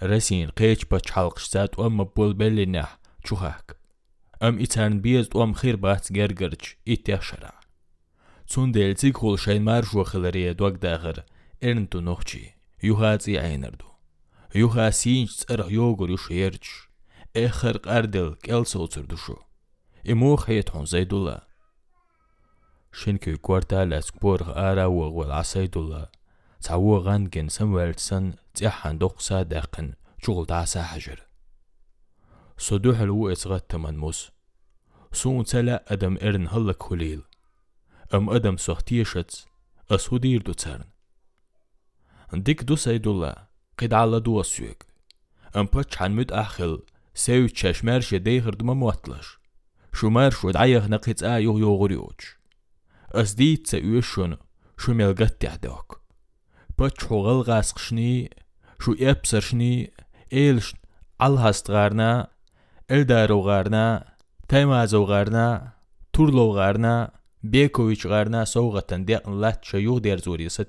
расин 0.00 0.50
қеч 0.58 0.80
ба 0.90 0.98
чалқшса 1.08 1.62
туам 1.72 1.96
булбелина 2.14 2.86
чухак 3.24 3.66
ам 4.40 4.54
ицан 4.64 5.00
биез 5.04 5.28
туам 5.28 5.52
хир 5.60 5.76
бац 5.76 6.04
гергерч 6.16 6.76
итяшара 6.84 7.54
цундел 8.50 8.92
цикхул 9.00 9.36
шаймар 9.44 9.84
жухлария 9.84 10.52
дуагдагър 10.54 11.24
эрнту 11.60 12.00
нохчи 12.00 12.54
юхаци 12.82 13.34
айнерду 13.46 13.88
юха 14.54 14.92
синч 14.92 15.30
цэр 15.40 15.60
йогур 15.68 16.10
юшерч 16.16 16.64
эхэр 17.34 17.76
қардел 17.86 18.28
келсоцурдушу 18.44 19.45
نوخجي 20.08 20.52
يوهاتي 20.52 20.78
عينردو 20.78 21.16
يوها 21.16 21.46
سينج 21.48 21.56
تسرح 21.56 21.56
يوغر 21.56 21.68
يشيرج 21.68 21.70
آخر 21.70 21.70
قردل 21.70 21.70
كيل 21.70 21.70
صوتر 21.70 21.72
دشو 21.72 21.82
إمو 21.82 21.96
خيتحون 21.96 21.96
زيد 21.96 22.34
الله 22.34 22.76
شنكي 22.92 23.36
كوارتال 23.36 23.92
أسكبور 23.92 24.42
آرا 24.42 24.84
وغول 24.84 25.32
عسيد 25.32 25.76
الله 25.76 26.08
تعو 26.60 26.98
غانجن 26.98 27.48
سموالتسن 27.48 28.32
تيحان 28.54 28.98
دقسا 28.98 29.42
داقن 29.42 29.92
شغل 30.22 30.44
دعسا 30.46 30.82
حجر 30.82 31.26
صدوح 32.58 33.00
ألو 33.00 33.32
إسغت 33.32 33.70
تمن 33.70 33.96
موس 33.96 34.30
سون 35.12 35.44
تلا 35.44 35.92
أدم 35.92 36.18
إرن 36.22 36.48
هلك 36.48 36.82
خليل 36.82 37.22
أم 38.14 38.30
أدم 38.30 38.56
سختيشت 38.56 39.46
أسودير 39.90 40.42
دو 40.42 40.52
تسرن 40.52 40.84
ديك 42.32 42.62
دو 42.62 42.76
سيد 42.76 43.06
الله 43.06 43.34
قد 43.78 43.94
على 43.94 44.20
دو 44.20 44.40
أسيوك 44.40 44.82
أم 45.56 45.66
باتش 45.66 46.02
عن 46.02 46.12
مد 46.16 46.32
أخل 46.32 46.82
سيو 47.14 47.48
تشاشمار 47.48 48.00
شديخر 48.00 48.54
دما 48.54 48.74
مواتلش 48.74 49.38
Sjumær 49.96 50.34
sjod 50.36 50.56
eih 50.60 50.84
nakits 50.92 51.24
äjuh 51.24 51.56
jogurjuch. 51.56 52.36
Ösdit 53.20 53.64
se 53.68 53.78
yö 53.80 54.02
sjön, 54.04 54.36
sjumel 54.76 55.14
göttjah 55.16 55.56
dök. 55.62 55.88
Pötsch 56.76 57.08
hogal 57.08 57.40
gasq 57.48 57.80
shni, 57.80 58.28
shu 58.76 58.92
epsar 59.00 59.40
shni, 59.40 59.88
elshn, 60.28 60.76
alhast 61.18 61.66
garna, 61.72 62.28
eldaro 62.88 63.40
garna, 63.48 63.86
taymazo 64.48 65.06
garna, 65.08 65.72
turlo 66.12 66.52
garna, 66.52 66.96
bekovic 67.52 68.04
garna 68.04 68.44
sovgatan 68.44 69.06
deqn 69.08 69.40
lat 69.40 69.64
shayuh 69.64 70.00
der 70.04 70.20
sa 70.50 70.64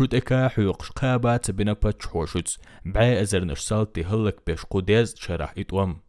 اكا 0.00 0.48
حيوق 0.48 0.82
قابات 0.82 1.50
بنا 1.50 1.72
باتش 1.72 2.06
حوشوتس 2.06 2.58
بعي 2.84 3.22
ازر 3.22 3.44
نشسالتي 3.44 4.04
هلك 4.04 4.42
بيش 4.46 4.64
قوديز 4.64 5.14
شرح 5.16 5.54
اتوام 5.58 6.00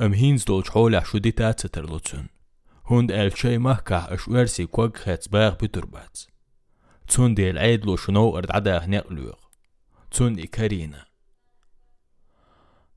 ام 0.00 0.12
هينز 0.12 0.44
دول 0.44 0.64
حولح 0.64 1.04
شو 1.04 1.18
دي 1.18 1.30
تات 1.30 1.60
سترلوتسون 1.60 2.28
هوند 2.86 3.12
ال 3.12 3.38
شي 3.38 3.58
مهكا 3.58 4.14
اش 4.14 4.28
ورسي 4.28 4.66
كوغ 4.66 4.90
خيتس 4.90 5.28
باغ 5.28 5.54
بتربات 5.54 6.18
تون 7.08 7.34
دي 7.34 7.50
العيدلو 7.50 7.96
شنو 7.96 8.38
ارد 8.38 8.50
عدا 8.50 8.84
هنقلوغ 8.84 9.34
تون 10.10 10.40
اكارينا 10.40 11.04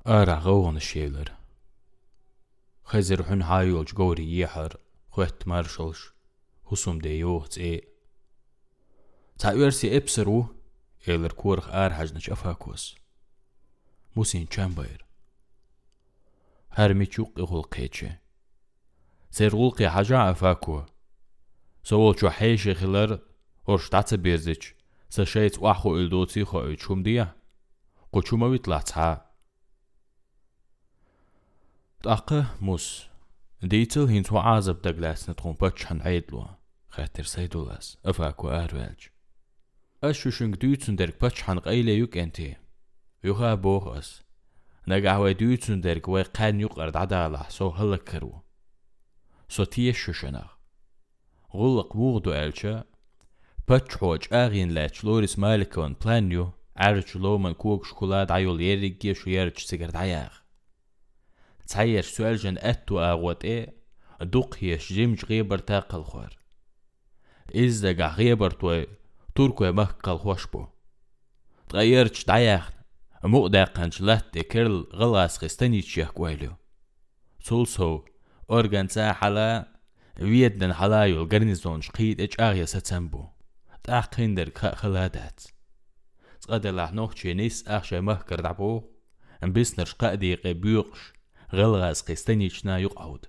ارع 0.07 0.39
غوغن 0.39 0.75
الشيلر 0.75 1.31
خزر 2.83 3.23
حن 3.23 3.41
هايولج 3.41 3.93
غوري 3.93 4.39
يحر 4.39 4.77
خوت 5.09 5.47
مارشلش 5.47 6.13
حسوم 6.65 6.99
دي 6.99 7.23
يوغت 9.44 9.44
ايه 9.44 9.52
تعيرسي 9.52 9.96
ابسرو 9.96 10.46
إلر 11.08 11.32
كورخ 11.32 11.68
آر 11.68 11.92
حجنش 11.92 12.30
أفاكوس 12.30 12.96
موسين 14.16 14.46
چامباير 14.46 15.04
هرمي 16.70 17.06
چوق 17.06 17.38
إغول 17.38 17.62
قيتشي 17.62 18.10
سير 19.30 19.54
غولقي 19.54 19.90
حاجة 19.90 20.30
أفاكو 20.30 20.82
سوال 21.84 22.20
شو 22.20 22.30
حيش 22.30 22.68
خلر 22.68 23.20
ورش 23.66 23.88
تعتا 23.88 24.16
بيزيش 24.16 24.74
سشيت 25.10 25.58
واحو 25.58 25.96
إلدوتي 25.96 26.44
خو 26.44 26.66
إيشوم 26.66 27.02
ديا 27.02 27.36
قوشو 28.12 28.36
ما 28.36 28.48
بيطلع 28.48 28.80
تها 28.80 29.30
تأقى 32.02 32.44
موس 32.60 33.06
ديتل 33.62 34.06
هين 34.06 34.24
عازب 34.32 34.82
دقلاس 34.82 35.30
نتخون 35.30 35.52
باتش 35.52 35.84
حن 35.84 36.00
عيدلو 36.00 36.46
خاطر 36.88 37.22
سيدولاس 37.22 37.98
أفاكو 38.04 38.48
آروالج 38.48 39.06
أشوشنك 40.04 40.58
دوتسون 40.58 40.96
درك 40.96 41.20
باتش 41.20 41.42
حن 41.42 41.58
قيلة 41.58 41.92
يوك 41.92 42.16
أنتي 42.16 42.56
يوخا 43.24 43.54
بوغس 43.54 44.22
نجا 44.88 45.12
هوا 45.12 45.32
دوتسون 45.32 45.80
درك 45.80 46.08
وي 46.08 46.22
قان 46.22 46.60
يوق 46.60 46.78
أرد 46.78 46.96
عدالة 46.96 47.48
سو 47.48 47.68
هلك 47.68 48.02
كرو 48.02 48.42
سو 49.48 49.64
تيش 49.64 49.98
شوشنا 49.98 50.48
غلق 51.54 51.96
بوغدو 51.96 52.32
ألشا 52.32 52.84
باتش 53.68 53.96
حوج 53.96 54.24
آغين 54.32 54.70
لاتش 54.70 55.04
لوريس 55.04 55.38
مالكون 55.38 55.96
بلانيو 56.04 56.52
عرج 56.76 57.16
لو 57.16 57.38
من 57.38 57.52
كوك 57.52 57.86
شكولاد 57.86 58.32
عيول 58.32 58.60
يريك 58.60 59.04
يشو 59.04 59.30
يرج 59.30 59.58
سيجرد 59.58 59.96
عياغ 59.96 60.32
تعيش 61.66 62.06
سؤال 62.06 62.36
جن 62.36 62.58
أتو 62.58 63.00
آغوت 63.00 63.44
إيه 63.44 63.74
دوق 64.20 64.56
هيش 64.58 64.92
جيمج 64.92 65.24
غيبر 65.24 65.58
تاقل 65.58 66.04
خوار 66.04 66.38
إزا 67.56 67.92
قا 67.92 68.08
غيبر 68.08 68.50
توي 68.50 68.86
توركو 69.34 69.72
مهقل 69.72 70.18
خوشبو 70.18 70.66
تغيرتش 71.68 72.24
دعياخ 72.24 72.70
مو 73.24 73.48
داقنش 73.48 74.00
لات 74.00 74.38
كرل 74.38 74.86
غلاس 74.92 75.38
خستنيتش 75.38 75.98
يحكواليو 75.98 76.52
سولسو 77.40 78.04
أورغان 78.50 78.88
سا 78.88 79.12
حلا 79.12 79.76
ويدن 80.20 80.72
حلايو 80.72 81.22
الغرنيزون 81.22 81.80
شقيد 81.80 82.20
اج 82.20 82.34
آغيا 82.40 82.64
ستسنبو 82.64 83.26
تاقين 83.84 84.34
در 84.34 84.50
خلادات 84.74 85.40
تقدر 86.40 86.90
نوخشي 86.90 87.34
نيس 87.34 87.68
أخشى 87.68 88.00
مهكر 88.00 88.40
دعبو 88.40 88.82
ام 89.44 89.52
بيسنر 89.52 89.84
شقادي 89.84 90.34
قبيوقش 90.34 91.12
غلغاس 91.54 92.02
خستنيتشنا 92.02 92.78
يقعود 92.78 93.26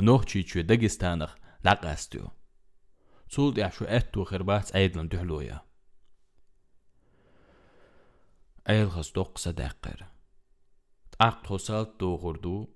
نوخشي 0.00 0.42
تشو 0.42 0.60
داغستانخ 0.60 1.34
لقاستيو 1.64 2.22
صول 2.22 2.37
Zult 3.29 3.57
er 3.57 3.71
scho 3.71 3.85
et 3.85 4.13
durch 4.13 4.33
erbaats 4.33 4.73
eidlan 4.75 5.09
duhluya. 5.11 5.57
Eylğas 8.65 9.09
doqsa 9.15 9.51
dəqqir. 9.59 9.99
Aq 11.27 11.37
tosalt 11.45 11.99
doğurdu. 11.99 12.69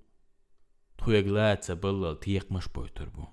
Tuyeglatsa 0.98 1.74
bıllal 1.84 2.16
tiyiqmiş 2.24 2.76
boytur 2.76 3.10
bu. 3.16 3.26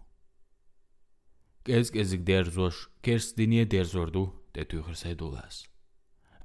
Gez 1.65 1.91
gezik 1.93 2.27
der 2.27 2.45
zoş, 2.45 2.89
kers 3.03 3.37
diniye 3.37 3.71
der 3.71 3.85
zordu, 3.85 4.45
de 4.55 4.69
tüyürsey 4.69 5.19
dolas. 5.19 5.65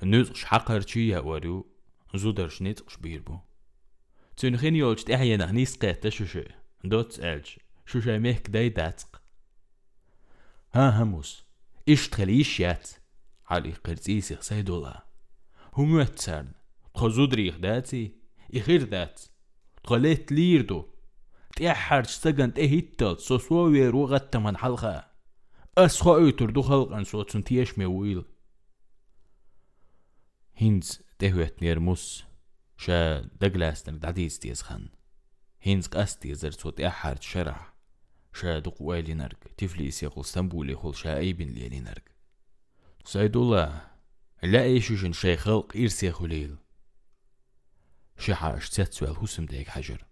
Nüz 0.01 0.35
şaqar 0.35 0.81
çiya 0.81 1.25
varu, 1.25 1.67
zuder 2.13 2.49
şnit 2.49 2.79
şbir 2.89 3.25
bu. 3.25 3.41
Tünxin 4.35 4.75
yolçt 4.75 5.09
ehyen 5.09 5.39
ahnis 5.39 5.77
qətə 5.79 6.11
şüşə. 6.17 6.45
Dots 6.91 7.19
elç. 7.19 7.57
Şüşə 7.87 8.19
mehk 8.19 8.53
day 8.53 8.75
datq. 8.75 9.14
هموس 10.75 11.45
إيش 11.87 12.09
تخليش 12.09 12.59
يات 12.59 12.89
علي 13.47 13.71
قرزيسي 13.71 14.37
سيدولا 14.41 15.05
هم 15.73 15.99
يتسارن 15.99 16.51
تخزودريخ 16.95 17.57
داتي 17.57 18.15
إخير 18.55 18.83
دات. 18.83 19.21
تخليت 19.83 20.31
ليردو 20.31 20.85
تيحرج 21.55 22.05
سجن 22.05 22.53
تهيتل 22.53 23.19
سوسوي 23.19 23.87
روغت 23.89 24.37
من 24.37 24.57
حلقة. 24.57 25.11
أسخو 25.77 26.17
أيتر 26.17 26.49
دو 26.49 26.61
خلقن. 26.61 27.03
صوتن 27.03 27.43
تيش 27.43 27.79
مويل 27.79 28.25
هينز 30.55 31.01
تهوت 31.19 31.61
نيرموس 31.61 32.23
شا 32.77 33.21
دقلاستن 33.21 33.99
دعديز 33.99 34.39
تيز 34.39 34.61
خان 34.61 34.89
هينز 35.61 35.87
قاستي 35.87 36.33
زر 36.33 36.51
صوت 36.51 36.81
أحرج 36.81 37.21
شرح. 37.21 37.74
شا 38.35 38.59
دق 38.59 38.81
ويلي 38.81 39.13
نرق 39.13 39.39
تفليس 39.57 40.03
يقول 40.03 40.25
استنبولي 40.25 40.75
خل 40.75 40.95
شا 40.95 41.17
أيبن 41.17 41.45
ليلي 41.45 41.79
نرق 41.79 42.03
سيد 43.05 43.37
الله 43.37 43.81
لا 44.43 44.63
ايشوشن 44.63 45.13
شي 45.13 45.37
خلق 45.37 45.77
إرسي 45.77 46.11
خليل 46.11 46.55
شحاش 48.17 48.69
تسوال 48.69 49.17
هسم 49.17 49.45
ديك 49.45 49.69
حجر. 49.69 50.05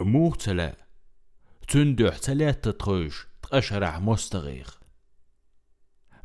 موخ 0.00 0.36
تلا. 0.36 0.76
تندوح 1.68 2.18
تلات 2.18 2.68
تخوش 2.68 3.26
تقشرح 3.42 3.98
مستغيخ. 3.98 4.80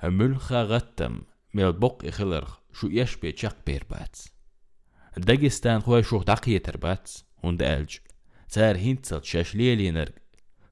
ملخا 0.03 0.63
غتم 0.63 1.21
ميل 1.53 1.73
بق 1.73 2.05
إخلرخ 2.05 2.59
شو 2.73 2.87
يشبه 2.87 3.29
تشاق 3.29 3.57
بيربات 3.65 4.19
داغستان 5.17 5.81
خوي 5.81 6.03
شو 6.03 6.23
دقية 6.23 6.57
تربات 6.57 7.11
هند 7.43 7.63
ألج. 7.63 7.97
تار 8.49 8.77
هنتل 8.77 9.23
شاش 9.23 9.55
ليلينر 9.55 10.11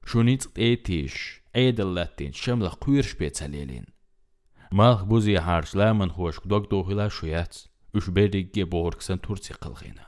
Shunitz 0.06 0.46
etish, 0.56 1.40
Eidellettin, 1.54 2.32
Shemla 2.32 2.70
Quir 2.70 3.02
Spezialin. 3.02 3.86
Malch 4.70 5.10
buzi 5.10 5.36
harç 5.36 5.76
lamın 5.76 6.08
hoş 6.08 6.36
dog 6.50 6.70
dohila 6.70 7.10
şuyat, 7.10 7.68
üşbedig 7.94 8.54
ge 8.54 8.72
borgsan 8.72 9.18
tursi 9.18 9.54
qılğina. 9.54 10.06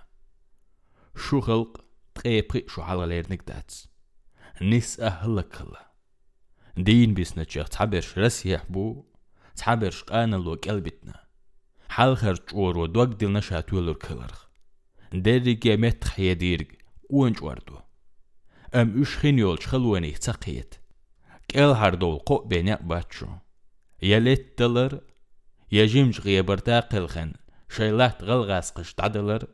Şu 1.17 1.39
xalq 1.39 1.73
tqepi 2.15 2.65
şu 2.69 2.83
halalernik 2.83 3.49
dats. 3.49 3.87
Nis 4.61 5.01
ahla 5.01 5.49
qıla. 5.49 5.95
Din 6.77 7.17
bisna 7.17 7.45
çıx 7.45 7.69
tabir 7.71 8.15
rasiyah 8.17 8.65
bu, 8.69 9.07
tabir 9.57 10.05
qana 10.07 10.45
lo 10.45 10.61
qalbitna. 10.61 11.29
Hal 11.89 12.13
xarç 12.17 12.55
oru 12.55 12.95
dog 12.95 13.21
dilna 13.21 13.43
şatulur 13.43 13.99
qılırq. 13.99 14.39
Derri 15.13 15.61
ge 15.61 15.77
met 15.77 16.05
xyedirg, 16.05 16.69
unç 17.09 17.43
vardu. 17.43 17.84
جيمت 18.77 18.87
خيديرج 18.87 18.93
وانج 18.93 18.93
وردو 18.93 18.99
ام 18.99 19.03
اش 19.03 19.17
خينيول 19.17 19.59
خلواني 19.59 20.11
تقيت 20.11 20.75
كيل 21.49 21.63
هاردول 21.63 22.19
قو 22.19 22.39
بينيق 22.39 22.83
باتشو 22.83 23.29
يلت 24.03 24.59
دلر 24.59 25.01
يجيمج 25.73 26.21
غيبرتا 26.21 26.81
قلخن 26.81 27.33
شيلات 27.69 28.23
غلغاس 28.23 28.71
قش 28.71 28.95
تعدلر 28.95 29.47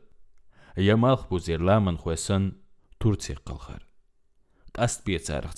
يمالخ 0.77 1.27
بوزير 1.27 1.61
لامن 1.61 1.97
خوسن 1.97 2.51
تورتي 2.99 3.33
قلخر 3.33 3.85
قاست 4.75 5.05
بيتسارخ 5.05 5.53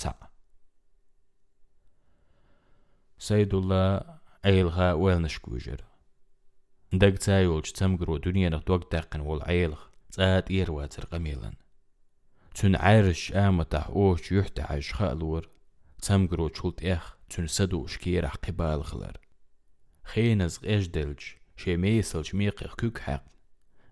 سيد 3.18 3.54
الله 3.54 4.02
ايلغا 4.46 4.94
ويلنش 4.94 5.40
كوجر 5.40 5.84
دق 6.94 7.16
تايولج 7.16 7.72
تمقرو 7.72 8.18
دنيا 8.18 8.50
نخدوك 8.50 8.92
داقن 8.92 9.20
والعيلغ 9.20 9.82
تات 10.12 10.52
إير 10.52 10.72
واتر 10.72 11.06
قميلا 11.06 11.63
تن 12.54 12.76
عارش 12.76 13.32
آمتح 13.32 13.88
أوش 13.88 14.32
يحتعش 14.32 14.94
خالور 14.94 15.50
تمقرو 16.02 16.48
تشولت 16.48 16.84
إخ 16.84 17.18
تن 17.30 17.48
سدو 17.48 17.88
شكيرح 17.88 18.36
قبال 18.36 18.84
خلر. 18.84 19.18
خينز 20.04 20.60
غيجدلج 20.60 21.20
شي 21.58 21.78
ميسلج 21.78 22.36
ميقخ 22.36 22.76
كوك 22.76 23.00
حق. 23.00 23.24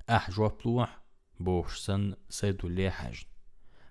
أح 0.10 0.32
جواب 0.32 0.58
لوح 0.66 1.02
بوش 1.40 1.80
سن 1.80 2.16
سيدو 2.30 2.68
لي 2.68 2.90
حاج 2.92 3.26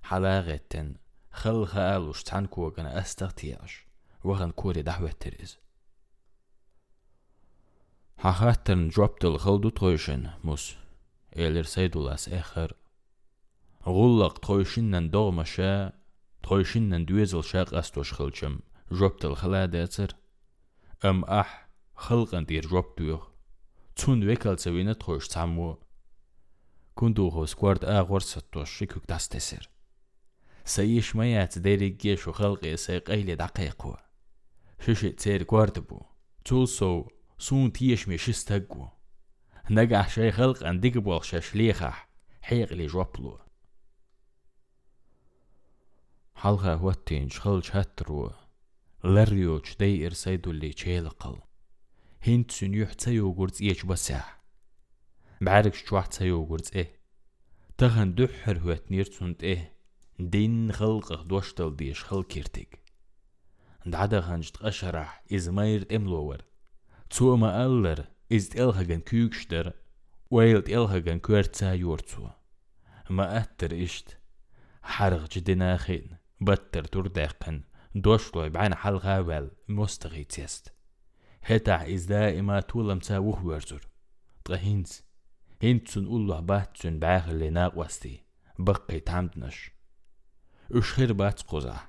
حلاغتن 0.02 0.94
خل 1.30 1.66
خالوش 1.66 2.22
تعنكو 2.22 2.68
غن 2.68 2.86
استغتياش 2.86 3.86
وغن 4.24 4.50
كوري 4.50 4.82
دعوة 4.82 5.10
تريز 5.10 5.58
حخاتن 8.18 8.88
جوبت 8.88 9.24
الخلدو 9.24 9.68
تروشن 9.68 10.30
موس 10.44 10.76
إلر 11.36 11.62
سيدولاس 11.62 12.28
إخر 12.28 12.62
غلق 12.62 12.79
تروشنن 13.84 15.10
دوغما 15.10 15.44
شا 15.44 15.92
تروشنن 16.42 17.04
دويزل 17.04 17.42
شاق 17.42 17.74
أستوش 17.74 18.12
خلشم 18.12 18.58
جوبت 18.92 19.24
الخلاداتر 19.24 20.16
أم 21.04 21.24
أح 21.24 21.68
خلقن 21.96 22.44
دير 22.44 22.66
جوبتوخ 22.66 23.28
تون 23.96 24.24
ويكال 24.24 24.60
سوينة 24.60 24.92
تروش 24.92 25.28
تعمو 25.28 25.78
كندو 26.94 27.28
هو 27.28 27.46
سكوارد 27.46 27.84
آغور 27.84 28.20
ستوش 28.20 28.78
شكوك 28.78 29.02
داستسر 29.08 29.70
سيش 30.64 31.16
ميات 31.16 31.58
ديري 31.58 31.88
جيش 31.88 32.28
وخلقي 32.28 32.76
سيق 32.76 33.10
أيلي 33.10 33.34
دقيقو 33.34 33.94
ششي 34.80 35.10
تسير 35.10 35.42
كواردبو 35.42 36.02
تولسو 36.44 37.08
سون 37.38 37.72
تيش 37.72 38.08
مي 38.08 38.18
شستقو 38.18 38.88
نجح 39.70 40.08
شي 40.08 40.32
خلق 40.32 40.64
عندك 40.64 40.96
بول 40.96 41.24
شاشليخح 41.24 42.08
حيق 42.42 42.72
لي 42.72 42.86
جوبلو 42.86 43.38
حلقة 46.42 46.74
هوتين 46.74 47.28
شخل 47.28 47.62
شاترو 47.62 48.32
لريوش 49.04 49.76
دي 49.76 50.06
إرسيدو 50.06 50.50
اللي 50.50 50.72
تشيلقل 50.72 51.38
هنت 52.22 52.50
سنيوح 52.50 52.92
تسيو 52.92 53.32
قرز 53.32 53.62
إيش 53.62 53.84
بساح 53.84 54.42
بعرك 55.40 55.74
شوح 55.74 56.06
تسيو 56.06 56.56
إيه. 56.74 57.00
تغن 57.78 58.14
دحر 58.14 58.58
هوت 58.58 58.90
نيرتسونت 58.90 59.44
إيه. 59.44 59.76
دين 60.18 60.72
خلقه 60.72 61.22
دوشتل 61.22 61.76
ديش 61.76 62.04
خلق 62.04 62.26
كيرتك 62.26 62.78
دعدا 63.86 64.20
خنجت 64.20 64.62
أشرح 64.62 65.24
إزماير 65.32 65.96
إملوور. 65.96 66.38
Zu 67.14 67.36
ma 67.36 67.50
aller 67.66 68.08
ist 68.28 68.54
elhagen 68.54 69.04
kükster, 69.04 69.72
ويلت 70.30 70.68
elhagen 70.68 71.18
كورتسا 71.18 71.72
يورتسو 71.72 72.28
ما 73.10 73.40
أتر 73.40 73.82
إشت. 73.84 74.16
حرغ 74.82 75.26
جدنا 75.26 75.76
خين 75.76 76.19
بتر 76.41 76.83
تردقن 76.83 77.63
دوشلو 77.95 78.49
بعين 78.49 78.75
حلغا 78.75 79.19
وال 79.19 79.51
مستغي 79.69 80.23
تيست 80.23 80.73
هتع 81.43 81.93
إز 81.93 82.05
دائما 82.05 82.59
تولم 82.59 82.99
تاوه 82.99 83.45
ورزر 83.45 83.87
طهينز 84.43 85.03
هنتسن 85.63 86.05
أولو 86.05 86.41
باتسن 86.41 86.99
باغ 86.99 87.31
اللي 87.31 87.49
ناقوستي 87.49 88.23
بقي 88.59 88.99
تعمدنش 88.99 89.71
أشخير 90.71 91.13
بات 91.13 91.41
قزع 91.41 91.79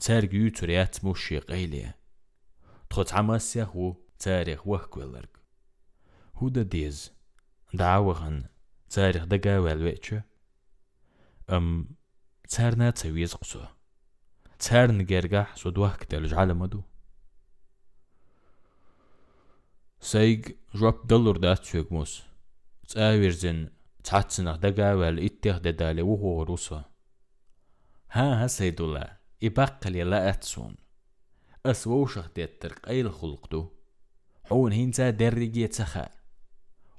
تارج 0.00 0.34
يوتريات 0.34 1.04
موشي 1.04 1.38
قيلية 1.38 1.96
تخط 2.90 3.12
عماسيا 3.12 3.64
هو 3.64 3.96
تاريخ 4.18 4.66
وهكولرق 4.66 5.36
هودا 6.34 6.62
ديز 6.62 7.12
دعوغن 7.74 8.44
تاريخ 8.90 9.24
دقا 9.24 9.58
والويتش 9.58 10.14
أم 11.50 11.88
تارنا 12.50 12.90
تسويز 12.90 13.34
قصو 13.34 13.64
تار 14.58 14.92
نجرجح 14.92 15.56
سود 15.56 15.78
وهك 15.78 16.04
تلج 16.04 16.34
على 16.34 16.54
مدو 16.54 16.82
سيج 20.00 20.52
جواب 20.74 21.06
دلور 21.06 21.36
دات 21.36 21.64
شوك 21.64 21.92
موس 21.92 22.22
تاويرزن 22.88 23.68
تحتسنخ 24.04 24.56
دقا 24.56 24.94
وال 24.94 25.24
اتيخ 25.24 25.58
ددالي 25.58 26.02
وهو 26.02 26.42
روسا 26.42 26.84
ها 28.10 28.44
ها 28.44 28.46
سيدولا 28.46 29.16
إبقى 29.42 29.90
لي 29.90 30.02
لا 30.02 30.30
أتسون 30.30 30.76
أسووشخ 31.66 32.30
ديتر 32.34 32.72
قيل 32.72 33.12
خلقدو 33.12 33.72
حون 34.44 34.72
هينزا 34.72 35.10
درجي 35.10 35.66
تخا 35.68 36.08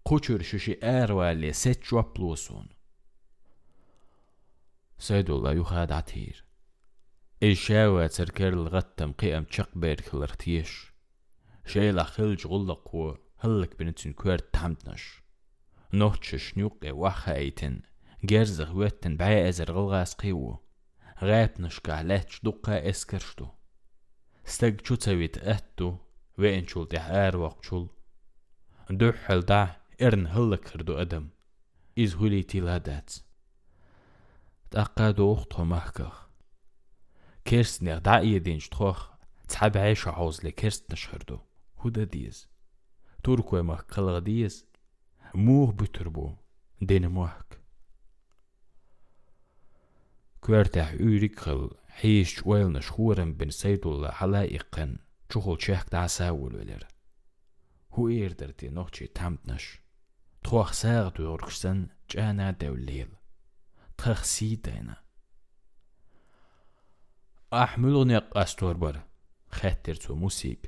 قوشر 0.05 0.41
ششي 0.41 0.79
آروالي 0.83 1.53
ست 1.53 1.83
جواب 1.91 2.13
سيدو 5.02 5.36
الله 5.36 5.52
يخاد 5.52 5.92
عتير. 5.92 6.44
إيشاوة 7.42 8.06
تركر 8.06 8.48
الغتم 8.48 9.12
قيم 9.12 9.44
تشق 9.44 9.78
بيرك 9.78 10.14
الارتيش 10.14 10.92
شيلا 11.66 12.02
خلج 12.02 12.46
غلق 12.46 12.94
و 12.94 13.14
هلك 13.38 13.78
بنتن 13.78 14.12
كوير 14.12 14.38
تحمدنش. 14.38 15.22
نوتش 15.92 16.34
شنوقي 16.34 16.90
وخا 16.90 17.34
إيتن. 17.34 17.80
جرزغ 18.24 18.76
ويتن 18.76 19.16
بعي 19.16 19.48
إزر 19.48 19.72
غلغاس 19.72 20.14
قيوو 20.14 20.58
غابنشكا 21.22 22.02
لاتش 22.02 22.40
دقا 22.42 22.90
إسكرشتو. 22.90 23.46
استج 24.46 24.76
تشوتسويت 24.76 25.38
اتو 25.38 25.96
وين 26.38 26.66
شول 26.66 26.88
تح 26.88 27.06
آر 27.10 27.36
وقت 27.36 27.74
دوحل 28.90 29.40
دا 29.40 29.76
إرن 30.02 30.26
هلك 30.26 30.76
هردو 30.76 30.94
أدم. 30.94 31.28
إز 31.98 32.14
هولي 32.14 32.42
تيلادات 32.42 33.14
تأقادو 34.72 35.34
أختو 35.34 35.64
محكخ 35.64 36.28
كيرستنيغ 37.44 37.98
دا 37.98 38.18
إيدين 38.18 38.58
شتخوخ 38.58 39.10
تحب 39.48 39.76
عيش 39.76 40.08
عوز 40.08 40.44
لكيرست 40.44 40.92
نشهردو 40.92 41.38
هودا 41.78 42.04
ديز. 42.04 42.48
توركو 43.24 43.62
مخ 43.62 43.82
قلغ 43.82 44.18
ديز. 44.18 44.66
موه 45.34 45.72
بتربو 45.72 46.34
دين 46.80 47.06
موحك 47.06 47.60
كوارتاح 50.40 50.92
أوريك 50.92 51.40
خل 51.40 51.70
حيش 51.88 52.46
ويل 52.46 52.72
نشخورن 52.72 53.32
بن 53.32 53.50
سيدو 53.50 54.08
حلائقن 54.08 54.98
چوخل 55.32 55.56
چهك 55.56 55.90
دا 55.92 56.06
ساول 56.06 56.56
ولر 56.56 56.86
هو 57.92 58.08
إيردرتي 58.08 58.68
نوخشي 58.68 59.06
تامتنش. 59.06 59.80
تخوخ 60.42 60.72
ساغ 60.72 61.08
دوركسن 61.08 61.86
جانا 62.10 62.50
دوليل 62.50 63.08
تخخ 64.02 64.24
سيدانا 64.24 64.96
أحملوني 67.52 68.18
قاستور 68.18 68.76
بر 68.76 69.00
خاتر 69.50 69.94
تو 69.94 70.14
موسيق 70.14 70.58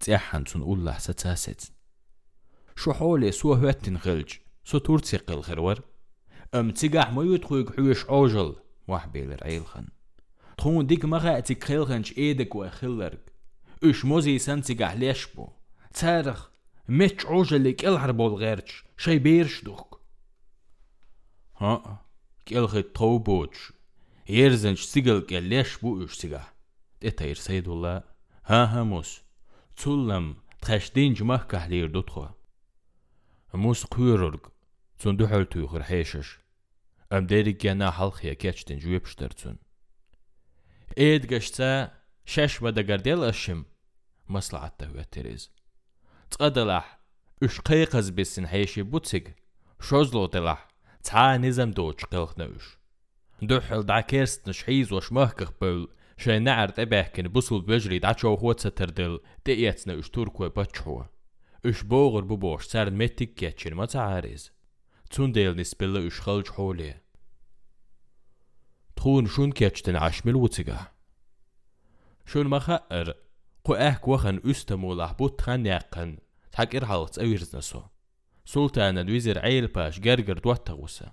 تيحن 0.00 0.44
تون 0.44 0.62
أولا 0.62 0.98
ستاسد 0.98 1.60
شو 2.76 2.92
حولي 2.92 3.32
سو 3.32 3.52
هوتن 3.52 3.98
خلج 3.98 4.32
سو 4.64 4.78
تورتي 4.78 5.16
قل 5.16 5.42
خرور 5.42 5.80
أم 6.54 6.70
تيقاح 6.70 7.12
ما 7.12 7.22
يدخوك 7.22 7.76
حوش 7.76 8.04
أوجل 8.04 8.56
وحبيل 8.88 9.42
رعيلخن 9.42 9.88
تخون 10.58 10.86
ديك 10.86 11.04
مغا 11.04 11.42
خلخنش 11.62 12.18
إيدك 12.18 12.54
وخلرك 12.54 13.32
إش 13.84 14.04
موزي 14.04 14.38
سنتيقاح 14.38 14.92
ليشبو 14.92 15.48
تارخ 15.94 16.50
مش 16.88 17.26
عوجلك 17.26 17.84
الحربول 17.84 18.34
غيرش 18.34 18.84
شي 18.96 19.18
بيرش 19.18 19.64
دوك 19.64 20.00
ها 21.56 22.07
كيلخي 22.07 22.07
طوبوش 22.07 22.07
يرزنش 22.07 22.07
سيجل 22.07 22.07
كاليش 22.07 22.07
بو 22.07 22.07
إش 22.07 22.07
კელხე 22.48 22.82
თოუბოჩ 22.96 23.54
ერზენჩ 24.42 24.80
სიგელკე 24.90 25.38
ლეშ 25.50 25.70
ბუიშ 25.82 26.12
სიგა 26.20 26.42
ტეთა 27.00 27.24
ერსაიდულა 27.32 27.94
ჰაჰამოს 28.50 29.10
ცულლამ 29.78 30.26
თხაშდინჯ 30.62 31.18
მაჰ 31.28 31.42
კაჰლერ 31.50 31.88
დოთხო 31.94 32.26
მოს 33.62 33.80
ყვიურორგ 33.92 34.44
ცუნდუ 35.00 35.24
ჰალთუ 35.30 35.60
ხერ 35.70 35.84
ჰეშეშ 35.90 36.28
ამდერი 37.16 37.54
კანა 37.62 37.88
ჰალხია 37.96 38.34
კეჩტინ 38.42 38.78
ჯუებშტერცუნ 38.82 39.56
ედგაშცა 41.08 41.70
შეშვა 42.32 42.70
და 42.76 42.82
გარდელაშიმ 42.90 43.60
მასლაატა 44.32 44.86
ვეტერიზ 44.96 45.42
წადალაჰ 46.32 46.88
უშყეიყაზ 47.44 48.06
ბესინ 48.16 48.46
ჰეშე 48.52 48.82
ბუციგ 48.92 49.26
შოზლოდელაჰ 49.86 50.67
Ca 51.02 51.36
nizem 51.36 51.72
dočkal 51.72 52.28
neuš. 52.36 52.78
Duhel 53.40 53.84
da 53.86 54.02
kerstniš 54.02 54.64
hīzoš 54.66 55.12
möhkih 55.14 55.52
pöl, 55.60 55.86
še 56.18 56.40
nēr 56.42 56.74
tebehkin 56.74 57.30
busul 57.30 57.62
böžri 57.62 58.00
dačo 58.02 58.34
hoca 58.36 58.70
terdil, 58.74 59.20
te 59.44 59.54
iecne 59.54 59.94
už 60.00 60.10
turkoja 60.10 60.50
pačo. 60.50 61.06
Už 61.64 61.86
boğur 61.90 62.26
bu 62.28 62.36
boş 62.40 62.66
sern 62.66 62.94
mettik 62.94 63.36
geçin 63.36 63.76
ma 63.76 63.86
cariz. 63.86 64.50
Cundelni 65.10 65.64
spille 65.64 66.00
už 66.08 66.20
xalç 66.20 66.48
holi. 66.56 66.94
Tun 68.96 69.26
şun 69.26 69.50
keçtin 69.50 69.94
aşmil 69.94 70.34
vuciga. 70.34 70.92
Şun 72.26 72.48
ma 72.48 72.58
xa'r, 72.58 73.14
qu 73.64 73.72
ehk 73.88 74.02
waxan 74.10 74.38
üstemullah 74.44 75.18
bu 75.18 75.26
txan 75.36 75.64
yaqın, 75.64 76.18
takir 76.52 76.82
halts 76.82 77.18
evirznesu. 77.18 77.80
سلطان 78.48 78.98
الوزير 78.98 79.38
عيل 79.38 79.66
باش 79.66 80.00
جرجر 80.00 80.38
دوتغوسا 80.38 81.12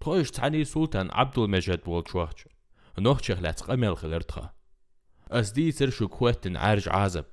تخوش 0.00 0.30
تعني 0.30 0.64
سلطان 0.64 1.10
عبد 1.10 1.38
المجيد 1.38 1.80
بولتشوخش 1.80 2.44
نوخ 2.98 3.22
شغلات 3.22 3.62
قمل 3.62 3.96
خلرتخا 3.96 4.50
أس 5.30 5.50
دي 5.50 5.72
تر 5.72 5.90
شو 5.90 6.08
كوتن 6.08 6.56
عارج 6.56 6.88
عازب. 6.88 7.24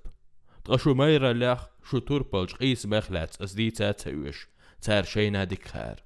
تغشو 0.64 0.94
ميرا 0.94 1.34
لاخ 1.34 1.68
شو 1.90 2.00
توربلج 2.00 2.54
قيس 2.54 2.86
مخلات 2.86 3.42
أس 3.42 3.54
دي 3.54 3.72
تاتوش 3.72 4.48
تار 4.82 5.04
شينا 5.04 5.44
ديك 5.44 5.68
خار. 5.68 6.04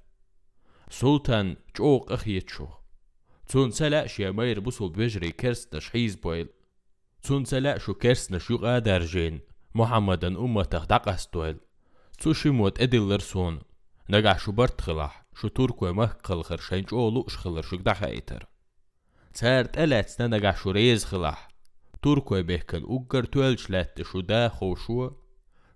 سلطان 0.90 1.56
جوق 1.76 2.12
أخيت 2.12 2.50
شو. 2.50 2.66
تون 3.48 3.70
سلا 3.70 4.06
شيا 4.06 4.30
مير 4.30 4.60
بوصل 4.60 4.88
بجري 4.88 5.30
كرس 5.30 5.66
تشحيز 5.66 6.14
بويل. 6.16 6.48
تون 7.22 7.44
سلا 7.44 7.78
شو 7.78 7.94
كرس 7.94 8.32
نشو 8.32 8.56
قادر 8.58 9.04
جين. 9.04 9.40
أمته 9.76 10.84
دقستويل 10.84 11.54
تو 11.54 11.71
Цуши 12.18 12.52
мод 12.52 12.80
эдиллер 12.80 13.22
сон. 13.22 13.64
Нагашу 14.08 14.52
бартхылах, 14.52 15.14
шу 15.34 15.50
турку 15.50 15.92
махкылхыр 15.92 16.60
шэнч 16.60 16.92
олу 16.92 17.28
шхылыр 17.28 17.64
шугдаха 17.64 18.08
эйтер. 18.10 18.48
Цэрт 19.32 19.76
элэцна 19.76 20.28
нагашу 20.28 20.72
рейзхылах. 20.72 21.38
Турку 22.00 22.34
бехкэн 22.42 22.84
уггар 22.84 23.26
туэлчлэтти 23.26 24.02
шу 24.02 24.22
да 24.22 24.50
хошу. 24.50 25.18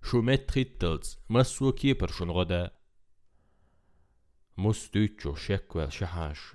Шу 0.01 0.22
мэтхиттылц, 0.22 1.16
массу 1.28 1.72
кипр 1.72 2.11
шунгода. 2.12 2.72
Мустючу 4.57 5.34
шеквел 5.37 5.91
шахаш. 5.91 6.55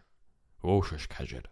Вошаш 0.61 1.07
кажер. 1.07 1.49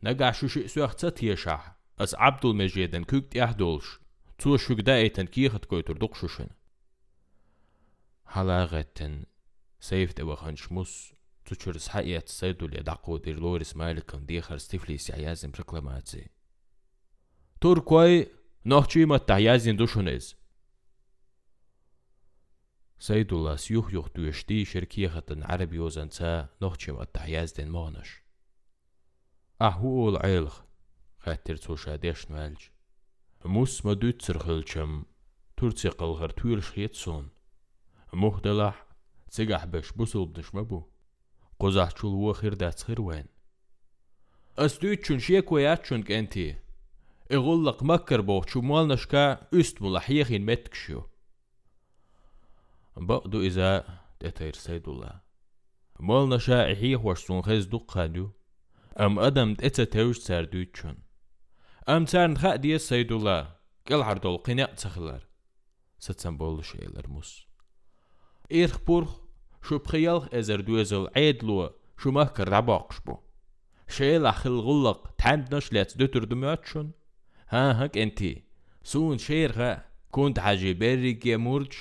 Нагашу 0.00 0.48
ши 0.48 0.68
суахца 0.68 1.10
тиешах. 1.10 1.76
As 1.96 2.12
Abdul 2.14 2.54
Mejeden 2.54 3.06
kügt 3.06 3.34
er 3.36 3.54
dolsch. 3.54 4.00
شو 4.43 4.57
شي 4.57 4.67
سوخت 4.67 4.87
يشح 4.87 4.91
اس 4.91 4.95
عبد 4.95 4.95
المجيدن 4.95 4.95
كوكت 4.95 4.95
يحدولش 4.95 4.95
تو 4.95 4.95
شوكدا 4.95 4.95
ايتن 4.95 5.25
كيخت 5.25 5.65
كويتر 5.65 5.97
دقشوشن 5.97 6.47
حلاغتن 8.25 9.23
سيفت 9.79 10.21
وخن 10.21 10.55
شموس 10.55 11.13
تشرس 11.45 11.87
حقيقة 11.87 12.23
سيدو 12.25 12.65
اللي 12.65 12.83
دعقو 12.83 13.17
دير 13.17 13.39
لوريس 13.39 13.75
مالكن 13.75 14.25
ديخر 14.25 14.57
ستيفليس 14.57 15.09
يعيازم 15.09 15.51
ركلاماتي 15.59 16.29
توركوي 17.61 18.27
نوحشي 18.65 19.05
ما 19.05 19.17
تعيازين 19.17 19.77
دوشونيز 19.77 20.35
سيدو 22.99 23.37
الله 23.37 23.55
سيوح 23.55 23.93
يوح 23.93 24.07
دوشتي 24.15 24.65
شركيخة 24.65 25.23
عربي 25.31 25.79
وزنتا 25.79 26.49
نوحشي 26.61 26.91
ما 26.91 27.03
تعياز 27.03 27.53
دين 27.53 27.69
مونش 27.69 28.23
أهو 29.61 30.09
العيلخ 30.09 30.61
خاتر 31.19 31.55
توشا 31.55 31.95
ديش 31.95 32.31
نوالج 32.31 32.61
موس 33.45 33.85
ما 33.85 33.93
دوت 33.93 34.21
سرخلشم 34.21 35.03
تورتي 35.57 35.89
قلغر 35.89 36.29
تويل 36.29 36.63
شخيتسون 36.63 37.29
مهدلح 38.13 38.85
تسيقح 39.31 39.65
بش 39.65 39.91
بوصل 39.91 40.25
بدش 40.25 40.55
مبو 40.55 40.83
قزح 41.59 41.89
چول 41.91 42.05
وخير 42.05 42.53
دات 42.53 42.83
خير 42.83 43.01
وين 43.01 43.25
أستويت 44.57 45.03
چون 45.03 45.19
شيك 45.19 45.51
ويات 45.51 45.85
چون 45.85 46.03
كنتي 46.03 46.55
إغلق 47.31 47.83
مكر 47.83 48.21
بو 48.21 48.41
شو 48.47 48.61
مال 48.61 48.87
نشكا 48.87 49.47
است 49.53 49.81
ملحيخين 49.81 50.45
متكشو 50.45 51.01
بقدو 52.97 53.41
إذا 53.41 53.99
تتير 54.19 54.53
سيد 54.53 54.89
الله 54.89 55.21
مال 55.99 56.29
نشا 56.29 56.73
إحيخ 56.73 57.05
وشسون 57.05 57.41
خيز 57.41 57.65
دقادو 57.65 58.29
أم 58.99 59.19
أدم 59.19 59.53
تأتا 59.53 59.83
توش 59.83 60.17
ساردو 60.17 60.65
تارن 61.86 62.36
خاق 62.36 62.56
دي 62.56 62.78
سيد 62.78 63.12
الله 63.12 63.48
قل 63.86 64.02
عردول 64.02 64.36
قناع 64.36 64.66
تخلر 64.66 65.26
ستسن 65.98 66.36
بولو 66.36 66.62
شيلر 66.62 67.08
موس 67.08 67.46
إيرخ 68.52 68.80
بورخ 68.80 69.20
شو 69.62 69.78
بخيالخ 69.78 70.34
إزر 70.34 70.60
دوزل 70.60 71.08
عيد 71.16 71.44
لو 71.44 71.70
شو 71.98 72.10
مهكر 72.10 72.48
رباقش 72.48 73.00
بو 73.00 73.18
شيل 73.88 74.26
أخل 74.26 74.50
غلق 74.50 75.14
تحند 75.18 75.54
نشلت 75.54 75.98
دوتر 75.98 76.24
دمياتشون 76.24 76.92
ها 77.48 77.84
هك 77.84 77.98
انتي 77.98 78.44
سون 78.82 79.18
شيرغا 79.18 79.84
كنت 80.10 80.38
حاجي 80.38 80.74
بريك 80.74 81.26
يا 81.26 81.36
مورج 81.36 81.72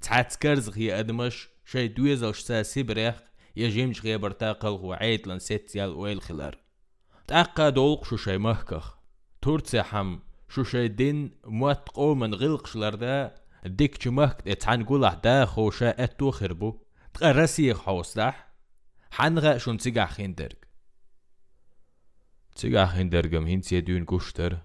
تحت 0.00 0.36
كرزغ 0.36 0.78
يا 0.78 1.00
أدمش 1.00 1.48
شي 1.64 1.88
دوزل 1.88 2.34
شتا 2.34 2.62
سيبريخ 2.62 3.14
يا 3.56 3.68
جيمش 3.68 4.02
غيا 4.02 4.16
برتاقل 4.16 4.68
هو 4.68 4.92
عيد 4.92 5.28
لن 5.28 5.38
ست 5.38 5.76
يال 5.76 5.90
ويل 5.90 6.20
خلار 6.20 6.58
تأقا 7.26 7.68
دولق 7.68 8.04
شو 8.04 8.16
شي 8.16 8.38
مهكخ 8.38 9.01
تورتسي 9.41 9.81
حم 9.81 10.19
شو 10.49 10.63
شي 10.63 10.87
دين 10.87 11.31
موات 11.45 11.89
قومن 11.89 12.33
غلقش 12.33 12.75
لردا 12.75 13.35
ديك 13.65 14.03
جمهك 14.03 14.47
اتعن 14.47 14.83
قوله 14.85 15.13
دا 15.13 15.45
خوشا 15.45 16.03
اتو 16.03 16.31
خربو 16.31 16.79
تقرسي 17.13 17.73
حوس 17.73 18.17
دح 18.17 18.47
حنغا 19.11 19.57
شون 19.57 19.77
تيجا 19.77 20.05
خيندرج 20.05 20.57
تيجا 22.55 22.85
خيندرجم 22.85 23.45
هين 23.45 23.61
سيدون 23.61 24.05
قشتر 24.05 24.57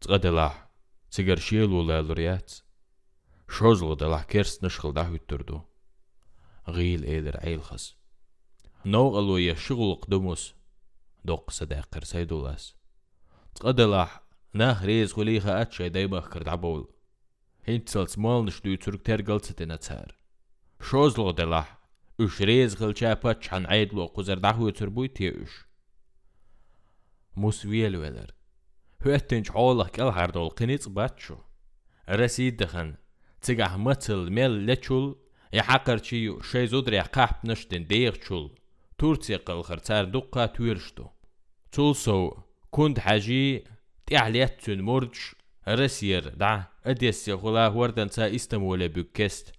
تقدلح 0.00 0.68
تيجر 1.10 1.36
شيلو 1.36 1.82
لالريات 1.82 2.52
شوزلو 3.50 3.94
دلح 3.94 4.22
كيرس 4.22 4.64
نشخل 4.64 4.92
دا 4.92 5.14
هتردو 5.14 5.60
غيل 6.68 7.04
ايدر 7.04 7.36
عيل 7.36 7.62
خس 7.62 7.94
نو 8.86 9.08
غلو 9.08 9.36
يشغل 9.36 9.94
قدموس 9.94 10.54
دوق 11.24 11.50
صداقر 11.50 12.04
سيدولاس 12.04 12.74
წყდელაჰ 13.57 14.13
ნახ 14.59 14.77
რიზ 14.87 15.09
ხულიხა 15.15 15.53
აჩე 15.63 15.89
დაიბახკრ 15.95 16.43
დაბოულ 16.49 16.85
ჰინცელს 17.67 18.13
მოლნიშდუ 18.23 18.71
ცურკთერ 18.83 19.19
გელცდენაცარ 19.29 20.09
შოზლოდელაჰ 20.87 21.79
üş 22.19 22.41
rez 22.41 22.75
gılçapa 22.75 23.39
çan 23.39 23.63
aydlo 23.63 24.13
kuzer 24.13 24.43
dahu 24.43 24.67
e 24.67 24.69
ötür 24.69 24.95
bu 24.95 25.05
itiye 25.05 25.31
üş. 25.31 25.65
Musviyel 27.35 28.01
veler. 28.01 28.29
Hüettinç 29.05 29.51
oğlak 29.53 29.99
el 29.99 30.09
hardol 30.09 30.49
qinic 30.55 30.95
batçu. 30.95 31.37
Resid 32.07 32.59
dıxın. 32.59 32.97
Cigah 33.41 33.77
mıtıl 33.77 34.29
mel 34.29 34.67
leçul. 34.67 35.15
Yahakar 35.51 35.97
e 35.97 36.03
çiyu 36.03 36.43
şeyzudriya 36.43 37.03
kahp 37.03 37.45
e 37.45 37.47
nıştin 37.47 37.89
deyik 37.89 38.21
çul. 38.21 38.49
Turciya 38.97 39.39
qılxır 39.47 39.79
çar 39.79 40.13
duqqa 40.13 40.53
tüyürşdu. 40.53 41.11
Çul 41.71 41.93
soğu. 41.93 42.48
كنت 42.71 42.99
حاجي 42.99 43.63
تعليت 44.05 44.69
مرج 44.69 45.15
رسير 45.67 46.29
دع 46.29 46.63
اديس 46.85 47.29
غلا 47.29 47.67
وردن 47.67 48.09
تا 48.09 48.35
استمولا 48.35 48.87
بوكست. 48.87 49.53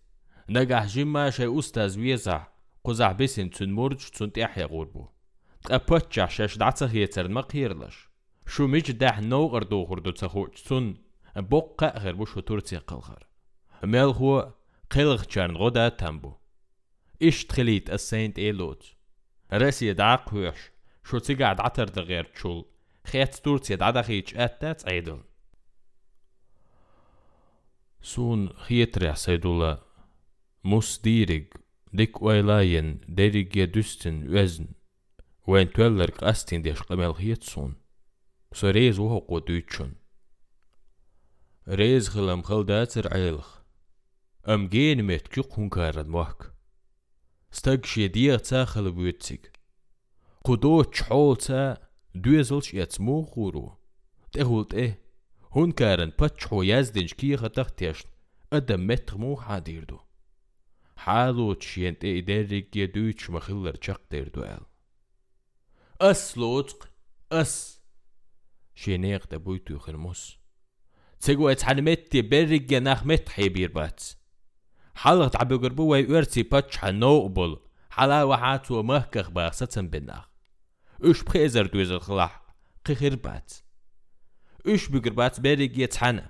نجح 0.48 0.86
جيما 0.86 1.30
شي 1.30 1.58
أستاذ 1.58 1.98
ويزع 1.98 2.46
قزع 2.84 3.12
بسن 3.12 3.50
تن 3.50 3.70
مرج 3.72 3.96
تن 3.96 4.32
تحيا 4.32 4.64
غربو 4.64 5.06
تقبتش 5.64 6.34
شاش 6.36 6.58
دعتا 6.58 6.90
هيتر 6.92 7.28
مقيرلش 7.28 8.08
شو 8.46 8.66
مج 8.66 8.90
دح 8.90 9.20
نو 9.20 9.46
غردو 9.46 9.82
غردو 9.82 10.10
تخوش 10.10 10.62
تن 10.62 10.94
بقى 11.36 11.98
غير 11.98 12.14
بوشو 12.14 12.40
تورتي 12.40 12.76
قلغر 12.76 13.26
ميل 13.84 14.04
هو 14.04 14.54
قلغ 14.90 15.22
چرن 15.22 15.56
غدا 15.56 15.88
تنبو 15.88 16.32
إيش 17.22 17.44
تخليت 17.44 17.90
السينت 17.90 18.38
إيلوت؟ 18.38 18.94
راسي 19.52 19.92
دعق 19.92 20.34
ويش 20.34 20.58
شو 21.04 21.18
تيقعد 21.18 21.60
عتر 21.60 21.88
دغير 21.88 22.24
تشول. 22.24 22.64
خيات 23.04 23.34
تورتي 23.34 23.76
دعدا 23.76 24.02
خيج 24.02 24.36
أتات 24.36 24.88
عيدون 24.88 25.22
سون 28.02 28.52
خيتريح 28.52 29.16
سيدولا 29.16 29.82
موس 30.64 30.98
ديرج 30.98 31.44
ديك 31.92 32.22
ويلاين 32.22 33.00
ديرج 33.08 33.56
يدستن 33.56 34.38
وزن 34.38 34.68
وين 35.46 35.72
تولرك 35.72 36.24
أستين 36.24 36.62
ديش 36.62 36.82
قمال 36.82 37.14
خيت 37.14 37.42
سون. 37.42 37.74
سو 38.52 38.70
ريز 38.70 38.98
وهو 38.98 39.18
قدوتشون 39.18 39.94
ريز 41.68 42.08
خلم 42.08 42.42
خلداتر 42.42 43.14
عيلخ 43.14 43.60
أم 44.48 44.68
جين 44.68 45.02
ميت 45.02 45.28
كيق 45.28 45.58
هنكارن 45.58 46.08
موحك 46.08 46.52
ستاقشي 47.50 48.08
ديغ 48.08 48.36
تا 48.38 48.64
خلبوتسيك 48.64 49.52
قدو 50.44 50.82
تشحول 52.14 52.22
تا 52.22 52.30
دوزلش 52.30 52.74
يتسمو 52.74 53.20
غورو 53.20 53.78
تغولت 54.32 54.74
إيه 54.74 55.00
هنكارن 55.56 56.12
باتشحو 56.18 56.62
يزدنش 56.62 57.14
كيخة 57.14 57.48
تختيشن 57.48 58.08
أدم 58.52 58.86
متر 58.86 59.18
مو 59.18 59.36
حاديردو 59.36 59.98
حالو 60.96 61.52
تشينت 61.52 62.04
إيه 62.04 62.20
ديريك 62.20 62.76
يدوش 62.76 63.30
مخلر 63.30 63.76
چق 63.76 64.00
ديردو 64.10 64.42
أل 64.42 64.60
أس 66.00 66.38
لوتق 66.38 66.90
أس 67.32 67.80
شينيغ 68.74 69.24
دبويتو 69.30 69.78
خرموس 69.78 70.38
تسيقو 71.20 71.48
اتحلمتي 71.48 72.22
برق 72.22 72.72
ناخ 72.72 73.06
متحي 73.06 73.48
بيربات 73.48 74.04
حلقت 74.94 75.36
عبو 75.36 75.58
قربو 75.58 75.92
وي 75.92 76.18
ارتي 76.18 76.42
باتش 76.42 76.76
حنوقبل 76.78 77.58
حلا 77.90 78.24
وحاتو 78.24 78.82
مهكخ 78.82 79.30
باخستن 79.30 79.88
بناخ 79.88 80.29
اش 81.01 81.23
بخيزر 81.23 81.65
دويز 81.65 81.91
الخلاح 81.91 82.41
قخير 82.85 83.15
بات 83.15 83.53
اش 84.65 84.87
بقربات 84.87 85.39
برق 85.39 85.71
يتحنا 85.79 86.29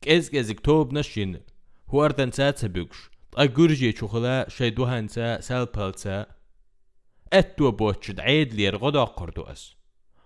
كيز 0.00 0.30
كيز 0.30 0.52
كتوب 0.52 0.92
نشين 0.92 1.40
هو 1.88 2.04
اردن 2.04 2.30
سات 2.30 2.64
بيكش 2.64 3.10
أجرجي 3.34 3.92
شخلا 3.96 4.48
شيدوها 4.48 4.98
انسا 4.98 5.40
سالبالسا 5.40 6.26
اتو 7.32 7.70
بوتش 7.70 8.10
دعيد 8.10 8.54
لير 8.54 8.76
غدا 8.76 9.04
قردوس 9.04 9.76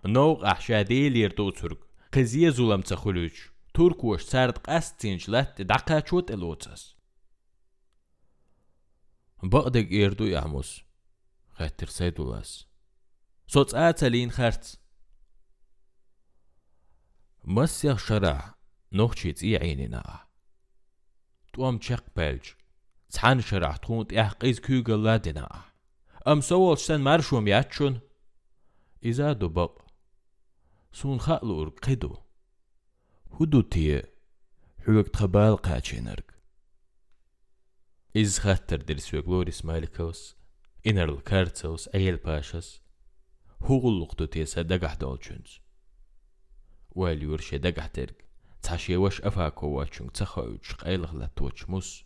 نوق 0.05 0.45
أحشادي 0.45 1.09
لير 1.09 1.33
دو 1.33 1.51
ترك 1.51 1.79
قزية 2.15 2.51
زولم 2.51 2.81
تخلوش 2.81 3.53
تركوش 3.75 4.23
سارد 4.23 4.59
قاستينش 4.59 5.29
لات 5.29 5.63
دقا 5.63 6.01
چوت 6.01 6.31
الوتس 6.31 6.97
بقدق 9.43 9.89
إيردو 9.91 10.25
يعموس 10.25 10.83
خاتر 11.53 11.87
سيدولاس 11.87 12.67
صوت 13.47 13.75
آتالين 13.75 14.31
خارت 14.31 14.81
مسيخ 17.45 17.99
شرع 17.99 18.55
نوخشيت 18.93 19.43
إي 19.43 19.57
عيننا 19.57 20.27
توام 21.53 21.79
تشق 21.79 22.05
بلج 22.17 22.41
تحان 23.11 23.41
شرع 23.41 23.77
تخون 23.77 24.07
تيح 24.07 24.33
قيز 24.33 24.61
كوغل 24.61 25.05
لادنا 25.05 25.65
أم 26.29 26.41
سوال 26.41 26.79
شتن 26.79 27.01
مرشوم 27.01 27.49
ياتشون 27.49 28.01
إذا 29.05 29.33
دبق 29.33 29.83
سون 30.93 31.21
خالور 31.21 31.69
قدو 31.69 32.17
هدوتي 33.41 34.03
حوك 34.87 35.09
تخبال 35.09 35.57
قاچينرك 35.57 36.33
إز 38.17 38.39
خاتر 38.39 38.77
درسوك 38.77 39.29
لوريس 39.29 39.65
مالكوس 39.65 40.37
إنر 40.87 41.15
الكارتسوس 41.15 41.89
أيل 41.89 42.17
باشس 42.17 42.81
أفاكو 49.22 49.68
واتشون 49.68 50.12
تخوش 50.12 50.76
قيلغ 50.76 51.16
لاتوش 51.16 51.70
موس 51.70 52.04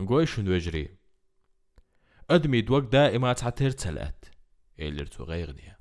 نقويشون 0.00 0.48
وجري 0.48 0.96
أدمي 2.30 2.60
دوك 2.60 2.84
دائما 2.92 3.32
تعتر 3.32 3.70
تلات 3.70 4.24
إلرتو 4.80 5.24
غيغنيا 5.24 5.76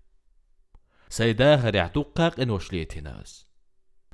سيدا 1.10 1.56
غري 1.56 1.80
عدوقاق 1.80 2.40
إن 2.40 2.50
وشليتي 2.50 3.02
ناس 3.02 3.48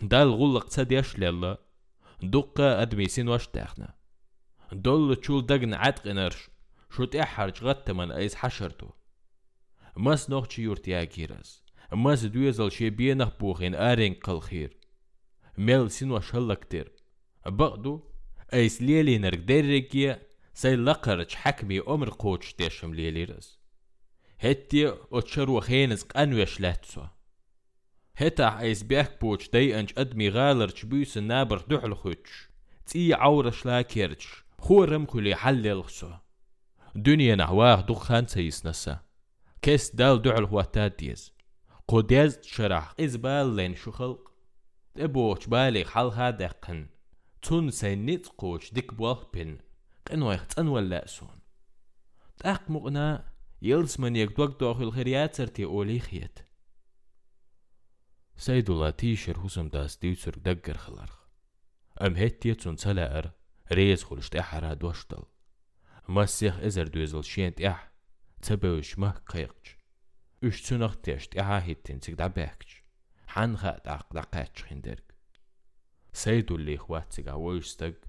دال 0.02 0.34
غلق 0.34 0.68
تديش 0.68 1.20
للا 1.20 1.58
دقة 2.24 2.82
أدمي 2.82 3.08
سين 3.08 3.30
واش 3.30 3.48
تاخنا 3.48 3.96
دول 4.72 5.16
تشول 5.16 5.46
دقن 5.46 5.74
عتق 5.74 6.08
إنرش 6.08 6.50
شو 6.90 7.06
تحرج 7.06 7.64
غت 7.64 7.92
من 7.92 8.12
أيس 8.12 8.36
حشرتو 8.36 8.90
مس 10.00 10.30
نوخ 10.30 10.60
يورتيا 10.60 11.04
كيرس 11.04 11.64
مس 11.94 12.24
دويزل 12.24 12.72
شي 12.72 12.90
بينخ 12.90 13.30
بوخين 13.40 13.76
آرين 13.76 14.14
قل 14.14 14.40
خير 14.40 14.78
ميل 15.58 15.92
سين 15.92 16.12
واش 16.12 16.36
هلكتر 16.36 16.92
بقدو 17.46 18.04
أيس 18.54 18.82
ليلي 18.82 19.18
نرق 19.18 19.40
ديريكيا 19.40 20.22
سي 20.54 20.76
لقرج 20.76 21.34
حكمي 21.34 21.80
أمر 21.80 22.10
قوش 22.10 22.54
تيشم 22.54 22.94
ليلي 22.94 23.24
رس 23.24 23.60
هتي 24.40 24.94
أتشرو 25.12 25.60
خينز 25.60 26.04
قنوش 26.04 26.60
لاتسو 26.60 27.04
هتا 28.16 28.60
ايس 28.60 28.84
بيك 28.84 29.22
بوش 29.22 29.50
دي 29.50 29.80
انج 29.80 29.94
ادمي 29.98 30.30
غالر 30.30 30.70
تشبيس 30.70 31.18
النابر 31.18 31.58
دحل 31.58 31.96
خوش 31.96 32.50
تي 32.86 33.14
عورش 33.14 33.66
لا 33.66 33.86
خورم 34.60 35.06
كلي 35.06 35.36
حلل 35.36 35.84
خسو 35.84 36.12
دنيا 36.96 37.36
نحواه 37.36 37.82
دخان 37.82 38.28
سيس 38.28 38.66
نسا 38.66 39.09
كيس 39.62 39.96
دال 39.96 40.22
دعل 40.22 40.44
هو 40.44 40.62
تاديز 40.62 41.34
قديز 41.88 42.40
شرح. 42.42 42.94
إزبال 43.00 43.56
لين 43.56 43.76
شو 43.76 43.92
خلق. 43.92 44.32
تبوش 44.96 45.48
بالي 45.48 45.86
حالها 45.86 46.30
دقن. 46.30 46.90
تون 47.42 47.72
سينيت 47.72 48.28
قوش 48.28 48.74
ديك 48.74 48.94
بوالخ 48.94 49.24
بين 49.34 49.58
قنو 50.08 50.32
يختن 50.32 50.68
ولا 50.68 51.08
سون. 51.08 51.40
تاق 52.38 52.70
مغنا 52.70 53.32
يلس 53.62 54.00
من 54.00 54.16
يكدوك 54.16 54.60
دوخ 54.60 54.82
الخريات 54.82 55.36
سرتي 55.36 55.66
أولي 55.66 56.00
خيت 56.00 56.40
سيدولا 58.38 58.90
تيشر 58.90 59.40
حسم 59.40 59.68
داس 59.68 59.98
ديوتسر 59.98 60.36
دقر 60.36 60.78
خلرخ. 60.78 61.20
ام 62.02 62.16
هتي 62.16 62.54
تون 62.54 62.78
سلاقر 62.78 63.32
ريز 63.72 64.04
خلشت 64.04 64.36
احرا 64.36 64.74
دوشتل. 64.74 65.24
مسيخ 66.10 66.60
ازر 66.60 66.88
دوزل 66.88 67.24
شينت 67.24 67.62
اح. 67.62 67.92
اش 70.44 70.62
تنخ 70.62 70.96
تشت 70.96 71.38
احا 71.38 71.72
هتين 71.72 72.00
تك 72.00 72.14
دابكش 72.14 72.84
حان 73.28 73.58
خات 73.58 73.88
اق 73.88 74.14
دقاتش 74.14 74.64
خندرك 74.64 75.16
سيدو 76.14 76.56
اللي 76.56 76.76
اخوات 76.76 77.14
تك 77.14 77.28
عويشتك 77.28 78.08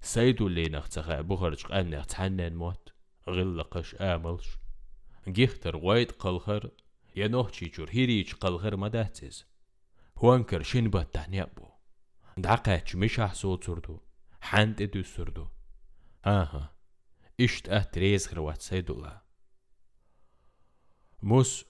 سيدو 0.00 0.46
اللي 0.46 0.68
نختخ 0.68 1.20
بخرج 1.20 1.66
قانخ 1.66 2.06
تحنن 2.06 2.54
موت 2.54 2.92
غلقش 3.28 3.94
آملش 3.94 4.48
ينوحشي 7.16 7.66
جور 7.66 7.88
هيريج 7.90 8.32
قلخر 8.34 8.76
مداتز 8.76 9.46
هوانكر 10.18 10.62
شين 10.62 10.90
بات 10.90 11.14
تحنيابو 11.14 11.68
دعقاتش 12.36 12.96
مش 12.96 13.20
حصول 13.20 13.64
سردو 13.64 14.00
حانت 14.40 14.80
ادو 14.80 15.02
سردو 15.02 15.46
آها 16.26 16.74
اشت 17.40 17.68
آه 17.68 17.82
تريز 17.82 18.28
غروات 18.28 18.62
سيدولا 18.62 19.22
موس 21.22 21.64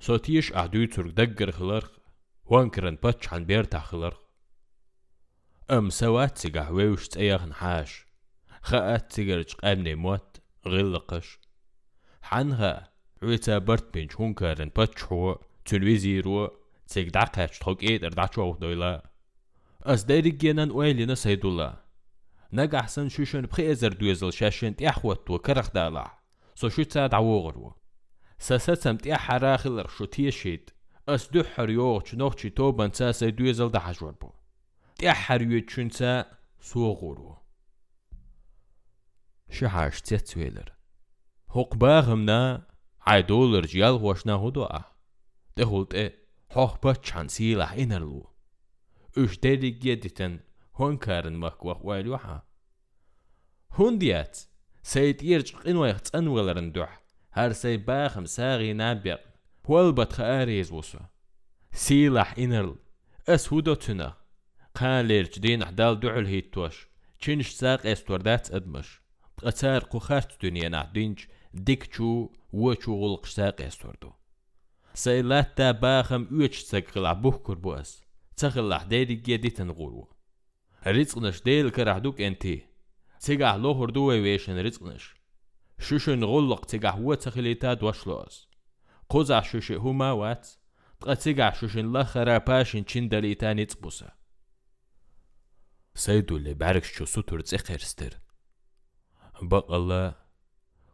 صوتيش 0.00 0.52
أعدو 0.52 0.84
ترك 0.84 1.10
دقر 1.10 1.50
خلرق 1.50 1.92
وانكرن 2.44 2.98
باتش 3.02 3.28
عن 3.28 3.44
بيرتع 3.44 3.78
خلرق 3.78 4.28
أم 5.70 5.90
سوات 5.90 6.38
سيقع 6.38 6.70
ويوش 6.70 7.08
تأيغ 7.08 7.46
نحاش 7.46 8.06
خاات 8.62 9.12
سيقرج 9.12 9.52
قامني 9.52 9.94
موت 9.94 10.40
غلقش 10.66 11.38
حنها 12.22 12.92
عويتا 13.22 13.58
برت 13.58 13.94
بينش 13.94 14.16
هونكرن 14.16 14.70
باتش 14.76 15.04
هو 15.04 15.40
تنويزي 15.64 16.20
رو 16.20 16.50
تسيق 16.86 17.12
دعقاش 17.12 17.58
تحوك 17.58 17.82
ايد 17.82 18.04
اردعشو 18.04 18.54
دويلا 18.54 19.10
أس 19.82 20.04
دايري 20.04 20.30
جينان 20.30 20.70
ويلي 20.70 21.14
سيدولا 21.14 21.84
نجح 22.52 22.88
سن 22.88 23.08
شوشن 23.08 23.40
بخيزر 23.40 23.92
دويزل 23.92 24.32
شاشن 24.32 24.76
تيحوت 24.76 25.30
وكرخ 25.30 25.70
دالع 25.70 26.18
سو 26.54 26.68
شو 26.68 26.82
تساد 26.82 27.14
عوغرو 27.14 27.77
ساساتم 28.39 28.97
تيح 28.97 29.17
حراخل 29.17 29.89
شو 29.89 30.05
تيشيد 30.05 30.69
أس 31.07 31.29
دو 31.29 31.43
حريوغ 31.43 32.01
چنوخ 32.01 32.35
توبان 32.55 32.91
ساسي 32.91 33.31
دويزل 33.31 33.69
دحجور 33.69 34.11
بو 34.11 34.31
تيح 34.95 35.15
حريو 35.15 35.61
چنسا 35.61 36.25
سوغورو 36.59 37.37
شحاش 39.49 40.01
تيتسويلر 40.01 40.71
هوق 41.49 41.75
باغمنا 41.75 42.67
عيدولر 43.07 43.65
جيال 43.65 43.91
وشنا 43.91 44.33
هدوء 44.33 44.81
تهولت 45.55 45.93
ايه 45.93 46.27
هوق 46.51 46.83
باتشان 46.83 47.27
سيلا 47.27 47.83
إنرلو 47.83 48.29
اش 49.17 49.39
ديري 49.39 49.69
جيدتن 49.69 50.39
هون 50.75 50.97
كارن 50.97 51.35
مخوخ 51.35 51.85
والوحا 51.85 52.41
هون 53.71 53.97
ديات 53.97 54.39
سيد 54.83 55.23
يرجق 55.23 55.67
إنو 55.67 55.85
يختن 55.85 56.27
ولرن 56.27 56.71
دوح 56.71 57.03
Herseyi 57.38 57.78
bəxim 57.88 58.26
səği 58.26 58.72
nəbya. 58.82 59.16
Huel 59.66 59.92
batxa 59.98 60.24
əriz 60.40 60.72
vusu. 60.74 60.98
Silah 61.82 62.32
inirl. 62.44 62.72
Es 63.34 63.44
hudo 63.50 63.74
tünə. 63.84 64.08
Qalir 64.78 65.28
cidin 65.32 65.62
hdal 65.68 66.00
du'ul 66.02 66.26
hittuş. 66.32 66.76
Çinş 67.22 67.48
saq 67.60 67.84
estordat 67.92 68.50
edmiş. 68.58 68.88
Qatar 69.40 69.82
quxart 69.92 70.30
dünyana 70.42 70.82
dinç 70.94 71.28
dikçu 71.66 72.12
və 72.62 72.72
çuğul 72.82 73.14
qsaq 73.24 73.62
estordu. 73.68 74.10
Saylat 74.94 75.50
da 75.58 75.68
baxım 75.82 76.26
3 76.30 76.58
səqla 76.70 77.12
buhkur 77.22 77.62
bu 77.64 77.74
as. 77.80 77.90
Çəxillah 78.40 78.90
deydi 78.90 79.22
geditin 79.28 79.70
quru. 79.78 80.08
Rizqnış 80.96 81.44
deyil 81.46 81.70
kərəhduk 81.76 82.18
enti. 82.26 82.56
Sigah 83.24 83.54
lohurdu 83.62 84.08
və 84.10 84.18
veşin 84.26 84.58
rizqnış. 84.66 85.17
شوشن 85.78 86.24
غلق 86.24 86.64
تيجع 86.64 86.90
هو 86.90 87.14
تخليتا 87.14 87.74
دوشلوز 87.74 88.48
قوزع 89.08 89.42
شوشي 89.42 89.74
هما 89.74 90.12
وات 90.12 90.48
تقا 91.00 91.14
تيجع 91.14 91.52
شوشن 91.52 91.92
لخرا 91.92 92.38
باشن 92.38 92.84
چين 92.84 93.08
دليتا 93.08 93.52
نتبوسا 93.52 94.12
سيدو 95.94 96.36
اللي 96.36 96.54
بارك 96.54 96.84
شو 96.84 97.04
سوتر 97.04 97.40
تخيرستر 97.40 98.18
بق 99.42 99.72
الله 99.72 100.14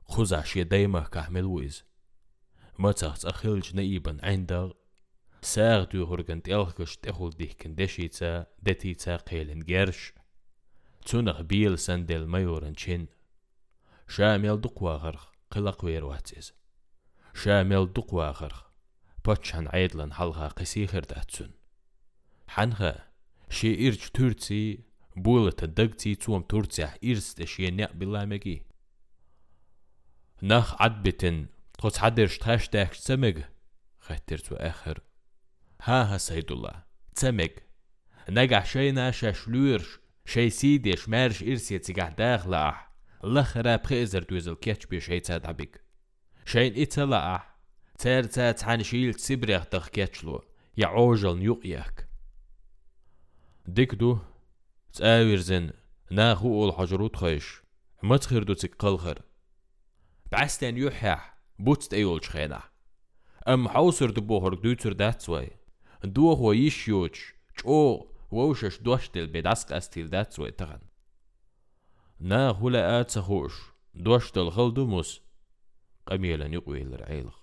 خوزع 0.05 0.43
شي 0.43 0.64
دايما 0.64 1.01
كحمل 1.01 1.45
ويز 1.45 1.85
ما 2.78 2.93
تخت 2.93 3.24
أخيلج 3.24 3.76
نئيبا 3.76 4.18
عندغ 4.22 4.72
ساغ 5.43 5.85
دو 5.85 6.05
غرغن 6.05 6.43
تيلخش 6.43 6.97
تخول 6.97 7.30
ديكن 7.30 7.74
دشيتا 7.74 8.47
دتيتا 8.62 9.16
قيلن 9.16 9.59
جيرش 9.59 10.12
تونغ 11.07 11.43
بيل 11.43 11.78
سندل 11.78 12.26
ميورن 12.26 12.74
چين 12.74 13.07
شامل 14.09 14.61
دقوا 14.61 14.96
غرخ 14.96 15.32
قلق 15.50 15.84
ويرواتيز 15.84 16.52
شامل 17.34 17.92
دقوا 17.92 18.30
غرخ 18.30 18.64
باتشان 19.24 19.68
عيدلن 19.68 20.12
حلها 20.12 20.48
قسيخر 20.48 21.00
داتسون 21.00 21.50
حنها 22.48 23.09
شي 23.50 23.88
إرج 23.88 24.09
تورتي 24.09 24.84
بولة 25.16 25.50
دقتي 25.50 26.14
توم 26.14 26.42
تورتيح 26.42 26.96
إرست 27.05 27.44
شي 27.44 27.70
نيق 27.70 27.92
بلامجي 27.92 28.62
نخ 30.42 30.82
عدبتن 30.82 31.46
قد 31.78 31.96
حدرش 31.96 32.38
تخاش 32.38 32.68
داك 32.68 32.94
سمج 32.94 33.42
خطرتو 34.00 34.55
آخر 34.55 35.00
ها 35.82 36.14
ها 36.14 36.18
سيد 36.18 36.52
الله 36.52 36.82
تسمك 37.14 37.62
نجح 38.28 38.66
شي 38.66 38.90
ناشا 38.90 39.32
شلورش 39.32 39.98
شي 40.24 40.50
سيديش 40.50 41.09
مارش 41.09 41.42
إرسي 41.42 41.78
تيجح 41.78 42.09
داخل 42.09 42.55
أح 42.55 42.93
لخرا 43.25 43.77
بخيزر 43.77 44.22
دوزل 44.22 44.55
كيتش 44.55 44.87
بي 44.87 45.01
شي 45.01 45.20
تاد 45.20 45.47
عبيك 45.47 45.81
شين 46.47 46.83
إتلا 46.83 47.37
أح 47.37 47.59
تار 47.99 48.22
تات 48.22 48.62
حان 48.62 48.83
شيل 48.83 49.14
تسبريخ 49.14 49.66
تخ 49.66 49.89
كيتشلو 49.89 50.45
يعوجل 50.77 51.41
دو 53.95 54.18
تآوير 54.93 55.39
زن 55.39 55.70
ناخو 56.11 56.49
أول 56.49 56.72
حجروت 56.72 57.16
خيش 57.16 57.62
دو 58.45 58.55
تك 58.55 58.75
قلخر 58.75 59.22
بعستان 60.33 60.77
يوحيح 60.77 61.39
بوتست 61.59 61.95
أيول 61.95 62.25
شخينا 62.25 62.62
أم 63.49 63.68
حوصر 63.68 64.11
دبوهر 64.11 64.55
دوتر 64.55 64.93
داتسوي 64.93 65.51
دو 66.05 66.33
هو 66.33 66.53
يشيوش 66.53 67.35
چو 67.57 68.07
ووشش 68.31 68.79
دوشتل 68.79 69.27
بداسق 69.27 69.72
استيل 69.72 70.11
دات 70.11 70.33
سوي 70.33 70.51
تغن 70.51 70.79
نا 72.25 72.51
هلا 72.51 73.01
آت 73.01 73.11
سخوش 73.11 73.53
دوشتل 73.95 74.51
خلدو 74.51 74.87
موس 74.87 75.20
قميلا 76.07 76.47
يقوي 76.47 76.83
الرعيلخ. 76.83 77.39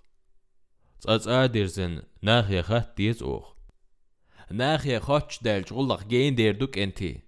تأت 1.01 1.27
آدر 1.27 1.65
زن 1.65 2.03
ناخي 2.21 2.61
خات 2.61 2.93
ديز 2.97 3.23
أوخ. 3.23 3.53
ناخي 4.51 4.99
خاتش 4.99 5.43
دال 5.43 5.69
شغلق 5.69 6.03
جين 6.03 6.35
دير 6.35 6.55
دوك 6.55 6.77
انتي. 6.77 7.21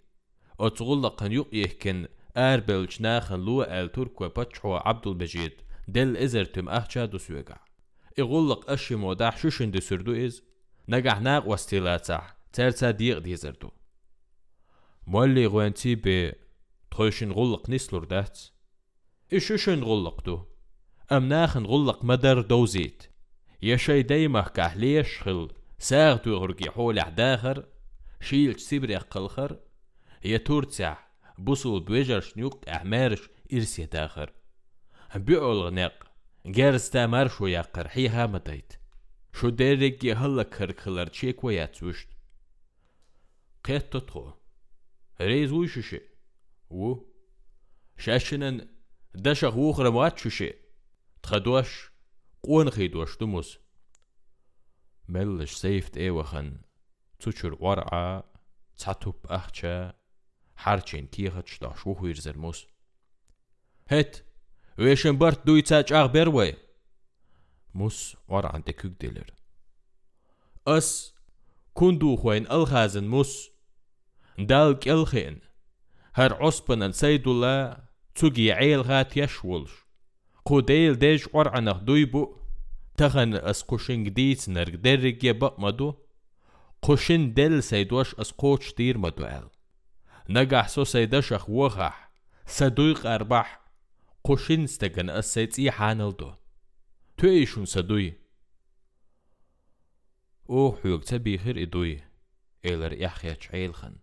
أو 0.59 0.67
تغلق 0.67 1.23
يقيهكن 1.23 2.07
أربلش 2.37 3.01
ناخن 3.01 3.39
لو 3.39 3.63
آل 3.63 3.91
تركو 3.91 4.29
باتشو 4.29 4.75
عبد 4.75 5.07
البجيد 5.07 5.61
دل 5.87 6.17
إزرتم 6.17 6.69
أحجا 6.69 7.05
دو 7.05 7.17
سويقع 7.17 7.59
إغلق 8.19 8.71
أشي 8.71 8.95
موداح 8.95 9.37
شوشن 9.37 9.71
دو 9.71 9.79
سردو 9.79 10.25
إز. 10.25 10.43
نجح 10.89 11.21
ناق 11.21 11.47
وستيلاتح 11.47 12.35
ترتا 12.53 12.91
ديق 12.91 13.17
ديزردو 13.17 13.69
مولي 15.07 15.45
غوانتي 15.45 15.95
ب 15.95 16.33
تخوشن 16.93 17.31
غلق 17.31 17.69
نسلور 17.69 18.03
دات 18.03 18.39
إشوشن 19.33 19.83
غلق 19.83 20.21
دو؟ 20.21 20.45
أم 21.11 21.27
ناخن 21.27 21.65
غلق 21.65 22.05
مدر 22.05 22.41
دوزيت. 22.41 23.03
يشي 23.61 24.01
دايما 24.01 24.41
كهليش 24.41 25.21
خل؟ 25.21 25.51
ساغ 25.79 26.17
تو 26.17 26.37
غرقي 26.37 26.71
حول 26.71 27.01
داخر 27.01 27.65
شيل 28.21 28.59
سيبري 28.59 28.95
قلخر 28.95 29.59
يا 30.25 30.37
تورتسع 30.37 30.97
بوصل 31.37 31.79
بوجر 31.79 32.21
شنيوك 32.21 32.69
أحمارش 32.69 33.29
إرسي 33.53 33.85
داخر. 33.85 34.33
بيعول 35.15 35.57
غناق 35.57 36.03
جارستا 36.45 37.07
مارشو 37.07 37.47
يا 37.47 37.61
قرحيها 37.61 38.27
مديت 38.27 38.73
شو 39.33 39.49
ديرك 39.49 40.03
يهلا 40.03 40.43
كركلر 40.43 41.07
تشيك 41.07 41.43
وياتوشت 41.43 42.07
قيت 43.65 43.93
تطخو. 43.93 44.31
ريز 45.21 45.53
ou 46.73 47.05
Schächenen 47.95 48.67
dächer 49.13 49.53
hochere 49.53 49.91
Matschche 49.91 50.55
Tradurch 51.21 51.91
Onre 52.41 52.89
durch 52.89 53.17
du 53.17 53.27
muss 53.27 53.59
Mellech 55.05 55.55
seft 55.55 55.95
ewechen 55.95 56.65
Zuchur 57.19 57.59
Wara 57.61 58.25
Zatup 58.75 59.29
Ache 59.29 59.93
Harchen 60.55 61.09
Tierch 61.11 61.59
da 61.59 61.75
Schohuir 61.75 62.15
se 62.15 62.33
muss. 62.33 62.67
Het 63.85 64.23
Wechen 64.75 65.19
Bart 65.19 65.47
duizeitch 65.47 65.93
ach 65.93 66.11
berwe 66.11 66.57
Muss 67.71 68.17
war 68.27 68.53
an 68.53 68.63
de 68.63 68.73
Kügdeler 68.73 69.29
Ass 70.65 71.13
kun 71.73 71.99
du 71.99 72.17
choin 72.17 72.47
alchazen 72.47 73.07
muss 73.07 73.51
Dalk 74.37 74.87
elchen 74.87 75.41
هر 76.15 76.43
عصبنا 76.43 76.91
سيد 76.91 77.27
الله 77.27 77.77
تجي 78.15 78.51
عيل 78.51 78.81
غات 78.81 79.17
يشولش 79.17 79.71
قوديل 80.45 80.95
ديش 80.99 81.27
ورعنه 81.33 81.71
دويبو 81.71 82.37
تغن 82.97 83.35
اس 83.35 83.63
قوشن 83.63 84.03
جديد 84.03 84.39
نرق 84.47 84.75
درق 84.75 85.25
يبق 85.25 85.59
مدو 85.59 85.93
قوشن 86.81 87.33
دل 87.33 87.63
سيدوش 87.63 88.15
اس 88.15 88.31
قوش 88.31 88.73
دير 88.73 88.97
مدو 88.97 89.25
ال 89.25 89.49
نجح 90.29 90.67
سو 90.67 90.83
سيدش 90.83 91.33
اخوخح 91.33 92.11
سدويق 92.45 93.05
اربح 93.05 93.61
قوشن 94.23 94.63
استجن 94.63 95.09
اس 95.09 95.33
سيتي 95.33 95.71
حانل 95.71 96.15
دو 96.15 96.33
تويشون 97.17 97.65
سدوي 97.65 98.13
أو 100.49 100.75
حيوك 100.83 101.03
تبي 101.03 101.37
خير 101.37 101.61
إدوي 101.61 102.01
إلر 102.65 102.93
يحيا 102.93 103.37
عيلخن 103.53 103.95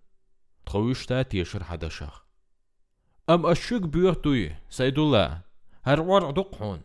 تخويشتا 0.69 1.21
تيشر 1.21 1.63
حدشخ 1.63 2.25
أم 3.29 3.45
أشيك 3.45 3.81
بيوتوي 3.81 4.55
سيد 4.69 4.99
الله 4.99 5.41
هر 5.83 6.01
ورع 6.01 6.31
دقحون 6.31 6.81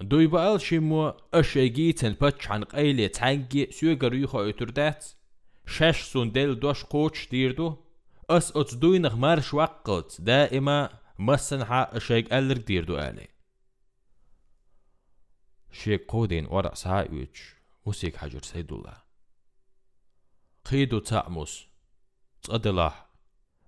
دوي 0.00 0.26
بقال 0.26 0.60
شمو 0.60 1.08
أشيجي 1.34 1.92
تنبتش 1.92 2.50
عن 2.50 2.64
قيلة 2.64 3.06
تانجي 3.06 3.70
سيوغر 3.70 4.14
يخو 4.14 4.40
اتردات 4.40 5.06
شاش 5.66 6.02
سوندل 6.02 6.60
دوش 6.60 6.84
قوش 6.84 7.28
ديردو 7.28 7.76
أس 8.30 8.56
أتس 8.56 8.74
دوي 8.74 8.98
نغمارش 8.98 9.54
وقت 9.54 10.20
دائما 10.20 10.98
مسن 11.18 11.64
حا 11.64 11.96
أشيج 11.96 12.32
ألر 12.32 12.56
ديردو 12.56 12.98
آلي 12.98 13.28
شيك 15.72 16.04
قودين 16.08 16.46
ورق 16.46 16.74
سايوش 16.74 17.54
موسيق 17.86 18.16
حجر 18.16 18.42
سيد 18.42 18.72
الله 18.72 18.96
قيدو 20.64 20.98
تأموس 20.98 21.66
تصدلاح 22.43 23.07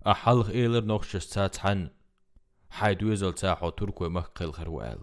أحلق 0.08 0.50
إيلر 0.50 0.84
نوخشش 0.84 1.28
تاتحن 1.28 1.90
حيد 2.70 3.04
ويزل 3.04 3.34
تاحو 3.34 3.70
تركو 3.70 4.10
مخقل 4.10 4.52
خروال 4.52 5.00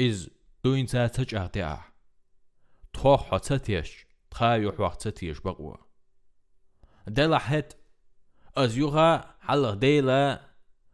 إز 0.00 0.30
دوين 0.64 0.86
تا 0.86 1.06
تجاه 1.06 1.46
دعا 1.46 1.80
تخوخ 2.92 3.40
تتيش 3.40 4.06
تخايوح 4.30 4.80
وقت 4.80 5.08
تتيش 5.08 5.40
بقوة 5.40 5.78
دلا 7.06 7.38
حد 7.38 7.72
از 8.56 8.76
يوغا 8.76 9.34
حلق 9.40 9.74
ديلا 9.74 10.40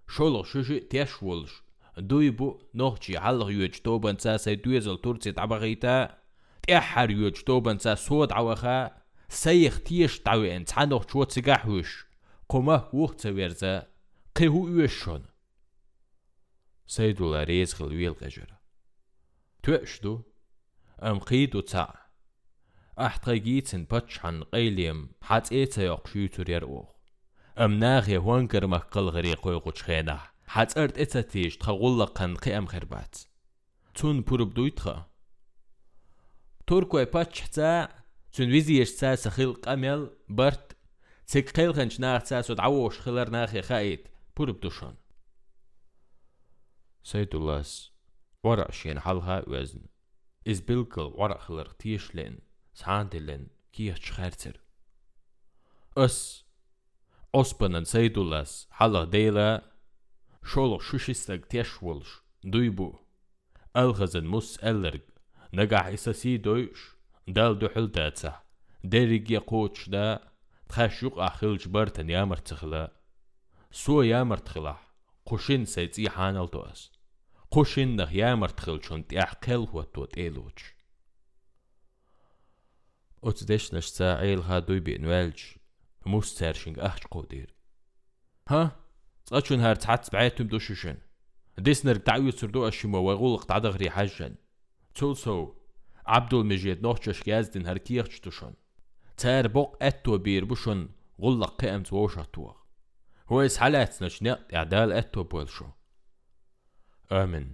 شولغ 0.08 0.44
شوشي 0.44 0.80
تيش 0.80 1.22
ولش 1.22 1.62
دوي 1.98 2.30
بو 2.30 2.60
نوخشي 2.74 3.20
حلق 3.20 3.46
يوج 3.46 3.70
توبان 3.70 4.16
تا 4.16 4.36
سي 4.36 4.54
دويزل 4.54 4.98
تورتي 4.98 5.32
تعبغيتا 5.32 6.18
تيحر 6.62 7.10
يوج 7.10 7.42
توبان 7.42 7.78
تا 7.78 7.94
سود 7.94 8.32
عوخا 8.32 8.90
سيخ 8.90 9.05
تيش 9.05 9.05
تعوين 9.05 9.05
تعنوخ 9.05 9.05
شو 9.05 9.05
تسيقاحوش 9.05 9.05
საიხთიეშტავი 9.28 10.48
ანცანო 10.56 10.98
ჩუოციგაჰუიშ 11.10 11.90
кома 12.50 12.76
უხცევერზე 12.94 13.72
ყიჰუ 14.36 14.62
უეშონ 14.76 15.22
საიდულა 16.94 17.40
რეზღილ 17.50 17.90
ველყეჟერა 17.98 18.56
თუეშდუ 19.62 20.12
ამყიდუ 21.10 21.60
ცა? 21.70 21.86
აჰტრაგიცენ 23.06 23.82
პაჩან 23.90 24.36
ყელიემ 24.52 25.00
ჰაწეცა 25.28 25.84
ოხშიუცურიარ 25.96 26.64
ოხ 26.78 26.88
ამნაღე 27.64 28.18
ვანკერმა 28.26 28.80
ყილღრი 28.92 29.32
ყოიყუჩხენა 29.42 30.16
ჰაწარტეცათიეშ 30.54 31.54
თხაგულაყან 31.60 32.32
ყიამხერბაც 32.44 33.14
ცუნ 33.96 34.16
ფურბდუითხა 34.26 34.94
თურკუე 36.66 37.04
პაჩცა 37.14 37.70
Zun 38.36 38.50
visi 38.52 38.76
ist 38.84 38.98
zäh 39.00 39.16
sa 39.16 39.30
chil 39.30 39.54
kamel, 39.64 40.10
bart, 40.28 40.74
zig 41.30 41.46
chilchen 41.56 41.90
schnach 41.90 42.26
zäh 42.28 42.42
sot 42.44 42.60
awosh 42.66 42.98
chiller 43.02 43.28
nachhe 43.32 43.62
chait, 43.68 44.04
purub 44.34 44.60
duschon. 44.60 44.96
Saidullas, 47.02 47.70
wara 48.44 48.68
shien 48.78 48.98
halha 49.04 49.38
wezn. 49.52 49.88
Is 50.44 50.60
саан 50.60 51.16
wara 51.18 51.38
chiller 51.46 51.70
tischlen, 51.80 52.42
shandelen, 52.78 53.48
kiech 53.72 54.04
Ос 54.20 54.52
Ös, 55.96 56.18
ospanen 57.32 57.86
saidullas, 57.92 58.66
halha 58.78 59.06
deila, 59.06 59.62
шолох 60.46 60.82
шишистаг 60.82 61.48
тешволш 61.48 62.22
дуйбу 62.42 63.00
алхазан 63.72 64.28
мус 64.28 64.58
эллерг 64.62 65.02
нага 65.50 65.80
хисаси 65.90 66.38
дойш 66.38 66.95
ديلا 67.28 67.60
شولو 67.60 67.68
شوشيستك 67.68 67.94
تيش 67.94 68.30
ولش 68.30 68.86
دويبو 68.86 68.86
ألغزن 68.86 68.88
مس 68.88 68.88
ألرق 68.88 68.88
نقع 68.88 68.88
إساسي 68.88 68.88
دويش 68.88 68.96
دال 68.96 69.18
دو 69.18 69.18
حل 69.18 69.20
داتسا 69.20 69.22
ديريق 69.24 69.32
يقوتش 69.32 69.88
دا 69.88 70.20
تخاشيق 70.68 71.18
أخيلج 71.18 71.68
برتن 71.68 72.10
يامر 72.10 72.36
تخلا. 72.36 72.92
سو 73.70 74.02
يامر 74.02 74.36
تخلا. 74.36 74.76
قوشين 75.26 75.64
سيتي 75.64 76.10
حانل 76.10 76.46
دوس 76.46 76.92
قوشين 77.50 77.96
نخ 77.96 78.12
يامر 78.12 78.48
تخلشون 78.48 79.06
تيحقل 79.06 79.66
هو 79.68 79.82
توت 79.82 80.18
إيلوش 80.18 80.74
أتدش 83.24 83.74
نشتا 83.74 84.14
عيل 84.14 84.40
ها 84.40 84.58
دوي 84.58 84.80
بإنوالج 84.80 85.40
مسترشنج 86.06 86.78
أحج 86.78 87.02
قودير. 87.02 87.54
ها؟ 88.48 88.76
تقشن 89.26 89.60
هار 89.60 89.74
تحت 89.74 90.12
بعيتم 90.12 90.46
دوششن 90.46 90.96
ديسنر 91.58 91.94
تعيو 91.94 92.30
سردو 92.30 92.68
أشيمو 92.68 92.98
وغولق 92.98 93.44
تعدغري 93.44 93.90
حجن 93.90 94.34
تولسو 94.94 95.54
عبد 96.06 96.34
المجيد 96.34 96.82
نوحشش 96.82 97.22
جازدن 97.22 97.66
هر 97.66 97.78
كيخش 97.78 98.20
دوشن 98.20 98.52
تار 99.16 99.48
بوق 99.48 99.76
أتو 99.82 100.18
بير 100.18 100.44
بوشن 100.44 100.88
غلق 101.20 101.60
قيم 101.60 101.82
تووش 101.82 102.18
أتوغ 102.18 102.54
هو 103.28 103.40
إسحالات 103.40 104.02
نشنق 104.02 104.54
إعدال 104.54 104.92
أتو 104.92 105.22
بولشو. 105.22 105.66
آمن 107.12 107.52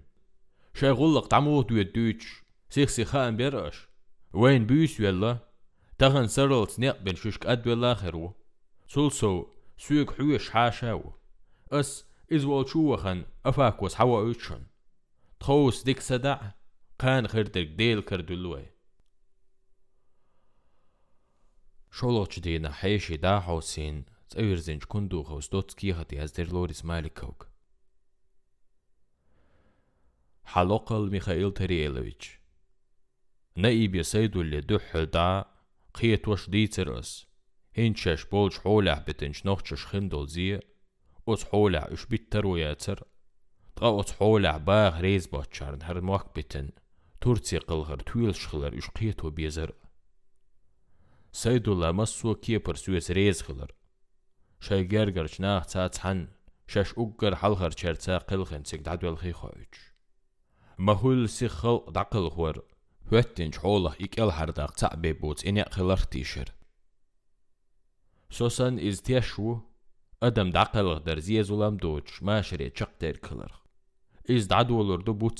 شي 0.74 0.90
غلق 0.90 1.28
تعمو 1.28 1.62
دو 1.62 1.76
يدوش 1.76 2.42
سيخ 2.70 2.88
سيخان 2.88 3.36
بيرش. 3.36 3.88
وين 4.32 4.66
بيس 4.66 5.00
يلا؟ 5.00 5.38
تغن 5.98 6.26
سرل 6.26 6.68
سنق 6.68 6.98
بين 6.98 7.16
ششك 7.16 7.46
أد 7.46 7.68
ولا 7.68 7.94
خيرو. 7.94 8.34
سلسو 8.88 9.46
سويق 9.78 10.12
حويش 10.12 10.50
حاشاو. 10.50 11.12
أس 11.72 12.06
إز 12.32 12.44
والشوخن 12.44 13.24
أفاكوس 13.46 13.94
حوا 13.94 14.20
أوتشن 14.20 14.62
تخوس 15.40 15.82
ديك 15.82 16.00
سدع. 16.00 16.40
قان 17.02 17.28
خردك 17.28 17.66
ديل 17.66 18.00
كردلوي 18.00 18.66
شولوش 21.90 22.38
دينا 22.38 22.72
حيشي 22.72 23.16
دا 23.16 23.40
حوسين 23.40 24.04
تأويرزنج 24.30 24.84
كندو 24.84 25.22
خوس 25.22 25.48
دوتسكي 25.48 25.92
هاتي 25.92 26.24
هزدر 26.24 26.52
لوريس 26.52 26.84
مالك 26.84 27.18
كوك 27.18 27.48
حلقل 30.44 31.10
ميخائيل 31.10 31.52
تريلويتش 31.52 32.38
نائب 33.56 33.94
يسيدو 33.94 34.40
اللي 34.40 34.60
دح 34.60 34.96
دا 34.96 35.44
قيت 35.94 36.28
وش 36.28 36.50
دي 36.50 36.66
ترس 36.66 37.26
هنشش 37.78 38.24
بولش 38.24 38.58
حولح 38.58 38.98
بتنش 38.98 39.46
نوخشش 39.46 39.86
خندل 39.86 40.26
زي 40.26 40.60
أس 41.28 41.44
حولح 41.44 41.82
إش 41.82 42.06
بيترو 42.06 42.56
ياتر 42.56 43.04
تغا 43.76 44.00
أس 44.00 44.12
حولح 44.12 44.56
باغ 44.56 45.00
ريز 45.00 45.26
باتشارن 45.26 45.82
هر 45.82 46.00
موك 46.00 46.38
بتن. 46.38 46.70
تورتي 47.21 47.57
قلغر 47.57 47.99
تويل 47.99 48.35
شخلر 48.35 48.77
إش 48.77 48.89
قيتو 48.89 49.29
بيزر 49.29 49.71
سيدو 51.31 51.73
لا 51.73 51.91
مسو 51.91 52.35
كيبر 52.35 52.75
سويس 52.75 53.11
ريز 53.11 53.41
خلر 53.41 53.71
شاي 54.59 54.83
جرجر 54.83 55.25
شناخ 55.27 55.65
تات 55.65 55.97
حن 55.97 56.27
شاش 56.67 56.93
أقر 56.97 57.35
حلغر 57.35 57.69
شرتا 57.69 58.17
قلغن 58.17 58.63
سيك 58.63 58.81
دعدو 58.81 59.09
الخيخوش 59.09 59.93
مهول 60.77 61.29
سيخل 61.29 61.81
دقل 61.89 62.29
خور 62.29 62.63
هوتين 63.13 63.53
حوله 63.53 63.93
إكل 64.01 64.29
هرداق 64.29 64.71
تعبي 64.71 65.13
بوت 65.13 65.45
إني 65.45 65.65
خلر 65.65 65.97
تيشر 65.97 66.53
سوسن 68.29 68.79
إز 68.79 69.01
تيشو 69.01 69.59
أدم 70.23 70.49
دقل 70.49 70.99
در 70.99 71.19
زي 71.19 71.43
زولام 71.43 71.77
دوش 71.77 72.23
ماشري 72.23 72.69
چق 72.69 72.89
دير 72.99 73.17
كلر 73.17 73.51
إز 74.29 74.47
دعدولر 74.47 75.01
دو 75.01 75.13
بوت 75.13 75.39